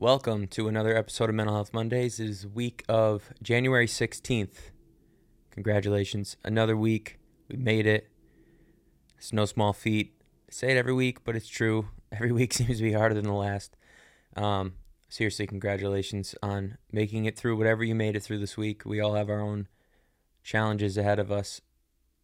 Welcome 0.00 0.46
to 0.46 0.66
another 0.66 0.96
episode 0.96 1.28
of 1.28 1.34
Mental 1.34 1.54
Health 1.54 1.74
Mondays. 1.74 2.18
It 2.18 2.30
is 2.30 2.46
week 2.46 2.86
of 2.88 3.34
January 3.42 3.86
16th. 3.86 4.70
Congratulations. 5.50 6.38
Another 6.42 6.74
week. 6.74 7.18
We 7.50 7.58
made 7.58 7.86
it. 7.86 8.08
It's 9.18 9.30
no 9.30 9.44
small 9.44 9.74
feat. 9.74 10.14
I 10.48 10.52
say 10.52 10.70
it 10.70 10.78
every 10.78 10.94
week, 10.94 11.22
but 11.22 11.36
it's 11.36 11.48
true. 11.48 11.88
Every 12.12 12.32
week 12.32 12.54
seems 12.54 12.78
to 12.78 12.82
be 12.82 12.94
harder 12.94 13.14
than 13.14 13.26
the 13.26 13.34
last. 13.34 13.76
Um, 14.36 14.72
seriously, 15.10 15.46
congratulations 15.46 16.34
on 16.42 16.78
making 16.90 17.26
it 17.26 17.36
through 17.36 17.58
whatever 17.58 17.84
you 17.84 17.94
made 17.94 18.16
it 18.16 18.22
through 18.22 18.38
this 18.38 18.56
week. 18.56 18.86
We 18.86 19.00
all 19.00 19.16
have 19.16 19.28
our 19.28 19.42
own 19.42 19.68
challenges 20.42 20.96
ahead 20.96 21.18
of 21.18 21.30
us. 21.30 21.60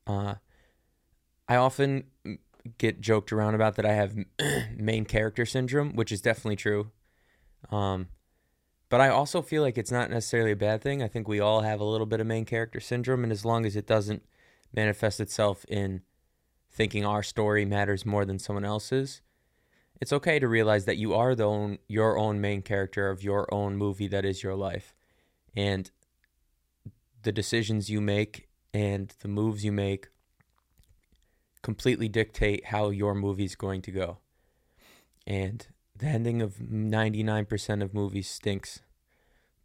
Uh, 0.06 0.36
I 1.46 1.56
often 1.56 2.04
get 2.78 3.02
joked 3.02 3.34
around 3.34 3.54
about 3.54 3.76
that 3.76 3.84
I 3.84 3.92
have 3.92 4.16
main 4.74 5.04
character 5.04 5.44
syndrome, 5.44 5.92
which 5.94 6.10
is 6.10 6.22
definitely 6.22 6.56
true. 6.56 6.90
Um, 7.70 8.08
but 8.88 9.00
I 9.00 9.08
also 9.08 9.42
feel 9.42 9.62
like 9.62 9.78
it's 9.78 9.90
not 9.90 10.10
necessarily 10.10 10.52
a 10.52 10.56
bad 10.56 10.80
thing. 10.82 11.02
I 11.02 11.08
think 11.08 11.26
we 11.26 11.40
all 11.40 11.62
have 11.62 11.80
a 11.80 11.84
little 11.84 12.06
bit 12.06 12.20
of 12.20 12.26
main 12.26 12.44
character 12.44 12.80
syndrome, 12.80 13.24
and 13.24 13.32
as 13.32 13.44
long 13.44 13.66
as 13.66 13.76
it 13.76 13.86
doesn't 13.86 14.22
manifest 14.72 15.20
itself 15.20 15.64
in 15.68 16.02
thinking 16.70 17.04
our 17.04 17.22
story 17.22 17.64
matters 17.64 18.06
more 18.06 18.24
than 18.24 18.38
someone 18.38 18.64
else's, 18.64 19.22
it's 20.00 20.12
okay 20.12 20.38
to 20.38 20.46
realize 20.46 20.84
that 20.84 20.98
you 20.98 21.14
are 21.14 21.34
the 21.34 21.44
own 21.44 21.78
your 21.88 22.18
own 22.18 22.40
main 22.40 22.62
character 22.62 23.10
of 23.10 23.22
your 23.22 23.52
own 23.52 23.76
movie 23.76 24.08
that 24.08 24.24
is 24.24 24.42
your 24.42 24.54
life, 24.54 24.94
and 25.56 25.90
the 27.22 27.32
decisions 27.32 27.90
you 27.90 28.00
make 28.00 28.48
and 28.72 29.14
the 29.20 29.28
moves 29.28 29.64
you 29.64 29.72
make 29.72 30.08
completely 31.62 32.08
dictate 32.08 32.66
how 32.66 32.90
your 32.90 33.14
movie's 33.14 33.56
going 33.56 33.82
to 33.82 33.90
go. 33.90 34.18
And 35.26 35.66
the 35.98 36.06
ending 36.06 36.42
of 36.42 36.56
99% 36.56 37.82
of 37.82 37.94
movies 37.94 38.28
stinks, 38.28 38.80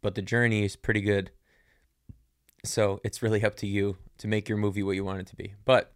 but 0.00 0.14
the 0.14 0.22
journey 0.22 0.64
is 0.64 0.76
pretty 0.76 1.00
good. 1.00 1.30
So 2.64 3.00
it's 3.04 3.22
really 3.22 3.44
up 3.44 3.56
to 3.56 3.66
you 3.66 3.96
to 4.18 4.28
make 4.28 4.48
your 4.48 4.58
movie 4.58 4.82
what 4.82 4.96
you 4.96 5.04
want 5.04 5.20
it 5.20 5.26
to 5.28 5.36
be. 5.36 5.54
But 5.64 5.92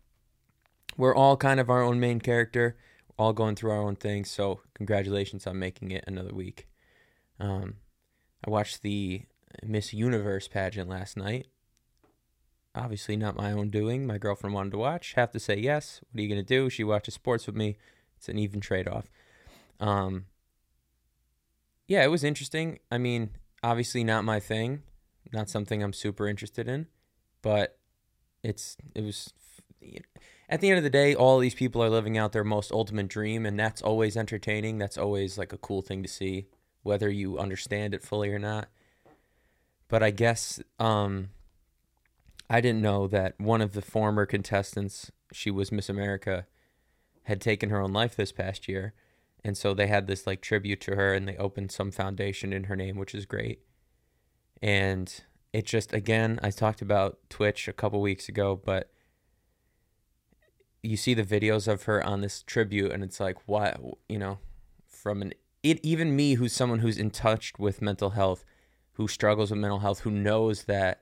we're 0.96 1.14
all 1.14 1.36
kind 1.36 1.60
of 1.60 1.70
our 1.70 1.82
own 1.82 2.00
main 2.00 2.20
character, 2.20 2.76
all 3.18 3.32
going 3.32 3.54
through 3.54 3.70
our 3.70 3.82
own 3.82 3.96
things. 3.96 4.30
So 4.30 4.60
congratulations 4.74 5.46
on 5.46 5.58
making 5.58 5.90
it 5.90 6.04
another 6.06 6.34
week. 6.34 6.66
Um, 7.38 7.76
I 8.44 8.50
watched 8.50 8.82
the 8.82 9.22
Miss 9.62 9.92
Universe 9.92 10.48
pageant 10.48 10.88
last 10.88 11.16
night. 11.16 11.46
Obviously, 12.74 13.16
not 13.16 13.36
my 13.36 13.52
own 13.52 13.70
doing. 13.70 14.06
My 14.06 14.18
girlfriend 14.18 14.54
wanted 14.54 14.72
to 14.72 14.78
watch. 14.78 15.14
Have 15.14 15.30
to 15.30 15.40
say 15.40 15.56
yes. 15.56 16.00
What 16.10 16.18
are 16.18 16.22
you 16.22 16.28
going 16.28 16.44
to 16.44 16.46
do? 16.46 16.68
She 16.68 16.84
watches 16.84 17.14
sports 17.14 17.46
with 17.46 17.56
me. 17.56 17.78
It's 18.16 18.28
an 18.28 18.38
even 18.38 18.60
trade 18.60 18.86
off. 18.86 19.06
Um, 19.80 20.26
yeah, 21.86 22.04
it 22.04 22.08
was 22.08 22.24
interesting. 22.24 22.78
I 22.90 22.98
mean, 22.98 23.30
obviously 23.62 24.04
not 24.04 24.24
my 24.24 24.40
thing, 24.40 24.82
not 25.32 25.48
something 25.48 25.82
I'm 25.82 25.92
super 25.92 26.26
interested 26.28 26.68
in, 26.68 26.86
but 27.42 27.78
it's 28.42 28.76
it 28.94 29.02
was 29.02 29.32
at 30.48 30.60
the 30.60 30.68
end 30.68 30.78
of 30.78 30.84
the 30.84 30.90
day, 30.90 31.14
all 31.14 31.38
these 31.38 31.54
people 31.54 31.82
are 31.82 31.90
living 31.90 32.16
out 32.16 32.32
their 32.32 32.44
most 32.44 32.70
ultimate 32.70 33.08
dream, 33.08 33.44
and 33.44 33.58
that's 33.58 33.82
always 33.82 34.16
entertaining. 34.16 34.78
That's 34.78 34.98
always 34.98 35.36
like 35.36 35.52
a 35.52 35.58
cool 35.58 35.82
thing 35.82 36.02
to 36.02 36.08
see, 36.08 36.46
whether 36.82 37.10
you 37.10 37.38
understand 37.38 37.94
it 37.94 38.02
fully 38.02 38.32
or 38.32 38.38
not. 38.38 38.68
But 39.88 40.02
I 40.02 40.10
guess 40.10 40.60
um, 40.78 41.30
I 42.48 42.60
didn't 42.60 42.82
know 42.82 43.06
that 43.08 43.38
one 43.40 43.60
of 43.60 43.72
the 43.72 43.82
former 43.82 44.26
contestants, 44.26 45.10
she 45.32 45.50
was 45.50 45.72
Miss 45.72 45.88
America, 45.88 46.46
had 47.24 47.40
taken 47.40 47.70
her 47.70 47.80
own 47.80 47.92
life 47.92 48.14
this 48.14 48.32
past 48.32 48.68
year 48.68 48.94
and 49.46 49.56
so 49.56 49.72
they 49.72 49.86
had 49.86 50.08
this 50.08 50.26
like 50.26 50.40
tribute 50.40 50.80
to 50.80 50.96
her 50.96 51.14
and 51.14 51.28
they 51.28 51.36
opened 51.36 51.70
some 51.70 51.92
foundation 51.92 52.52
in 52.52 52.64
her 52.64 52.74
name 52.74 52.96
which 52.96 53.14
is 53.14 53.24
great. 53.24 53.60
And 54.60 55.22
it 55.52 55.64
just 55.64 55.94
again 55.94 56.38
i 56.42 56.50
talked 56.50 56.82
about 56.82 57.18
tWitch 57.30 57.66
a 57.66 57.72
couple 57.72 57.98
weeks 58.02 58.28
ago 58.28 58.60
but 58.62 58.90
you 60.82 60.98
see 60.98 61.14
the 61.14 61.24
videos 61.24 61.66
of 61.66 61.84
her 61.84 62.04
on 62.04 62.20
this 62.20 62.42
tribute 62.42 62.92
and 62.92 63.02
it's 63.02 63.20
like 63.20 63.36
what 63.46 63.80
you 64.06 64.18
know 64.18 64.38
from 64.86 65.22
an 65.22 65.32
it 65.62 65.80
even 65.82 66.14
me 66.14 66.34
who's 66.34 66.52
someone 66.52 66.80
who's 66.80 66.98
in 66.98 67.10
touch 67.10 67.54
with 67.58 67.80
mental 67.80 68.10
health 68.10 68.44
who 68.92 69.08
struggles 69.08 69.50
with 69.50 69.60
mental 69.60 69.78
health 69.78 70.00
who 70.00 70.10
knows 70.10 70.64
that 70.64 71.00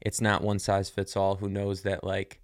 it's 0.00 0.20
not 0.20 0.42
one 0.42 0.58
size 0.58 0.88
fits 0.88 1.14
all 1.14 1.36
who 1.36 1.48
knows 1.48 1.82
that 1.82 2.02
like 2.02 2.40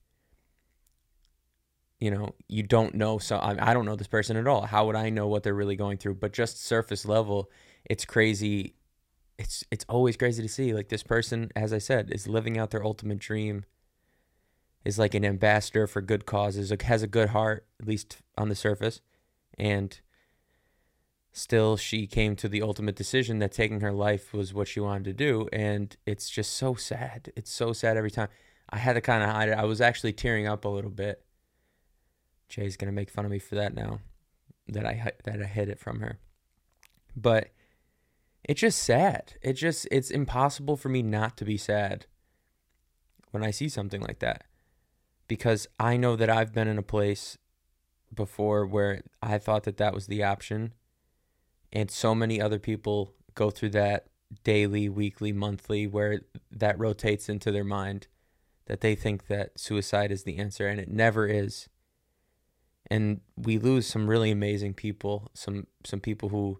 you 2.00 2.10
know, 2.10 2.34
you 2.48 2.62
don't 2.62 2.94
know. 2.94 3.18
So 3.18 3.36
I, 3.36 3.70
I 3.70 3.74
don't 3.74 3.84
know 3.84 3.94
this 3.94 4.08
person 4.08 4.36
at 4.36 4.46
all. 4.46 4.62
How 4.62 4.86
would 4.86 4.96
I 4.96 5.10
know 5.10 5.28
what 5.28 5.42
they're 5.42 5.54
really 5.54 5.76
going 5.76 5.98
through? 5.98 6.14
But 6.14 6.32
just 6.32 6.64
surface 6.64 7.04
level, 7.04 7.50
it's 7.84 8.04
crazy. 8.04 8.74
It's 9.38 9.64
it's 9.70 9.84
always 9.88 10.16
crazy 10.16 10.42
to 10.42 10.48
see 10.48 10.72
like 10.72 10.88
this 10.88 11.02
person, 11.02 11.50
as 11.54 11.72
I 11.72 11.78
said, 11.78 12.10
is 12.10 12.26
living 12.26 12.58
out 12.58 12.70
their 12.70 12.84
ultimate 12.84 13.18
dream. 13.18 13.64
Is 14.82 14.98
like 14.98 15.14
an 15.14 15.26
ambassador 15.26 15.86
for 15.86 16.00
good 16.00 16.24
causes. 16.24 16.70
Like 16.70 16.82
has 16.82 17.02
a 17.02 17.06
good 17.06 17.30
heart, 17.30 17.66
at 17.78 17.86
least 17.86 18.16
on 18.38 18.48
the 18.48 18.54
surface, 18.54 19.02
and 19.58 20.00
still 21.32 21.76
she 21.76 22.06
came 22.06 22.34
to 22.34 22.48
the 22.48 22.62
ultimate 22.62 22.96
decision 22.96 23.38
that 23.40 23.52
taking 23.52 23.80
her 23.80 23.92
life 23.92 24.32
was 24.32 24.54
what 24.54 24.66
she 24.66 24.80
wanted 24.80 25.04
to 25.04 25.12
do 25.12 25.48
and 25.52 25.96
it's 26.04 26.28
just 26.28 26.54
so 26.54 26.74
sad 26.74 27.32
it's 27.36 27.52
so 27.52 27.72
sad 27.72 27.96
every 27.96 28.10
time 28.10 28.26
i 28.70 28.76
had 28.76 28.94
to 28.94 29.00
kind 29.00 29.22
of 29.22 29.30
hide 29.30 29.48
it 29.48 29.52
i 29.52 29.64
was 29.64 29.80
actually 29.80 30.12
tearing 30.12 30.48
up 30.48 30.64
a 30.64 30.68
little 30.68 30.90
bit 30.90 31.24
Jay's 32.50 32.76
gonna 32.76 32.92
make 32.92 33.08
fun 33.08 33.24
of 33.24 33.30
me 33.30 33.38
for 33.38 33.54
that 33.54 33.74
now, 33.74 34.00
that 34.68 34.84
I 34.84 35.12
that 35.24 35.40
I 35.40 35.46
hid 35.46 35.70
it 35.70 35.78
from 35.78 36.00
her. 36.00 36.18
But 37.16 37.50
it's 38.44 38.60
just 38.60 38.82
sad. 38.82 39.34
It 39.40 39.54
just 39.54 39.88
it's 39.90 40.10
impossible 40.10 40.76
for 40.76 40.88
me 40.88 41.02
not 41.02 41.36
to 41.38 41.44
be 41.44 41.56
sad 41.56 42.06
when 43.30 43.44
I 43.44 43.52
see 43.52 43.68
something 43.68 44.00
like 44.00 44.18
that, 44.18 44.44
because 45.28 45.66
I 45.78 45.96
know 45.96 46.16
that 46.16 46.28
I've 46.28 46.52
been 46.52 46.68
in 46.68 46.78
a 46.78 46.82
place 46.82 47.38
before 48.12 48.66
where 48.66 49.02
I 49.22 49.38
thought 49.38 49.62
that 49.62 49.76
that 49.76 49.94
was 49.94 50.08
the 50.08 50.24
option, 50.24 50.74
and 51.72 51.90
so 51.90 52.14
many 52.14 52.40
other 52.40 52.58
people 52.58 53.14
go 53.34 53.50
through 53.50 53.70
that 53.70 54.08
daily, 54.42 54.88
weekly, 54.88 55.32
monthly, 55.32 55.86
where 55.86 56.22
that 56.50 56.78
rotates 56.78 57.28
into 57.28 57.52
their 57.52 57.64
mind 57.64 58.08
that 58.66 58.80
they 58.80 58.96
think 58.96 59.28
that 59.28 59.58
suicide 59.58 60.10
is 60.10 60.24
the 60.24 60.38
answer, 60.38 60.66
and 60.66 60.80
it 60.80 60.88
never 60.88 61.26
is 61.26 61.68
and 62.90 63.20
we 63.36 63.56
lose 63.56 63.86
some 63.86 64.10
really 64.10 64.30
amazing 64.30 64.74
people, 64.74 65.30
some 65.32 65.66
some 65.84 66.00
people 66.00 66.30
who 66.30 66.58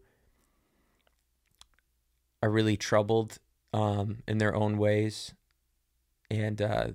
are 2.43 2.51
really 2.51 2.77
troubled 2.77 3.39
um, 3.75 4.23
in 4.29 4.39
their 4.39 4.55
own 4.55 4.79
ways, 4.79 5.35
and 6.31 6.63
uh, 6.63 6.89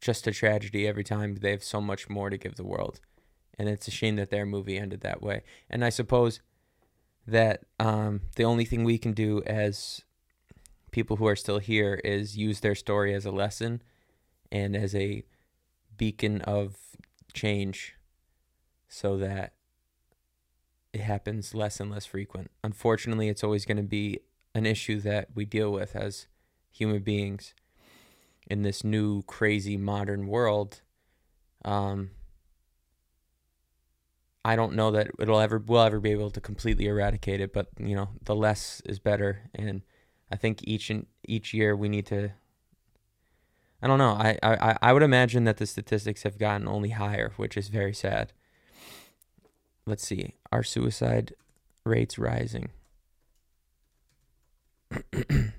just 0.00 0.26
a 0.26 0.32
tragedy 0.32 0.86
every 0.86 1.04
time. 1.04 1.36
They 1.36 1.50
have 1.50 1.64
so 1.64 1.80
much 1.80 2.08
more 2.08 2.30
to 2.30 2.38
give 2.38 2.54
the 2.54 2.64
world, 2.64 3.00
and 3.58 3.68
it's 3.68 3.88
a 3.88 3.90
shame 3.92 4.16
that 4.16 4.30
their 4.30 4.46
movie 4.46 4.78
ended 4.78 5.00
that 5.00 5.20
way. 5.20 5.42
And 5.68 5.84
I 5.84 5.88
suppose 5.88 6.40
that 7.26 7.64
um, 7.80 8.20
the 8.36 8.44
only 8.44 8.64
thing 8.64 8.84
we 8.84 8.98
can 8.98 9.12
do 9.12 9.42
as 9.44 10.02
people 10.92 11.16
who 11.16 11.26
are 11.26 11.36
still 11.36 11.58
here 11.58 12.00
is 12.04 12.36
use 12.36 12.60
their 12.60 12.76
story 12.76 13.12
as 13.12 13.26
a 13.26 13.32
lesson 13.32 13.82
and 14.52 14.76
as 14.76 14.94
a 14.94 15.24
beacon 15.96 16.40
of 16.42 16.76
change 17.34 17.95
so 18.88 19.16
that 19.16 19.52
it 20.92 21.00
happens 21.00 21.54
less 21.54 21.80
and 21.80 21.90
less 21.90 22.06
frequent. 22.06 22.50
Unfortunately, 22.64 23.28
it's 23.28 23.44
always 23.44 23.64
going 23.64 23.76
to 23.76 23.82
be 23.82 24.20
an 24.54 24.64
issue 24.64 25.00
that 25.00 25.28
we 25.34 25.44
deal 25.44 25.70
with 25.70 25.94
as 25.94 26.26
human 26.70 27.02
beings 27.02 27.54
in 28.46 28.62
this 28.62 28.82
new 28.82 29.22
crazy 29.24 29.76
modern 29.76 30.26
world. 30.26 30.80
Um, 31.64 32.10
I 34.44 34.56
don't 34.56 34.74
know 34.74 34.90
that 34.92 35.08
it'll 35.18 35.40
ever 35.40 35.58
we'll 35.58 35.80
ever 35.80 36.00
be 36.00 36.12
able 36.12 36.30
to 36.30 36.40
completely 36.40 36.86
eradicate 36.86 37.40
it, 37.40 37.52
but 37.52 37.68
you 37.78 37.96
know 37.96 38.10
the 38.22 38.34
less 38.34 38.80
is 38.86 38.98
better, 38.98 39.50
and 39.54 39.82
I 40.30 40.36
think 40.36 40.60
each 40.62 40.88
and 40.88 41.06
each 41.26 41.52
year 41.52 41.76
we 41.76 41.88
need 41.88 42.06
to. 42.06 42.30
I 43.82 43.86
don't 43.86 43.98
know. 43.98 44.12
I, 44.12 44.38
I 44.42 44.78
I 44.80 44.92
would 44.92 45.02
imagine 45.02 45.44
that 45.44 45.58
the 45.58 45.66
statistics 45.66 46.22
have 46.22 46.38
gotten 46.38 46.68
only 46.68 46.90
higher, 46.90 47.32
which 47.36 47.56
is 47.56 47.68
very 47.68 47.92
sad 47.92 48.32
let's 49.86 50.06
see, 50.06 50.34
our 50.52 50.62
suicide 50.62 51.34
rates 51.84 52.18
rising. 52.18 52.70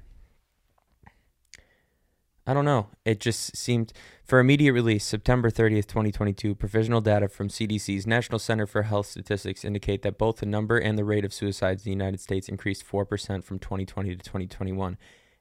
I 2.50 2.54
don't 2.54 2.64
know. 2.64 2.88
It 3.04 3.20
just 3.20 3.58
seemed 3.58 3.92
for 4.24 4.40
immediate 4.40 4.72
release, 4.72 5.04
September 5.04 5.50
30th, 5.50 5.88
2022, 5.88 6.56
provisional 6.56 7.02
data 7.02 7.28
from 7.28 7.50
CDC's 7.50 8.08
National 8.08 8.40
Center 8.40 8.66
for 8.66 8.84
Health 8.84 9.08
Statistics 9.08 9.66
indicate 9.66 10.02
that 10.04 10.18
both 10.18 10.38
the 10.38 10.46
number 10.46 10.78
and 10.78 10.98
the 10.98 11.04
rate 11.04 11.26
of 11.26 11.34
suicides 11.34 11.86
in 11.86 11.90
the 11.90 11.96
United 12.04 12.22
States 12.22 12.48
increased 12.48 12.88
4% 12.88 13.44
from 13.44 13.60
2020 13.60 14.16
to 14.16 14.24
2021 14.24 14.98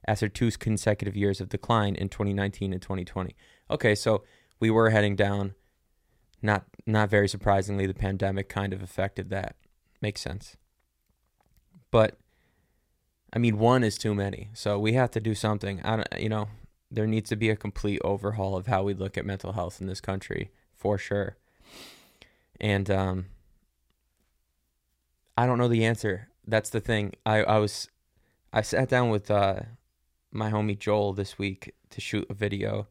after 0.08 0.28
two 0.28 0.50
consecutive 0.50 1.16
years 1.16 1.40
of 1.40 1.48
decline 1.48 1.94
in 1.94 2.08
2019 2.08 2.72
and 2.72 2.82
2020. 2.82 3.36
Okay, 3.70 3.94
so 3.94 4.24
we 4.58 4.70
were 4.70 4.90
heading 4.90 5.14
down 5.14 5.54
not 6.42 6.64
not 6.86 7.10
very 7.10 7.28
surprisingly, 7.28 7.86
the 7.86 7.94
pandemic 7.94 8.48
kind 8.48 8.72
of 8.72 8.82
affected 8.82 9.30
that. 9.30 9.56
Makes 10.00 10.20
sense. 10.20 10.56
But 11.90 12.18
I 13.32 13.38
mean, 13.38 13.58
one 13.58 13.82
is 13.82 13.98
too 13.98 14.14
many. 14.14 14.50
So 14.54 14.78
we 14.78 14.92
have 14.94 15.10
to 15.12 15.20
do 15.20 15.34
something. 15.34 15.80
I 15.82 15.96
don't, 15.96 16.08
you 16.18 16.28
know, 16.28 16.48
there 16.90 17.06
needs 17.06 17.28
to 17.30 17.36
be 17.36 17.50
a 17.50 17.56
complete 17.56 18.00
overhaul 18.04 18.56
of 18.56 18.66
how 18.66 18.82
we 18.82 18.94
look 18.94 19.18
at 19.18 19.26
mental 19.26 19.52
health 19.52 19.80
in 19.80 19.86
this 19.86 20.00
country 20.00 20.50
for 20.74 20.98
sure. 20.98 21.36
And 22.60 22.90
um, 22.90 23.26
I 25.36 25.46
don't 25.46 25.58
know 25.58 25.68
the 25.68 25.84
answer. 25.84 26.28
That's 26.46 26.70
the 26.70 26.80
thing. 26.80 27.14
I, 27.24 27.42
I 27.42 27.58
was 27.58 27.88
I 28.52 28.62
sat 28.62 28.88
down 28.88 29.10
with 29.10 29.30
uh, 29.30 29.60
my 30.30 30.50
homie 30.50 30.78
Joel 30.78 31.12
this 31.12 31.38
week 31.38 31.74
to 31.90 32.00
shoot 32.00 32.26
a 32.30 32.34
video, 32.34 32.88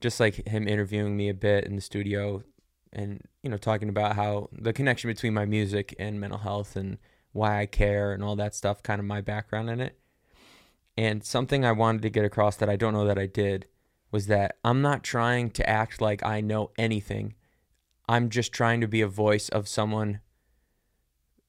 just 0.00 0.20
like 0.20 0.46
him 0.46 0.68
interviewing 0.68 1.16
me 1.16 1.28
a 1.28 1.34
bit 1.34 1.64
in 1.64 1.76
the 1.76 1.82
studio, 1.82 2.42
and 2.92 3.22
you 3.42 3.50
know 3.50 3.56
talking 3.56 3.88
about 3.88 4.16
how 4.16 4.48
the 4.52 4.72
connection 4.72 5.08
between 5.08 5.34
my 5.34 5.44
music 5.44 5.94
and 5.98 6.20
mental 6.20 6.38
health 6.38 6.76
and 6.76 6.98
why 7.32 7.60
I 7.60 7.66
care 7.66 8.12
and 8.12 8.22
all 8.24 8.36
that 8.36 8.54
stuff, 8.54 8.82
kind 8.82 8.98
of 8.98 9.06
my 9.06 9.20
background 9.20 9.70
in 9.70 9.80
it. 9.80 9.98
And 10.96 11.22
something 11.22 11.64
I 11.64 11.72
wanted 11.72 12.02
to 12.02 12.10
get 12.10 12.24
across 12.24 12.56
that 12.56 12.70
I 12.70 12.76
don't 12.76 12.94
know 12.94 13.06
that 13.06 13.18
I 13.18 13.26
did 13.26 13.66
was 14.10 14.26
that 14.28 14.56
I'm 14.64 14.80
not 14.80 15.02
trying 15.02 15.50
to 15.50 15.68
act 15.68 16.00
like 16.00 16.24
I 16.24 16.40
know 16.40 16.70
anything. 16.78 17.34
I'm 18.08 18.30
just 18.30 18.52
trying 18.52 18.80
to 18.80 18.88
be 18.88 19.02
a 19.02 19.08
voice 19.08 19.48
of 19.50 19.68
someone 19.68 20.20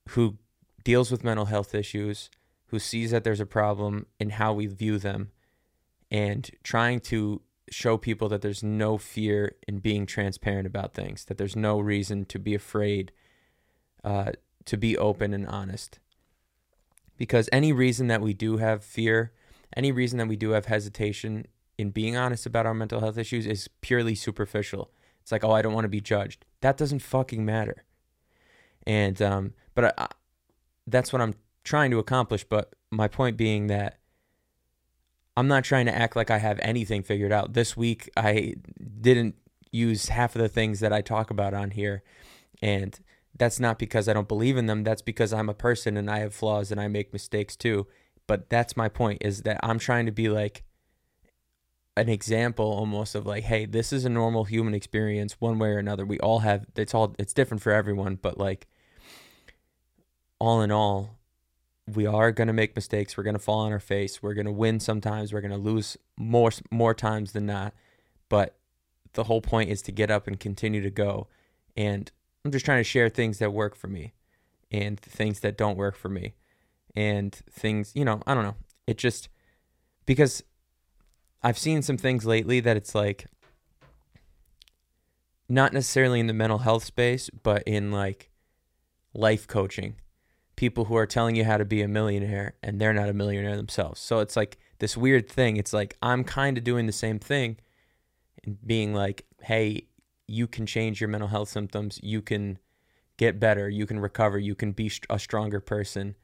who 0.09 0.37
deals 0.83 1.11
with 1.11 1.23
mental 1.23 1.45
health 1.45 1.73
issues, 1.73 2.29
who 2.67 2.79
sees 2.79 3.11
that 3.11 3.23
there's 3.23 3.39
a 3.39 3.45
problem 3.45 4.07
in 4.19 4.31
how 4.31 4.53
we 4.53 4.65
view 4.65 4.97
them, 4.97 5.31
and 6.11 6.49
trying 6.63 6.99
to 7.01 7.41
show 7.69 7.97
people 7.97 8.29
that 8.29 8.41
there's 8.41 8.63
no 8.63 8.97
fear 8.97 9.55
in 9.67 9.79
being 9.79 10.05
transparent 10.05 10.67
about 10.67 10.93
things, 10.93 11.25
that 11.25 11.37
there's 11.37 11.55
no 11.55 11.79
reason 11.79 12.25
to 12.25 12.39
be 12.39 12.53
afraid 12.55 13.11
uh, 14.03 14.31
to 14.65 14.77
be 14.77 14.97
open 14.97 15.33
and 15.33 15.47
honest. 15.47 15.99
Because 17.17 17.49
any 17.51 17.73
reason 17.73 18.07
that 18.07 18.21
we 18.21 18.33
do 18.33 18.57
have 18.57 18.83
fear, 18.83 19.33
any 19.75 19.91
reason 19.91 20.17
that 20.19 20.27
we 20.27 20.35
do 20.35 20.51
have 20.51 20.65
hesitation 20.67 21.47
in 21.77 21.89
being 21.89 22.15
honest 22.15 22.45
about 22.45 22.65
our 22.65 22.73
mental 22.73 22.99
health 22.99 23.17
issues 23.17 23.45
is 23.45 23.67
purely 23.81 24.15
superficial. 24.15 24.91
It's 25.21 25.31
like, 25.31 25.43
oh, 25.43 25.51
I 25.51 25.61
don't 25.61 25.73
want 25.73 25.85
to 25.85 25.89
be 25.89 26.01
judged. 26.01 26.45
That 26.61 26.77
doesn't 26.77 26.99
fucking 26.99 27.43
matter. 27.43 27.83
And 28.85 29.21
um, 29.21 29.53
but 29.75 29.85
I, 29.85 29.93
I, 29.97 30.07
that's 30.85 31.11
what 31.11 31.21
I'm 31.21 31.35
trying 31.63 31.91
to 31.91 31.99
accomplish. 31.99 32.45
But 32.45 32.73
my 32.91 33.07
point 33.07 33.35
being 33.35 33.67
that 33.67 33.96
I'm 35.37 35.47
not 35.47 35.63
trying 35.63 35.85
to 35.85 35.95
act 35.95 36.15
like 36.15 36.31
I 36.31 36.39
have 36.39 36.59
anything 36.63 37.03
figured 37.03 37.31
out. 37.31 37.53
This 37.53 37.77
week, 37.77 38.09
I 38.17 38.55
didn't 38.99 39.35
use 39.71 40.09
half 40.09 40.35
of 40.35 40.41
the 40.41 40.49
things 40.49 40.79
that 40.79 40.91
I 40.91 41.01
talk 41.01 41.29
about 41.29 41.53
on 41.53 41.69
here. 41.69 42.01
And 42.59 42.99
that's 43.37 43.59
not 43.59 43.77
because 43.77 44.09
I 44.09 44.13
don't 44.13 44.27
believe 44.27 44.57
in 44.57 44.65
them. 44.65 44.83
That's 44.83 45.03
because 45.03 45.31
I'm 45.33 45.47
a 45.47 45.53
person 45.53 45.95
and 45.95 46.09
I 46.09 46.19
have 46.19 46.33
flaws 46.33 46.71
and 46.71 46.81
I 46.81 46.87
make 46.87 47.13
mistakes 47.13 47.55
too. 47.55 47.85
But 48.25 48.49
that's 48.49 48.75
my 48.75 48.89
point 48.89 49.21
is 49.21 49.43
that 49.43 49.59
I'm 49.61 49.77
trying 49.77 50.07
to 50.07 50.11
be 50.11 50.27
like 50.27 50.63
an 51.95 52.09
example 52.09 52.65
almost 52.65 53.13
of 53.13 53.27
like, 53.27 53.43
hey, 53.43 53.67
this 53.67 53.93
is 53.93 54.05
a 54.05 54.09
normal 54.09 54.45
human 54.45 54.73
experience 54.73 55.39
one 55.39 55.59
way 55.59 55.69
or 55.69 55.77
another. 55.77 56.03
We 56.03 56.19
all 56.19 56.39
have, 56.39 56.65
it's 56.75 56.95
all, 56.95 57.15
it's 57.19 57.33
different 57.33 57.61
for 57.61 57.71
everyone. 57.71 58.15
But 58.15 58.39
like, 58.39 58.65
all 60.39 60.63
in 60.63 60.71
all, 60.71 61.16
we 61.87 62.05
are 62.05 62.31
going 62.31 62.47
to 62.47 62.53
make 62.53 62.75
mistakes. 62.75 63.15
We're 63.15 63.23
going 63.23 63.35
to 63.35 63.39
fall 63.39 63.59
on 63.59 63.71
our 63.71 63.79
face. 63.79 64.21
We're 64.21 64.33
going 64.33 64.45
to 64.45 64.51
win 64.51 64.79
sometimes. 64.79 65.31
We're 65.31 65.41
going 65.41 65.51
to 65.51 65.57
lose 65.57 65.97
more 66.17 66.51
more 66.69 66.93
times 66.93 67.31
than 67.31 67.45
not. 67.45 67.73
But 68.29 68.57
the 69.13 69.23
whole 69.23 69.41
point 69.41 69.69
is 69.69 69.81
to 69.83 69.91
get 69.91 70.11
up 70.11 70.27
and 70.27 70.39
continue 70.39 70.81
to 70.81 70.89
go. 70.89 71.27
And 71.75 72.11
I'm 72.43 72.51
just 72.51 72.65
trying 72.65 72.79
to 72.79 72.83
share 72.83 73.09
things 73.09 73.39
that 73.39 73.53
work 73.53 73.75
for 73.75 73.87
me 73.87 74.13
and 74.69 74.99
things 74.99 75.39
that 75.39 75.57
don't 75.57 75.77
work 75.77 75.95
for 75.95 76.09
me. 76.09 76.35
And 76.95 77.33
things, 77.49 77.93
you 77.95 78.03
know, 78.03 78.21
I 78.27 78.33
don't 78.33 78.43
know. 78.43 78.55
It 78.85 78.97
just 78.97 79.29
because 80.05 80.43
I've 81.41 81.57
seen 81.57 81.81
some 81.81 81.97
things 81.97 82.25
lately 82.25 82.59
that 82.59 82.75
it's 82.75 82.95
like 82.95 83.27
not 85.47 85.71
necessarily 85.71 86.19
in 86.19 86.27
the 86.27 86.33
mental 86.33 86.59
health 86.59 86.83
space, 86.83 87.29
but 87.29 87.63
in 87.65 87.91
like 87.91 88.29
life 89.13 89.47
coaching 89.47 89.95
people 90.57 90.85
who 90.85 90.95
are 90.95 91.05
telling 91.05 91.35
you 91.37 91.45
how 91.45 91.55
to 91.55 91.63
be 91.63 91.81
a 91.81 91.87
millionaire 91.87 92.55
and 92.61 92.81
they're 92.81 92.93
not 92.93 93.07
a 93.07 93.13
millionaire 93.13 93.55
themselves. 93.55 94.01
So 94.01 94.19
it's 94.19 94.35
like 94.35 94.57
this 94.79 94.97
weird 94.97 95.29
thing. 95.29 95.55
It's 95.55 95.71
like 95.71 95.95
I'm 96.03 96.25
kind 96.25 96.57
of 96.57 96.65
doing 96.65 96.87
the 96.87 96.91
same 96.91 97.19
thing 97.19 97.57
and 98.43 98.57
being 98.65 98.93
like, 98.93 99.25
hey, 99.43 99.87
you 100.27 100.47
can 100.47 100.65
change 100.65 100.99
your 100.99 101.07
mental 101.07 101.29
health 101.29 101.47
symptoms. 101.47 101.99
You 102.03 102.21
can 102.21 102.57
get 103.17 103.39
better. 103.39 103.69
You 103.69 103.85
can 103.85 103.99
recover. 103.99 104.37
You 104.37 104.55
can 104.55 104.71
be 104.73 104.91
a 105.09 105.19
stronger 105.19 105.61
person 105.61 106.15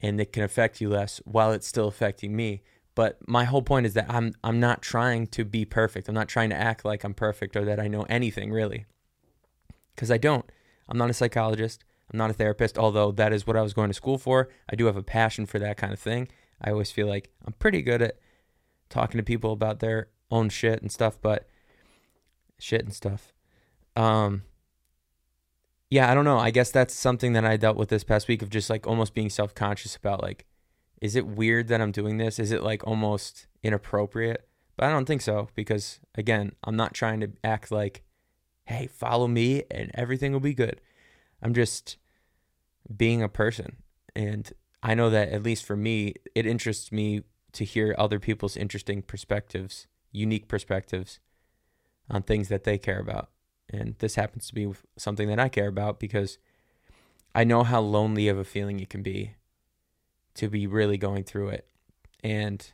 and 0.00 0.20
it 0.20 0.32
can 0.32 0.42
affect 0.42 0.80
you 0.80 0.88
less 0.88 1.20
while 1.24 1.52
it's 1.52 1.66
still 1.66 1.86
affecting 1.86 2.34
me. 2.34 2.62
But 2.94 3.18
my 3.28 3.44
whole 3.44 3.62
point 3.62 3.84
is 3.84 3.92
that 3.92 4.06
I'm 4.08 4.32
I'm 4.42 4.58
not 4.58 4.80
trying 4.80 5.26
to 5.28 5.44
be 5.44 5.66
perfect. 5.66 6.08
I'm 6.08 6.14
not 6.14 6.28
trying 6.28 6.48
to 6.48 6.56
act 6.56 6.82
like 6.82 7.04
I'm 7.04 7.12
perfect 7.14 7.54
or 7.54 7.64
that 7.66 7.78
I 7.78 7.88
know 7.88 8.06
anything 8.08 8.50
really. 8.50 8.86
Cuz 9.96 10.10
I 10.10 10.16
don't. 10.16 10.50
I'm 10.88 10.96
not 10.96 11.10
a 11.10 11.14
psychologist. 11.14 11.84
I'm 12.12 12.18
not 12.18 12.30
a 12.30 12.34
therapist, 12.34 12.78
although 12.78 13.10
that 13.12 13.32
is 13.32 13.46
what 13.46 13.56
I 13.56 13.62
was 13.62 13.74
going 13.74 13.88
to 13.88 13.94
school 13.94 14.18
for. 14.18 14.48
I 14.70 14.76
do 14.76 14.86
have 14.86 14.96
a 14.96 15.02
passion 15.02 15.46
for 15.46 15.58
that 15.58 15.76
kind 15.76 15.92
of 15.92 15.98
thing. 15.98 16.28
I 16.60 16.70
always 16.70 16.90
feel 16.90 17.06
like 17.06 17.30
I'm 17.44 17.54
pretty 17.54 17.82
good 17.82 18.00
at 18.02 18.18
talking 18.88 19.18
to 19.18 19.24
people 19.24 19.52
about 19.52 19.80
their 19.80 20.08
own 20.30 20.48
shit 20.48 20.80
and 20.80 20.90
stuff, 20.90 21.18
but 21.20 21.48
shit 22.58 22.82
and 22.82 22.94
stuff. 22.94 23.32
Um, 23.96 24.42
yeah, 25.90 26.10
I 26.10 26.14
don't 26.14 26.24
know. 26.24 26.38
I 26.38 26.50
guess 26.50 26.70
that's 26.70 26.94
something 26.94 27.32
that 27.34 27.44
I 27.44 27.56
dealt 27.56 27.76
with 27.76 27.88
this 27.88 28.04
past 28.04 28.28
week 28.28 28.42
of 28.42 28.50
just 28.50 28.70
like 28.70 28.86
almost 28.86 29.14
being 29.14 29.30
self 29.30 29.54
conscious 29.54 29.96
about 29.96 30.22
like, 30.22 30.46
is 31.00 31.16
it 31.16 31.26
weird 31.26 31.68
that 31.68 31.80
I'm 31.80 31.92
doing 31.92 32.18
this? 32.18 32.38
Is 32.38 32.52
it 32.52 32.62
like 32.62 32.86
almost 32.86 33.46
inappropriate? 33.62 34.48
But 34.76 34.86
I 34.86 34.90
don't 34.90 35.06
think 35.06 35.22
so 35.22 35.48
because 35.54 36.00
again, 36.14 36.52
I'm 36.64 36.76
not 36.76 36.94
trying 36.94 37.20
to 37.20 37.32
act 37.44 37.70
like, 37.70 38.02
hey, 38.64 38.86
follow 38.86 39.28
me 39.28 39.62
and 39.70 39.90
everything 39.94 40.32
will 40.32 40.40
be 40.40 40.54
good. 40.54 40.80
I'm 41.46 41.54
just 41.54 41.96
being 42.96 43.22
a 43.22 43.28
person. 43.28 43.76
And 44.16 44.52
I 44.82 44.94
know 44.94 45.10
that 45.10 45.28
at 45.28 45.44
least 45.44 45.64
for 45.64 45.76
me, 45.76 46.14
it 46.34 46.44
interests 46.44 46.90
me 46.90 47.22
to 47.52 47.64
hear 47.64 47.94
other 47.96 48.18
people's 48.18 48.56
interesting 48.56 49.00
perspectives, 49.00 49.86
unique 50.10 50.48
perspectives 50.48 51.20
on 52.10 52.22
things 52.22 52.48
that 52.48 52.64
they 52.64 52.78
care 52.78 52.98
about. 52.98 53.30
And 53.70 53.94
this 54.00 54.16
happens 54.16 54.48
to 54.48 54.54
be 54.54 54.72
something 54.96 55.28
that 55.28 55.38
I 55.38 55.48
care 55.48 55.68
about 55.68 56.00
because 56.00 56.38
I 57.32 57.44
know 57.44 57.62
how 57.62 57.80
lonely 57.80 58.26
of 58.26 58.38
a 58.38 58.44
feeling 58.44 58.80
it 58.80 58.90
can 58.90 59.04
be 59.04 59.36
to 60.34 60.48
be 60.48 60.66
really 60.66 60.98
going 60.98 61.22
through 61.22 61.50
it. 61.50 61.68
And 62.24 62.68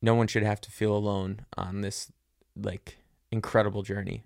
no 0.00 0.14
one 0.14 0.28
should 0.28 0.44
have 0.44 0.60
to 0.60 0.70
feel 0.70 0.94
alone 0.94 1.40
on 1.56 1.80
this 1.80 2.12
like 2.54 2.98
incredible 3.32 3.82
journey. 3.82 4.22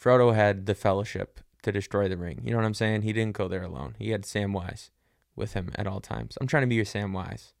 Frodo 0.00 0.32
had 0.32 0.66
the 0.66 0.74
fellowship 0.76 1.40
to 1.66 1.72
destroy 1.72 2.08
the 2.08 2.16
ring. 2.16 2.40
You 2.44 2.52
know 2.52 2.58
what 2.58 2.64
I'm 2.64 2.74
saying? 2.74 3.02
He 3.02 3.12
didn't 3.12 3.36
go 3.36 3.48
there 3.48 3.64
alone. 3.64 3.96
He 3.98 4.10
had 4.10 4.22
Samwise 4.22 4.90
with 5.34 5.54
him 5.54 5.72
at 5.74 5.88
all 5.88 6.00
times. 6.00 6.38
I'm 6.40 6.46
trying 6.46 6.62
to 6.62 6.68
be 6.68 6.76
your 6.76 6.84
Samwise. 6.84 7.54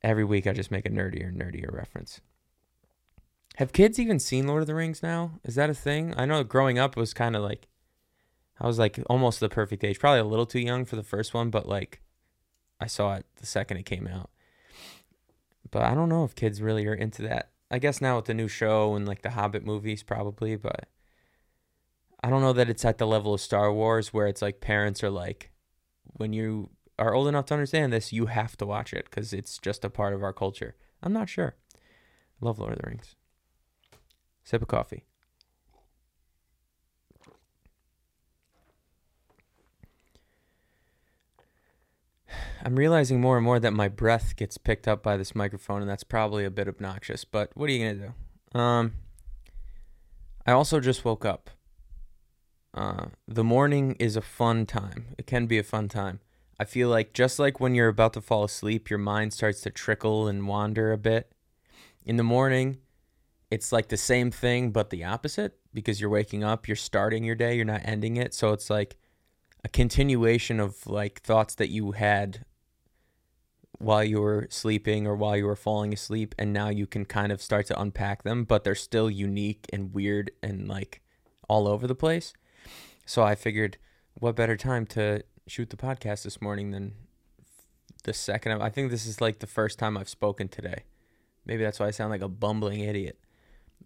Every 0.00 0.24
week 0.24 0.46
I 0.46 0.52
just 0.52 0.70
make 0.70 0.86
a 0.86 0.90
nerdier 0.90 1.26
and 1.28 1.40
nerdier 1.40 1.74
reference. 1.74 2.20
Have 3.56 3.72
kids 3.72 3.98
even 3.98 4.20
seen 4.20 4.46
Lord 4.46 4.60
of 4.60 4.68
the 4.68 4.76
Rings 4.76 5.02
now? 5.02 5.32
Is 5.42 5.56
that 5.56 5.68
a 5.68 5.74
thing? 5.74 6.14
I 6.16 6.24
know 6.24 6.44
growing 6.44 6.78
up 6.78 6.96
was 6.96 7.12
kind 7.12 7.34
of 7.34 7.42
like 7.42 7.66
I 8.60 8.66
was 8.68 8.78
like 8.78 9.00
almost 9.10 9.40
the 9.40 9.48
perfect 9.48 9.82
age. 9.82 9.98
Probably 9.98 10.20
a 10.20 10.24
little 10.24 10.46
too 10.46 10.60
young 10.60 10.84
for 10.84 10.94
the 10.94 11.02
first 11.02 11.34
one, 11.34 11.50
but 11.50 11.68
like 11.68 12.00
I 12.80 12.86
saw 12.86 13.14
it 13.14 13.26
the 13.40 13.46
second 13.46 13.78
it 13.78 13.86
came 13.86 14.06
out. 14.06 14.30
But 15.68 15.82
I 15.82 15.94
don't 15.94 16.08
know 16.08 16.22
if 16.22 16.36
kids 16.36 16.62
really 16.62 16.86
are 16.86 16.94
into 16.94 17.22
that. 17.22 17.50
I 17.72 17.80
guess 17.80 18.00
now 18.00 18.16
with 18.16 18.26
the 18.26 18.34
new 18.34 18.46
show 18.46 18.94
and 18.94 19.04
like 19.04 19.22
the 19.22 19.30
Hobbit 19.30 19.66
movies 19.66 20.04
probably, 20.04 20.54
but 20.54 20.88
I 22.22 22.30
don't 22.30 22.42
know 22.42 22.52
that 22.52 22.68
it's 22.68 22.84
at 22.84 22.98
the 22.98 23.06
level 23.06 23.34
of 23.34 23.40
Star 23.40 23.72
Wars 23.72 24.12
where 24.12 24.26
it's 24.26 24.42
like 24.42 24.60
parents 24.60 25.04
are 25.04 25.10
like, 25.10 25.50
when 26.04 26.32
you 26.32 26.70
are 26.98 27.14
old 27.14 27.28
enough 27.28 27.46
to 27.46 27.54
understand 27.54 27.92
this, 27.92 28.12
you 28.12 28.26
have 28.26 28.56
to 28.56 28.66
watch 28.66 28.92
it 28.92 29.06
because 29.08 29.32
it's 29.32 29.58
just 29.58 29.84
a 29.84 29.90
part 29.90 30.14
of 30.14 30.22
our 30.22 30.32
culture. 30.32 30.74
I'm 31.02 31.12
not 31.12 31.28
sure. 31.28 31.54
Love 32.40 32.58
Lord 32.58 32.72
of 32.72 32.80
the 32.80 32.88
Rings. 32.88 33.14
Sip 34.42 34.62
of 34.62 34.68
coffee. 34.68 35.04
I'm 42.64 42.76
realizing 42.76 43.20
more 43.20 43.36
and 43.36 43.44
more 43.44 43.60
that 43.60 43.72
my 43.72 43.88
breath 43.88 44.34
gets 44.34 44.58
picked 44.58 44.88
up 44.88 45.02
by 45.02 45.16
this 45.16 45.34
microphone, 45.34 45.80
and 45.80 45.90
that's 45.90 46.02
probably 46.02 46.44
a 46.44 46.50
bit 46.50 46.66
obnoxious. 46.66 47.24
But 47.24 47.50
what 47.54 47.70
are 47.70 47.72
you 47.72 47.86
gonna 47.86 48.12
do? 48.52 48.58
Um, 48.58 48.94
I 50.44 50.52
also 50.52 50.80
just 50.80 51.04
woke 51.04 51.24
up. 51.24 51.50
Uh, 52.74 53.06
the 53.26 53.44
morning 53.44 53.96
is 53.98 54.16
a 54.16 54.20
fun 54.20 54.66
time. 54.66 55.14
It 55.18 55.26
can 55.26 55.46
be 55.46 55.58
a 55.58 55.64
fun 55.64 55.88
time. 55.88 56.20
I 56.60 56.64
feel 56.64 56.88
like 56.88 57.12
just 57.12 57.38
like 57.38 57.60
when 57.60 57.74
you're 57.74 57.88
about 57.88 58.12
to 58.14 58.20
fall 58.20 58.44
asleep, 58.44 58.90
your 58.90 58.98
mind 58.98 59.32
starts 59.32 59.60
to 59.62 59.70
trickle 59.70 60.26
and 60.26 60.46
wander 60.46 60.92
a 60.92 60.98
bit. 60.98 61.32
In 62.04 62.16
the 62.16 62.24
morning, 62.24 62.78
it's 63.50 63.72
like 63.72 63.88
the 63.88 63.96
same 63.96 64.30
thing, 64.30 64.70
but 64.70 64.90
the 64.90 65.04
opposite 65.04 65.58
because 65.72 66.00
you're 66.00 66.10
waking 66.10 66.42
up, 66.42 66.66
you're 66.66 66.76
starting 66.76 67.24
your 67.24 67.34
day, 67.34 67.54
you're 67.54 67.64
not 67.64 67.82
ending 67.84 68.16
it. 68.16 68.34
So 68.34 68.52
it's 68.52 68.70
like 68.70 68.96
a 69.64 69.68
continuation 69.68 70.60
of 70.60 70.86
like 70.86 71.20
thoughts 71.22 71.54
that 71.56 71.68
you 71.68 71.92
had 71.92 72.44
while 73.78 74.02
you 74.02 74.20
were 74.20 74.46
sleeping 74.50 75.06
or 75.06 75.14
while 75.14 75.36
you 75.36 75.46
were 75.46 75.56
falling 75.56 75.92
asleep 75.92 76.34
and 76.38 76.52
now 76.52 76.68
you 76.68 76.86
can 76.86 77.04
kind 77.04 77.30
of 77.30 77.40
start 77.40 77.66
to 77.66 77.80
unpack 77.80 78.24
them 78.24 78.44
but 78.44 78.64
they're 78.64 78.74
still 78.74 79.08
unique 79.08 79.66
and 79.72 79.94
weird 79.94 80.30
and 80.42 80.66
like 80.66 81.00
all 81.48 81.68
over 81.68 81.86
the 81.86 81.94
place 81.94 82.32
so 83.08 83.22
i 83.22 83.34
figured 83.34 83.78
what 84.14 84.36
better 84.36 84.56
time 84.56 84.84
to 84.84 85.22
shoot 85.46 85.70
the 85.70 85.76
podcast 85.76 86.24
this 86.24 86.42
morning 86.42 86.72
than 86.72 86.92
the 88.04 88.12
second 88.12 88.60
i 88.60 88.68
think 88.68 88.90
this 88.90 89.06
is 89.06 89.20
like 89.20 89.38
the 89.38 89.46
first 89.46 89.78
time 89.78 89.96
i've 89.96 90.08
spoken 90.08 90.46
today 90.46 90.84
maybe 91.46 91.62
that's 91.62 91.80
why 91.80 91.86
i 91.86 91.90
sound 91.90 92.10
like 92.10 92.20
a 92.20 92.28
bumbling 92.28 92.80
idiot 92.80 93.18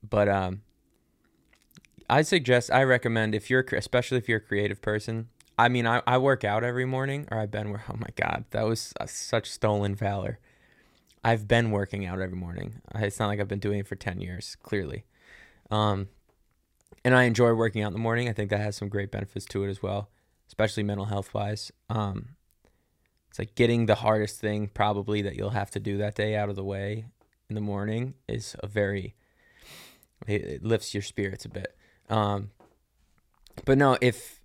but 0.09 0.29
um 0.29 0.63
i 2.11 2.21
suggest 2.21 2.69
i 2.73 2.83
recommend 2.83 3.33
if 3.33 3.49
you're 3.49 3.65
especially 3.73 4.19
if 4.19 4.29
you're 4.29 4.39
a 4.39 4.41
creative 4.41 4.83
person 4.83 5.29
I 5.59 5.69
mean, 5.69 5.87
I, 5.87 6.03
I 6.07 6.19
work 6.19 6.45
out 6.45 6.65
every 6.65 6.85
morning, 6.85 7.29
or 7.31 7.39
I've 7.39 7.51
been. 7.51 7.79
Oh 7.89 7.97
my 7.97 8.09
god, 8.17 8.47
that 8.51 8.63
was 8.63 8.93
such 9.07 9.49
stolen 9.49 9.95
valor. 9.95 10.39
I've 11.23 11.47
been 11.47 11.71
working 11.71 12.05
out 12.05 12.21
every 12.21 12.37
morning. 12.37 12.81
It's 12.97 13.21
not 13.21 13.29
like 13.29 13.39
I've 13.39 13.49
been 13.49 13.61
doing 13.61 13.79
it 13.79 13.87
for 13.87 13.95
ten 13.95 14.21
years. 14.21 14.57
Clearly, 14.63 15.05
um, 15.71 16.09
and 17.05 17.15
I 17.15 17.25
enjoy 17.25 17.53
working 17.55 17.83
out 17.83 17.89
in 17.89 17.93
the 17.93 17.99
morning. 17.99 18.29
I 18.29 18.33
think 18.33 18.51
that 18.51 18.61
has 18.61 18.77
some 18.77 18.89
great 18.89 19.11
benefits 19.11 19.47
to 19.47 19.65
it 19.65 19.71
as 19.71 19.83
well, 19.83 20.11
especially 20.47 20.83
mental 20.83 21.07
health 21.07 21.35
wise. 21.35 21.73
Um, 21.89 22.37
it's 23.29 23.39
like 23.39 23.55
getting 23.55 23.87
the 23.87 23.97
hardest 23.97 24.41
thing 24.41 24.69
probably 24.69 25.23
that 25.23 25.37
you'll 25.37 25.51
have 25.51 25.71
to 25.73 25.81
do 25.81 25.97
that 25.99 26.15
day 26.15 26.37
out 26.37 26.49
of 26.49 26.57
the 26.57 26.65
way 26.65 27.07
in 27.49 27.55
the 27.55 27.61
morning 27.61 28.15
is 28.29 28.55
a 28.61 28.67
very 28.67 29.15
it, 30.27 30.63
lifts 30.63 30.95
your 30.95 31.03
spirits 31.03 31.45
a 31.45 31.49
bit. 31.49 31.77
Um, 32.09 32.51
but 33.65 33.79
no, 33.79 33.97
if 34.01 34.41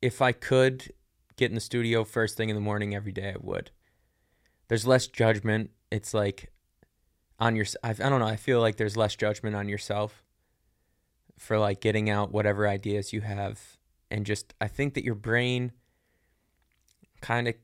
if 0.00 0.22
I 0.22 0.32
could 0.32 0.92
get 1.36 1.50
in 1.50 1.54
the 1.54 1.60
studio 1.60 2.04
first 2.04 2.36
thing 2.36 2.48
in 2.48 2.54
the 2.54 2.60
morning 2.60 2.94
every 2.94 3.12
day, 3.12 3.30
I 3.30 3.36
would. 3.40 3.70
There's 4.68 4.86
less 4.86 5.06
judgment. 5.06 5.70
It's 5.90 6.12
like 6.12 6.52
on 7.40 7.56
your 7.56 7.66
I, 7.82 7.90
I 7.90 7.92
don't 7.94 8.20
know, 8.20 8.26
I 8.26 8.36
feel 8.36 8.60
like 8.60 8.76
there's 8.76 8.96
less 8.96 9.16
judgment 9.16 9.56
on 9.56 9.68
yourself 9.68 10.24
for 11.38 11.58
like 11.58 11.80
getting 11.80 12.10
out 12.10 12.32
whatever 12.32 12.68
ideas 12.68 13.12
you 13.12 13.20
have 13.20 13.76
and 14.10 14.26
just 14.26 14.54
I 14.60 14.68
think 14.68 14.94
that 14.94 15.04
your 15.04 15.14
brain 15.14 15.72
kind 17.20 17.48
of 17.48 17.54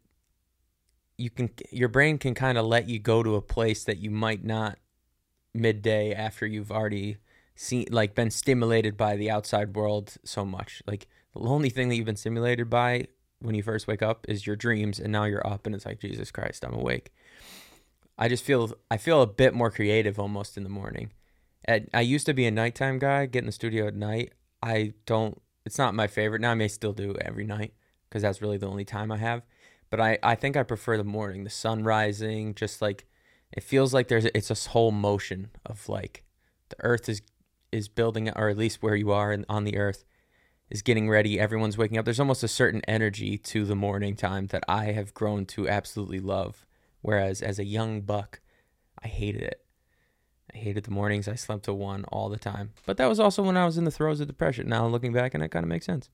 you 1.16 1.31
can 1.31 1.50
your 1.71 1.88
brain 1.88 2.19
can 2.19 2.35
kind 2.35 2.59
of 2.59 2.66
let 2.66 2.88
you 2.88 2.99
go 2.99 3.23
to 3.23 3.37
a 3.37 3.43
place 3.43 3.85
that 3.85 3.99
you 3.99 4.11
might 4.11 4.45
not 4.45 4.78
midday 5.52 6.12
after 6.12 6.47
you've 6.47 6.73
already 6.73 7.19
seen 7.54 7.87
like 7.90 8.14
been 8.14 8.31
stimulated 8.31 8.97
by 8.97 9.16
the 9.16 9.31
outside 9.31 9.76
world 9.76 10.16
so 10.25 10.45
much 10.45 10.83
like 10.87 11.07
the 11.35 11.40
only 11.49 11.71
thing 11.71 11.88
that 11.88 11.97
you've 11.97 12.07
been 12.07 12.16
stimulated 12.16 12.71
by 12.71 13.07
when 13.45 13.54
you 13.54 13.62
first 13.62 13.87
wake 13.87 14.02
up 14.02 14.25
is 14.28 14.47
your 14.47 14.57
dreams, 14.57 14.99
and 14.99 15.12
now 15.12 15.25
you're 15.25 15.47
up 15.47 15.66
and 15.66 15.75
it's 15.75 15.87
like, 15.87 16.00
Jesus 16.00 16.31
Christ, 16.31 16.64
I'm 16.64 16.75
awake. 16.75 17.12
I 18.16 18.28
just 18.28 18.45
feel 18.45 18.73
I 18.90 18.97
feel 18.97 19.23
a 19.23 19.26
bit 19.26 19.54
more 19.54 19.71
creative 19.71 20.19
almost 20.19 20.57
in 20.57 20.62
the 20.62 20.69
morning. 20.69 21.11
At, 21.66 21.88
I 21.94 22.00
used 22.02 22.26
to 22.26 22.35
be 22.35 22.47
a 22.47 22.50
nighttime 22.50 22.99
guy, 22.99 23.26
get 23.26 23.40
in 23.40 23.47
the 23.47 23.52
studio 23.52 23.87
at 23.87 23.94
night. 23.94 24.33
I 24.62 24.94
don't. 25.06 25.40
It's 25.64 25.78
not 25.78 25.94
my 25.94 26.06
favorite. 26.06 26.40
Now 26.40 26.50
I 26.50 26.54
may 26.54 26.68
still 26.68 26.92
do 26.92 27.14
every 27.21 27.44
night 27.44 27.75
because 28.09 28.23
that's 28.23 28.42
really 28.42 28.59
the 28.59 28.68
only 28.68 28.85
time 28.85 29.11
I 29.11 29.18
have. 29.18 29.42
But 29.90 30.00
I 30.00 30.18
I 30.23 30.35
think 30.35 30.56
I 30.56 30.62
prefer 30.62 30.97
the 30.97 31.04
morning, 31.04 31.44
the 31.44 31.50
sun 31.50 31.85
rising, 31.85 32.54
just 32.54 32.83
like 32.83 33.06
it 33.52 33.62
feels 33.62 33.94
like 33.94 34.09
there's 34.09 34.25
it's 34.26 34.50
a 34.50 34.71
whole 34.71 34.90
motion 34.90 35.50
of 35.64 35.88
like 35.88 36.25
the 36.68 36.76
earth 36.80 37.09
is 37.09 37.23
is 37.73 37.88
building 37.88 38.30
or 38.30 38.49
at 38.49 38.59
least 38.59 38.83
where 38.83 38.97
you 38.97 39.11
are 39.11 39.33
in, 39.33 39.44
on 39.49 39.64
the 39.64 39.76
earth 39.76 40.04
is 40.71 40.83
getting 40.83 41.09
ready, 41.09 41.38
everyone's 41.38 41.78
waking 41.78 41.99
up. 41.99 42.04
There's 42.04 42.21
almost 42.21 42.42
a 42.42 42.49
certain 42.49 42.83
energy 42.88 43.37
to 43.38 43.64
the 43.64 43.76
morning 43.76 44.16
time 44.16 44.47
that 44.49 44.64
I 44.68 44.87
have 44.87 45.14
grown 45.14 45.44
to 45.47 45.68
absolutely 45.68 46.21
love. 46.21 46.66
Whereas 47.02 47.42
as 47.42 47.59
a 47.59 47.64
young 47.64 48.00
buck, 48.00 48.40
I 49.02 49.09
hated 49.09 49.42
it. 49.42 49.63
I 50.54 50.58
hated 50.58 50.84
the 50.84 50.90
mornings. 50.90 51.26
I 51.28 51.34
slept 51.34 51.64
till 51.64 51.76
one 51.76 52.04
all 52.04 52.28
the 52.28 52.38
time. 52.38 52.73
But 52.87 52.96
that 52.99 53.08
was 53.08 53.18
also 53.18 53.42
when 53.42 53.56
I 53.56 53.64
was 53.66 53.76
in 53.76 53.84
the 53.84 53.90
throes 53.90 54.20
of 54.20 54.28
depression. 54.28 54.68
Now 54.68 54.87
looking 54.87 55.12
back, 55.12 55.34
and 55.34 55.42
it 55.42 55.50
kind 55.50 55.64
of 55.64 55.68
makes 55.68 55.87
sense. 55.87 56.08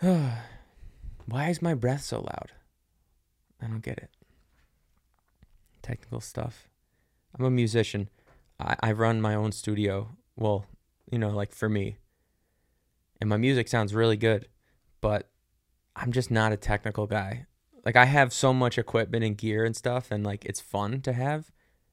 Why 0.00 1.48
is 1.48 1.60
my 1.60 1.74
breath 1.74 2.02
so 2.02 2.20
loud? 2.20 2.52
I 3.60 3.66
don't 3.66 3.82
get 3.82 3.98
it. 3.98 4.10
Technical 5.82 6.20
stuff. 6.20 6.68
I'm 7.38 7.44
a 7.44 7.50
musician. 7.50 8.08
I, 8.58 8.76
I 8.80 8.92
run 8.92 9.20
my 9.20 9.34
own 9.34 9.52
studio. 9.52 10.16
Well, 10.36 10.66
you 11.10 11.18
know, 11.18 11.30
like 11.30 11.52
for 11.52 11.68
me, 11.68 11.96
and 13.20 13.28
my 13.28 13.36
music 13.36 13.68
sounds 13.68 13.94
really 13.94 14.16
good, 14.16 14.48
but 15.00 15.28
I'm 15.94 16.12
just 16.12 16.30
not 16.30 16.52
a 16.52 16.56
technical 16.56 17.06
guy. 17.06 17.46
Like 17.84 17.96
I 17.96 18.06
have 18.06 18.32
so 18.32 18.52
much 18.52 18.78
equipment 18.78 19.24
and 19.24 19.36
gear 19.36 19.64
and 19.64 19.76
stuff 19.76 20.10
and 20.10 20.24
like 20.24 20.44
it's 20.44 20.60
fun 20.60 21.00
to 21.02 21.12
have 21.12 21.50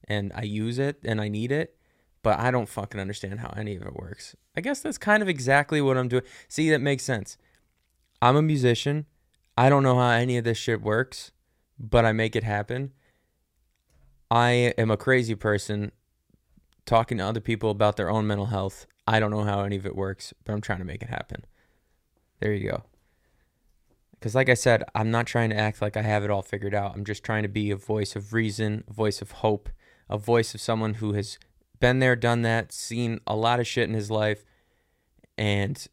and 0.08 0.32
I 0.36 0.44
use 0.44 0.80
it 0.80 1.00
and 1.04 1.20
I 1.20 1.28
need 1.28 1.52
it, 1.52 1.76
but 2.24 2.40
I 2.40 2.52
don't 2.52 2.70
fucking 2.70 3.00
understand 3.00 3.40
how 3.40 3.54
any 3.58 3.76
of 3.76 3.84
it 3.84 3.96
works. 3.96 4.36
I 4.56 4.62
guess 4.62 4.80
that's 4.80 4.98
kind 4.98 5.22
of 5.22 5.30
exactly 5.30 5.82
what 5.82 5.98
I'm 5.98 6.08
doing. 6.08 6.24
See, 6.48 6.70
that 6.70 6.82
makes 6.82 7.04
sense. 7.04 7.38
I'm 8.22 8.36
a 8.36 8.42
musician. 8.42 9.06
I 9.58 9.70
don't 9.70 9.84
know 9.84 9.96
how 9.96 10.10
any 10.10 10.38
of 10.38 10.44
this 10.44 10.58
shit 10.58 10.82
works, 10.82 11.32
but 11.80 12.06
I 12.06 12.12
make 12.12 12.36
it 12.36 12.44
happen. 12.44 12.92
I 14.30 14.74
am 14.78 14.92
a 14.92 14.98
crazy 14.98 15.36
person 15.36 15.92
talking 16.86 17.18
to 17.18 17.26
other 17.26 17.40
people 17.40 17.70
about 17.70 17.98
their 17.98 18.10
own 18.10 18.28
mental 18.28 18.48
health 18.48 18.88
I 19.08 19.22
don't 19.22 19.32
know 19.32 19.44
how 19.44 19.62
any 19.62 19.78
of 19.78 19.86
it 19.86 19.96
works, 19.96 20.34
but 20.44 20.52
I'm 20.52 20.62
trying 20.62 20.80
to 20.80 20.86
make 20.86 21.02
it 21.02 21.10
happen. 21.10 21.46
There 22.42 22.54
you 22.54 22.70
go. 22.70 22.84
Because, 24.12 24.36
like 24.36 24.50
I 24.50 24.54
said, 24.54 24.84
I'm 24.94 25.12
not 25.12 25.28
trying 25.28 25.50
to 25.52 25.56
act 25.56 25.82
like 25.82 25.96
I 25.96 26.02
have 26.02 26.24
it 26.24 26.30
all 26.30 26.42
figured 26.42 26.76
out. 26.76 26.94
I'm 26.94 27.06
just 27.06 27.24
trying 27.24 27.44
to 27.44 27.50
be 27.50 27.72
a 27.72 27.78
voice 27.78 28.16
of 28.16 28.34
reason, 28.34 28.84
a 28.90 28.94
voice 28.94 29.22
of 29.22 29.32
hope, 29.32 29.70
a 30.10 30.18
voice 30.18 30.54
of 30.54 30.62
someone 30.62 30.96
who 30.96 31.14
has 31.14 31.38
been 31.80 32.00
there, 32.00 32.16
done 32.16 32.42
that, 32.44 32.72
seen 32.72 33.20
a 33.28 33.36
lot 33.36 33.60
of 33.60 33.68
shit 33.68 33.88
in 33.88 33.96
his 33.96 34.10
life. 34.10 34.46
And 35.38 35.86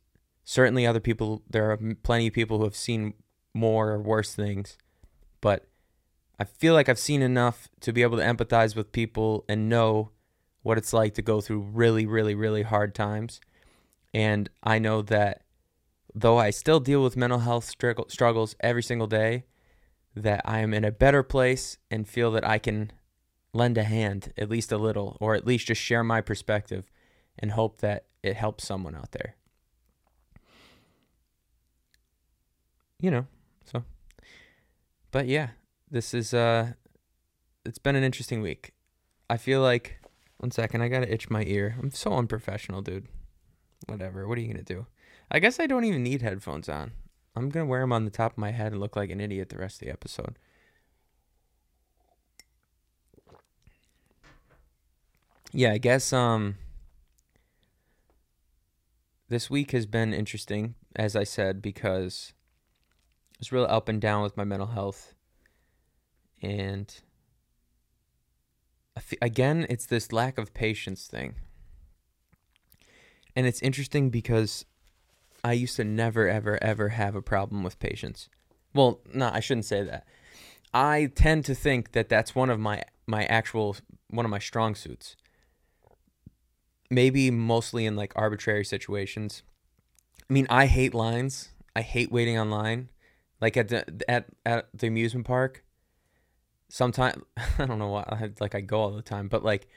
certainly, 0.44 0.86
other 0.86 1.00
people, 1.00 1.42
there 1.48 1.70
are 1.70 1.78
plenty 2.02 2.28
of 2.28 2.32
people 2.32 2.58
who 2.58 2.64
have 2.64 2.76
seen 2.76 3.14
more 3.52 3.90
or 3.90 4.00
worse 4.00 4.34
things. 4.34 4.78
But 5.40 5.66
I 6.38 6.44
feel 6.44 6.74
like 6.74 6.88
I've 6.88 6.98
seen 6.98 7.22
enough 7.22 7.68
to 7.80 7.92
be 7.92 8.02
able 8.02 8.16
to 8.16 8.24
empathize 8.24 8.74
with 8.74 8.92
people 8.92 9.44
and 9.48 9.68
know 9.68 10.10
what 10.62 10.78
it's 10.78 10.92
like 10.92 11.14
to 11.14 11.22
go 11.22 11.40
through 11.40 11.60
really, 11.60 12.06
really, 12.06 12.34
really 12.34 12.62
hard 12.62 12.94
times. 12.94 13.40
And 14.12 14.48
I 14.62 14.78
know 14.78 15.02
that 15.02 15.42
though 16.14 16.38
I 16.38 16.50
still 16.50 16.80
deal 16.80 17.02
with 17.02 17.16
mental 17.16 17.40
health 17.40 17.64
struggles 18.08 18.56
every 18.60 18.82
single 18.82 19.06
day, 19.06 19.44
that 20.16 20.40
I 20.44 20.60
am 20.60 20.72
in 20.72 20.84
a 20.84 20.92
better 20.92 21.22
place 21.22 21.78
and 21.90 22.08
feel 22.08 22.30
that 22.32 22.46
I 22.46 22.58
can 22.58 22.92
lend 23.54 23.78
a 23.78 23.84
hand 23.84 24.32
at 24.36 24.50
least 24.50 24.72
a 24.72 24.78
little, 24.78 25.16
or 25.20 25.34
at 25.34 25.46
least 25.46 25.68
just 25.68 25.80
share 25.80 26.04
my 26.04 26.20
perspective 26.20 26.90
and 27.38 27.52
hope 27.52 27.80
that 27.80 28.06
it 28.22 28.36
helps 28.36 28.66
someone 28.66 28.94
out 28.94 29.12
there. 29.12 29.36
You 33.00 33.10
know, 33.10 33.26
so. 33.64 33.84
But 35.10 35.26
yeah, 35.26 35.50
this 35.90 36.14
is, 36.14 36.34
uh, 36.34 36.72
it's 37.64 37.78
been 37.78 37.96
an 37.96 38.04
interesting 38.04 38.42
week. 38.42 38.72
I 39.30 39.36
feel 39.36 39.60
like 39.60 39.98
one 40.38 40.50
second, 40.50 40.82
I 40.82 40.88
gotta 40.88 41.12
itch 41.12 41.30
my 41.30 41.44
ear. 41.44 41.76
I'm 41.80 41.90
so 41.90 42.12
unprofessional, 42.12 42.82
dude. 42.82 43.08
Whatever. 43.86 44.26
What 44.26 44.38
are 44.38 44.40
you 44.40 44.48
gonna 44.48 44.62
do? 44.62 44.86
I 45.30 45.38
guess 45.38 45.60
I 45.60 45.66
don't 45.66 45.84
even 45.84 46.02
need 46.02 46.22
headphones 46.22 46.68
on. 46.68 46.92
I'm 47.36 47.48
gonna 47.48 47.66
wear 47.66 47.80
them 47.80 47.92
on 47.92 48.04
the 48.04 48.10
top 48.10 48.32
of 48.32 48.38
my 48.38 48.50
head 48.50 48.72
and 48.72 48.80
look 48.80 48.96
like 48.96 49.10
an 49.10 49.20
idiot 49.20 49.48
the 49.48 49.58
rest 49.58 49.80
of 49.80 49.86
the 49.86 49.92
episode. 49.92 50.38
Yeah, 55.56 55.70
I 55.70 55.78
guess 55.78 56.12
um 56.12 56.56
this 59.28 59.48
week 59.48 59.70
has 59.70 59.86
been 59.86 60.12
interesting, 60.12 60.74
as 60.96 61.14
I 61.14 61.22
said, 61.22 61.62
because 61.62 62.32
it's 63.38 63.52
really 63.52 63.68
up 63.68 63.88
and 63.88 64.00
down 64.00 64.24
with 64.24 64.36
my 64.36 64.42
mental 64.42 64.66
health. 64.66 65.14
And 66.42 66.92
again, 69.22 69.64
it's 69.70 69.86
this 69.86 70.12
lack 70.12 70.38
of 70.38 70.54
patience 70.54 71.06
thing. 71.06 71.36
And 73.36 73.46
it's 73.46 73.62
interesting 73.62 74.10
because 74.10 74.64
I 75.44 75.52
used 75.52 75.76
to 75.76 75.84
never, 75.84 76.28
ever, 76.28 76.60
ever 76.62 76.88
have 76.88 77.14
a 77.14 77.22
problem 77.22 77.62
with 77.62 77.78
patience. 77.78 78.28
Well, 78.74 78.98
no, 79.12 79.30
I 79.32 79.38
shouldn't 79.38 79.66
say 79.66 79.84
that. 79.84 80.04
I 80.72 81.12
tend 81.14 81.44
to 81.44 81.54
think 81.54 81.92
that 81.92 82.08
that's 82.08 82.34
one 82.34 82.50
of 82.50 82.58
my 82.58 82.82
my 83.06 83.24
actual 83.26 83.76
one 84.10 84.24
of 84.24 84.30
my 84.32 84.40
strong 84.40 84.74
suits. 84.74 85.14
Maybe 86.90 87.30
mostly 87.30 87.86
in 87.86 87.96
like 87.96 88.12
arbitrary 88.16 88.64
situations. 88.64 89.42
I 90.28 90.32
mean, 90.32 90.46
I 90.50 90.66
hate 90.66 90.94
lines. 90.94 91.50
I 91.74 91.82
hate 91.82 92.12
waiting 92.12 92.38
online. 92.38 92.90
Like 93.40 93.56
at 93.56 93.68
the 93.68 93.84
at 94.08 94.26
at 94.46 94.68
the 94.72 94.86
amusement 94.86 95.26
park, 95.26 95.64
sometimes 96.68 97.22
I 97.58 97.66
don't 97.66 97.78
know 97.78 97.88
why 97.88 98.04
I 98.08 98.30
like 98.40 98.54
I 98.54 98.60
go 98.60 98.80
all 98.80 98.90
the 98.90 99.02
time, 99.02 99.28
but 99.28 99.44
like 99.44 99.68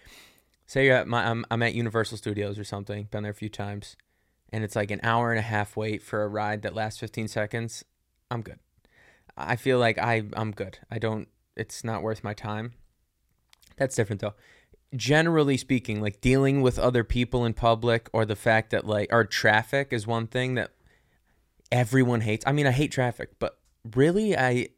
say 0.65 0.85
you're 0.85 0.95
at 0.95 1.07
my 1.07 1.27
I'm 1.27 1.45
I'm 1.51 1.63
at 1.63 1.73
Universal 1.73 2.17
Studios 2.17 2.59
or 2.59 2.63
something, 2.63 3.07
been 3.11 3.23
there 3.23 3.31
a 3.31 3.35
few 3.35 3.49
times, 3.49 3.97
and 4.51 4.63
it's 4.63 4.75
like 4.75 4.91
an 4.91 4.99
hour 5.03 5.31
and 5.31 5.39
a 5.39 5.43
half 5.43 5.75
wait 5.75 6.01
for 6.01 6.23
a 6.23 6.27
ride 6.27 6.61
that 6.61 6.75
lasts 6.75 6.99
15 6.99 7.27
seconds. 7.27 7.83
I'm 8.29 8.41
good. 8.41 8.59
I 9.35 9.55
feel 9.55 9.79
like 9.79 9.97
I 9.97 10.23
I'm 10.33 10.51
good. 10.51 10.79
I 10.89 10.99
don't. 10.99 11.27
It's 11.55 11.83
not 11.83 12.03
worth 12.03 12.23
my 12.23 12.33
time. 12.33 12.73
That's 13.77 13.95
different 13.95 14.21
though. 14.21 14.33
Generally 14.96 15.58
speaking, 15.58 16.01
like 16.01 16.22
dealing 16.22 16.62
with 16.62 16.79
other 16.79 17.03
people 17.03 17.46
in 17.46 17.53
public, 17.53 18.10
or 18.13 18.25
the 18.25 18.36
fact 18.36 18.72
that 18.72 18.86
like, 18.86 19.10
or 19.12 19.25
traffic 19.25 19.89
is 19.91 20.08
one 20.08 20.27
thing 20.27 20.56
that 20.56 20.72
everyone 21.72 22.22
hates. 22.22 22.46
I 22.48 22.53
mean, 22.53 22.65
I 22.65 22.72
hate 22.72 22.91
traffic, 22.91 23.32
but 23.39 23.60
really, 23.96 24.38
I, 24.38 24.70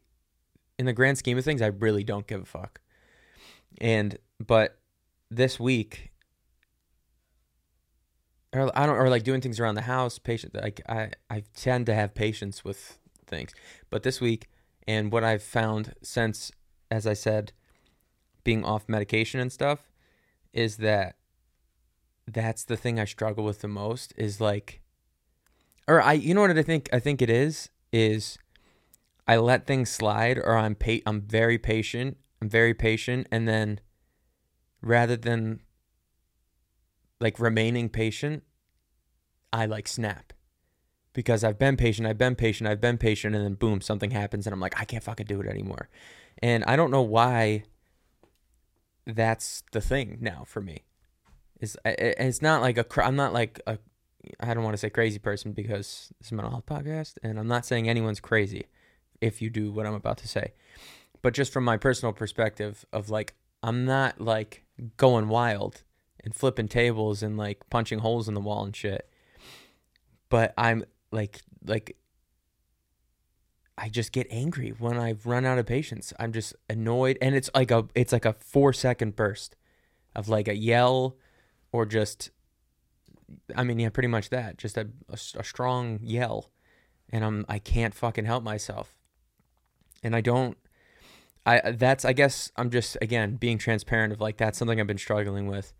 in 0.78 0.86
the 0.86 0.92
grand 0.92 1.18
scheme 1.18 1.38
of 1.38 1.44
things, 1.44 1.62
I 1.62 1.68
really 1.68 2.02
don't 2.02 2.26
give 2.26 2.42
a 2.42 2.44
fuck. 2.44 2.80
And 3.80 4.18
but 4.44 4.78
this 5.30 5.60
week, 5.60 6.10
or 8.52 8.76
I 8.76 8.86
don't, 8.86 8.96
or 8.96 9.08
like 9.08 9.22
doing 9.22 9.40
things 9.40 9.60
around 9.60 9.76
the 9.76 9.82
house, 9.82 10.18
patient. 10.18 10.54
Like 10.54 10.80
I, 10.88 11.10
I 11.30 11.44
tend 11.54 11.86
to 11.86 11.94
have 11.94 12.14
patience 12.14 12.64
with 12.64 12.98
things, 13.26 13.54
but 13.90 14.02
this 14.02 14.20
week, 14.20 14.48
and 14.88 15.12
what 15.12 15.22
I've 15.22 15.42
found 15.42 15.94
since, 16.02 16.50
as 16.90 17.06
I 17.06 17.14
said, 17.14 17.52
being 18.42 18.64
off 18.64 18.88
medication 18.88 19.38
and 19.38 19.52
stuff, 19.52 19.89
is 20.52 20.78
that 20.78 21.16
that's 22.26 22.64
the 22.64 22.76
thing 22.76 22.98
I 22.98 23.04
struggle 23.04 23.44
with 23.44 23.60
the 23.60 23.68
most. 23.68 24.12
Is 24.16 24.40
like, 24.40 24.80
or 25.88 26.00
I, 26.02 26.14
you 26.14 26.34
know 26.34 26.42
what 26.42 26.56
I 26.56 26.62
think? 26.62 26.88
I 26.92 26.98
think 26.98 27.22
it 27.22 27.30
is 27.30 27.68
is 27.92 28.38
I 29.26 29.36
let 29.36 29.66
things 29.66 29.90
slide, 29.90 30.38
or 30.38 30.56
I'm 30.56 30.74
pa- 30.74 31.04
I'm 31.06 31.20
very 31.22 31.58
patient. 31.58 32.16
I'm 32.40 32.48
very 32.48 32.74
patient, 32.74 33.26
and 33.30 33.46
then 33.46 33.80
rather 34.82 35.16
than 35.16 35.60
like 37.20 37.38
remaining 37.38 37.88
patient, 37.88 38.42
I 39.52 39.66
like 39.66 39.86
snap 39.86 40.32
because 41.12 41.44
I've 41.44 41.58
been 41.58 41.76
patient, 41.76 42.06
I've 42.06 42.18
been 42.18 42.36
patient, 42.36 42.68
I've 42.68 42.80
been 42.80 42.98
patient, 42.98 43.34
and 43.34 43.44
then 43.44 43.54
boom, 43.54 43.80
something 43.80 44.10
happens, 44.10 44.46
and 44.46 44.54
I'm 44.54 44.60
like, 44.60 44.80
I 44.80 44.84
can't 44.84 45.02
fucking 45.02 45.26
do 45.26 45.40
it 45.40 45.46
anymore. 45.46 45.88
And 46.42 46.64
I 46.64 46.76
don't 46.76 46.90
know 46.90 47.02
why 47.02 47.64
that's 49.14 49.62
the 49.72 49.80
thing 49.80 50.18
now 50.20 50.44
for 50.46 50.60
me. 50.60 50.84
It's, 51.60 51.76
it's 51.84 52.40
not 52.40 52.62
like 52.62 52.78
a, 52.78 52.86
I'm 53.04 53.16
not 53.16 53.32
like 53.32 53.60
a, 53.66 53.78
I 54.38 54.54
don't 54.54 54.64
want 54.64 54.74
to 54.74 54.78
say 54.78 54.90
crazy 54.90 55.18
person 55.18 55.52
because 55.52 56.12
it's 56.20 56.30
a 56.30 56.34
mental 56.34 56.50
health 56.50 56.66
podcast, 56.66 57.14
and 57.22 57.38
I'm 57.38 57.48
not 57.48 57.66
saying 57.66 57.88
anyone's 57.88 58.20
crazy 58.20 58.66
if 59.20 59.42
you 59.42 59.50
do 59.50 59.70
what 59.70 59.86
I'm 59.86 59.94
about 59.94 60.18
to 60.18 60.28
say. 60.28 60.52
But 61.22 61.34
just 61.34 61.52
from 61.52 61.64
my 61.64 61.76
personal 61.76 62.12
perspective 62.12 62.84
of 62.92 63.10
like, 63.10 63.34
I'm 63.62 63.84
not 63.84 64.20
like 64.20 64.64
going 64.96 65.28
wild 65.28 65.82
and 66.24 66.34
flipping 66.34 66.68
tables 66.68 67.22
and 67.22 67.36
like 67.36 67.68
punching 67.70 68.00
holes 68.00 68.28
in 68.28 68.34
the 68.34 68.40
wall 68.40 68.64
and 68.64 68.74
shit. 68.74 69.08
But 70.28 70.54
I'm 70.56 70.84
like 71.12 71.42
like 71.66 71.96
I 73.80 73.88
just 73.88 74.12
get 74.12 74.26
angry 74.30 74.74
when 74.78 74.98
I've 74.98 75.24
run 75.24 75.46
out 75.46 75.58
of 75.58 75.64
patience. 75.64 76.12
I'm 76.20 76.32
just 76.32 76.54
annoyed 76.68 77.16
and 77.22 77.34
it's 77.34 77.48
like 77.54 77.70
a 77.70 77.86
it's 77.94 78.12
like 78.12 78.26
a 78.26 78.34
4 78.34 78.74
second 78.74 79.16
burst 79.16 79.56
of 80.14 80.28
like 80.28 80.48
a 80.48 80.54
yell 80.54 81.16
or 81.72 81.86
just 81.86 82.30
I 83.56 83.64
mean, 83.64 83.78
yeah, 83.78 83.88
pretty 83.88 84.08
much 84.08 84.28
that. 84.30 84.58
Just 84.58 84.76
a, 84.76 84.88
a, 85.08 85.14
a 85.14 85.44
strong 85.44 85.98
yell 86.02 86.50
and 87.08 87.24
I'm 87.24 87.46
I 87.48 87.58
can't 87.58 87.94
fucking 87.94 88.26
help 88.26 88.44
myself. 88.44 88.98
And 90.02 90.14
I 90.14 90.20
don't 90.20 90.58
I 91.46 91.70
that's 91.70 92.04
I 92.04 92.12
guess 92.12 92.52
I'm 92.56 92.68
just 92.68 92.98
again 93.00 93.36
being 93.36 93.56
transparent 93.56 94.12
of 94.12 94.20
like 94.20 94.36
that's 94.36 94.58
something 94.58 94.78
I've 94.78 94.86
been 94.86 94.98
struggling 94.98 95.46
with 95.46 95.72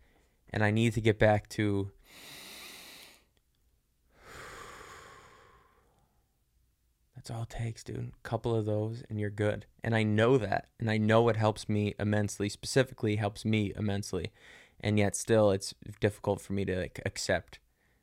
and 0.49 0.63
I 0.63 0.71
need 0.71 0.93
to 0.93 1.01
get 1.01 1.19
back 1.19 1.49
to 1.49 1.91
That's 7.21 7.29
all 7.29 7.43
it 7.43 7.49
takes, 7.51 7.83
dude. 7.83 8.13
A 8.17 8.27
couple 8.27 8.55
of 8.55 8.65
those 8.65 9.03
and 9.07 9.19
you're 9.19 9.29
good. 9.29 9.67
And 9.83 9.95
I 9.95 10.01
know 10.01 10.39
that. 10.39 10.69
And 10.79 10.89
I 10.89 10.97
know 10.97 11.29
it 11.29 11.35
helps 11.35 11.69
me 11.69 11.93
immensely, 11.99 12.49
specifically 12.49 13.17
helps 13.17 13.45
me 13.45 13.71
immensely. 13.75 14.31
And 14.79 14.97
yet 14.97 15.15
still 15.15 15.51
it's 15.51 15.75
difficult 15.99 16.41
for 16.41 16.53
me 16.53 16.65
to 16.65 16.79
like 16.79 16.99
accept. 17.05 17.59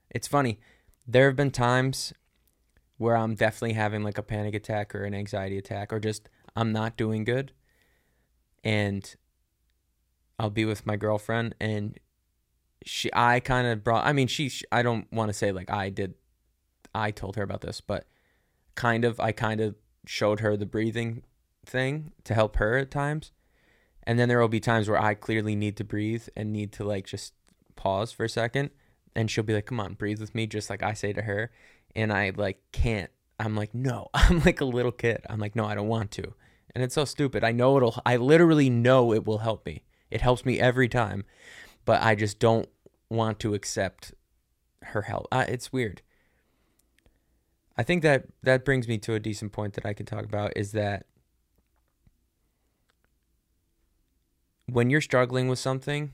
It's 0.09 0.29
funny. 0.29 0.61
There 1.05 1.27
have 1.27 1.35
been 1.35 1.51
times 1.51 2.13
where 2.97 3.17
I'm 3.17 3.35
definitely 3.35 3.73
having 3.73 4.05
like 4.05 4.19
a 4.19 4.23
panic 4.23 4.55
attack 4.55 4.95
or 4.95 5.03
an 5.03 5.15
anxiety 5.15 5.59
attack 5.59 5.93
or 5.93 5.99
just 5.99 6.29
I'm 6.55 6.73
not 6.73 6.97
doing 6.97 7.25
good. 7.25 7.51
And 8.63 9.17
I'll 10.39 10.49
be 10.49 10.65
with 10.65 10.87
my 10.87 10.95
girlfriend 10.95 11.57
and 11.59 11.99
she 12.87 13.11
I 13.13 13.41
kind 13.41 13.67
of 13.67 13.83
brought 13.83 14.07
I 14.07 14.13
mean 14.13 14.29
she 14.29 14.53
I 14.71 14.83
don't 14.83 15.13
want 15.13 15.29
to 15.29 15.35
say 15.35 15.51
like 15.51 15.71
I 15.71 15.91
did 15.91 16.15
I 16.95 17.11
told 17.11 17.35
her 17.35 17.43
about 17.43 17.63
this, 17.63 17.81
but 17.81 18.07
kind 18.79 19.05
of 19.05 19.19
I 19.19 19.33
kind 19.33 19.61
of 19.61 19.75
showed 20.07 20.39
her 20.39 20.57
the 20.57 20.65
breathing 20.65 21.25
thing 21.67 22.13
to 22.23 22.33
help 22.33 22.57
her 22.57 22.79
at 22.79 22.93
times. 22.93 23.33
And 24.05 24.19
then 24.19 24.29
there 24.29 24.41
will 24.41 24.49
be 24.49 24.61
times 24.61 24.89
where 24.89 25.03
I 25.03 25.15
clearly 25.15 25.57
need 25.57 25.77
to 25.79 25.85
breathe 25.85 26.29
and 26.37 26.53
need 26.53 26.73
to 26.75 26.85
like 26.85 27.07
just 27.07 27.35
pause 27.75 28.13
for 28.13 28.25
a 28.25 28.29
second 28.29 28.71
and 29.17 29.29
she'll 29.29 29.43
be 29.43 29.53
like, 29.53 29.67
"Come 29.67 29.81
on, 29.81 29.95
breathe 29.95 30.21
with 30.21 30.33
me," 30.33 30.47
just 30.47 30.71
like 30.71 30.83
I 30.83 30.93
say 30.93 31.13
to 31.13 31.23
her, 31.23 31.51
and 31.97 32.13
I 32.13 32.31
like 32.37 32.63
can't. 32.71 33.11
I'm 33.41 33.57
like, 33.57 33.75
"No." 33.75 34.09
I'm 34.15 34.41
like 34.45 34.61
a 34.61 34.65
little 34.65 34.93
kid. 34.93 35.25
I'm 35.29 35.41
like, 35.41 35.57
"No, 35.57 35.65
I 35.65 35.75
don't 35.75 35.89
want 35.89 36.13
to." 36.13 36.35
And 36.73 36.85
it's 36.85 36.95
so 36.95 37.05
stupid. 37.05 37.43
I 37.43 37.51
know 37.51 37.77
it'll 37.77 38.01
I 38.07 38.17
literally 38.17 38.71
know 38.71 39.13
it 39.13 39.27
will 39.27 39.39
help 39.39 39.67
me. 39.67 39.83
It 40.09 40.21
helps 40.21 40.47
me 40.47 40.61
every 40.61 40.89
time, 40.89 41.25
but 41.85 42.01
I 42.01 42.15
just 42.15 42.39
don't 42.39 42.69
want 43.11 43.41
to 43.41 43.55
accept 43.55 44.15
her 44.83 45.03
help. 45.03 45.27
Uh, 45.33 45.47
it's 45.49 45.73
weird. 45.73 46.03
I 47.79 47.85
think 47.85 48.03
that 48.03 48.25
that 48.43 48.65
brings 48.65 48.89
me 48.89 48.99
to 48.99 49.15
a 49.15 49.21
decent 49.21 49.53
point 49.53 49.75
that 49.75 49.87
I 49.87 49.95
can 49.95 50.05
talk 50.05 50.25
about 50.25 50.53
is 50.57 50.73
that 50.73 51.07
when 54.67 54.91
you're 54.91 55.01
struggling 55.01 55.47
with 55.47 55.61
something, 55.61 56.13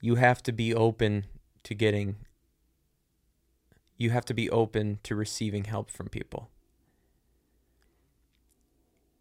you 0.00 0.14
have 0.14 0.42
to 0.44 0.52
be 0.52 0.74
open 0.74 1.26
to 1.64 1.74
getting 1.74 2.16
you 3.98 4.10
have 4.10 4.24
to 4.26 4.34
be 4.34 4.50
open 4.50 4.98
to 5.04 5.14
receiving 5.14 5.64
help 5.64 5.90
from 5.90 6.08
people. 6.08 6.50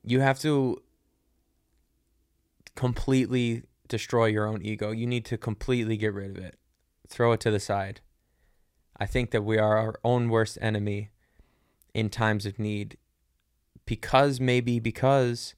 You 0.04 0.20
have 0.20 0.38
to 0.40 0.82
completely 2.76 3.64
destroy 3.88 4.26
your 4.26 4.46
own 4.46 4.62
ego. 4.62 4.92
You 4.92 5.08
need 5.08 5.24
to 5.26 5.38
completely 5.38 5.96
get 5.96 6.14
rid 6.14 6.32
of 6.32 6.38
it. 6.38 6.58
Throw 7.08 7.32
it 7.32 7.40
to 7.42 7.52
the 7.52 7.60
side. 7.60 8.02
I 8.98 9.06
think 9.06 9.32
that 9.32 9.44
we 9.44 9.58
are 9.58 9.78
our 9.78 9.96
own 10.04 10.30
worst 10.30 10.58
enemy 10.62 11.12
in 11.96 12.10
times 12.10 12.46
of 12.46 12.60
need 12.60 12.98
because 13.86 14.40
maybe 14.40 14.80
because 14.80 15.56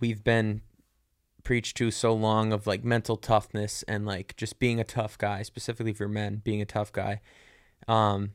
we've 0.00 0.24
been 0.24 0.62
preached 1.44 1.76
to 1.76 1.90
so 1.90 2.12
long 2.12 2.52
of 2.52 2.66
like 2.66 2.84
mental 2.84 3.16
toughness 3.16 3.84
and 3.86 4.06
like 4.06 4.36
just 4.36 4.58
being 4.58 4.80
a 4.80 4.84
tough 4.84 5.18
guy 5.18 5.42
specifically 5.42 5.92
for 5.92 6.08
men 6.08 6.40
being 6.42 6.62
a 6.62 6.64
tough 6.64 6.92
guy 6.92 7.20
um 7.88 8.30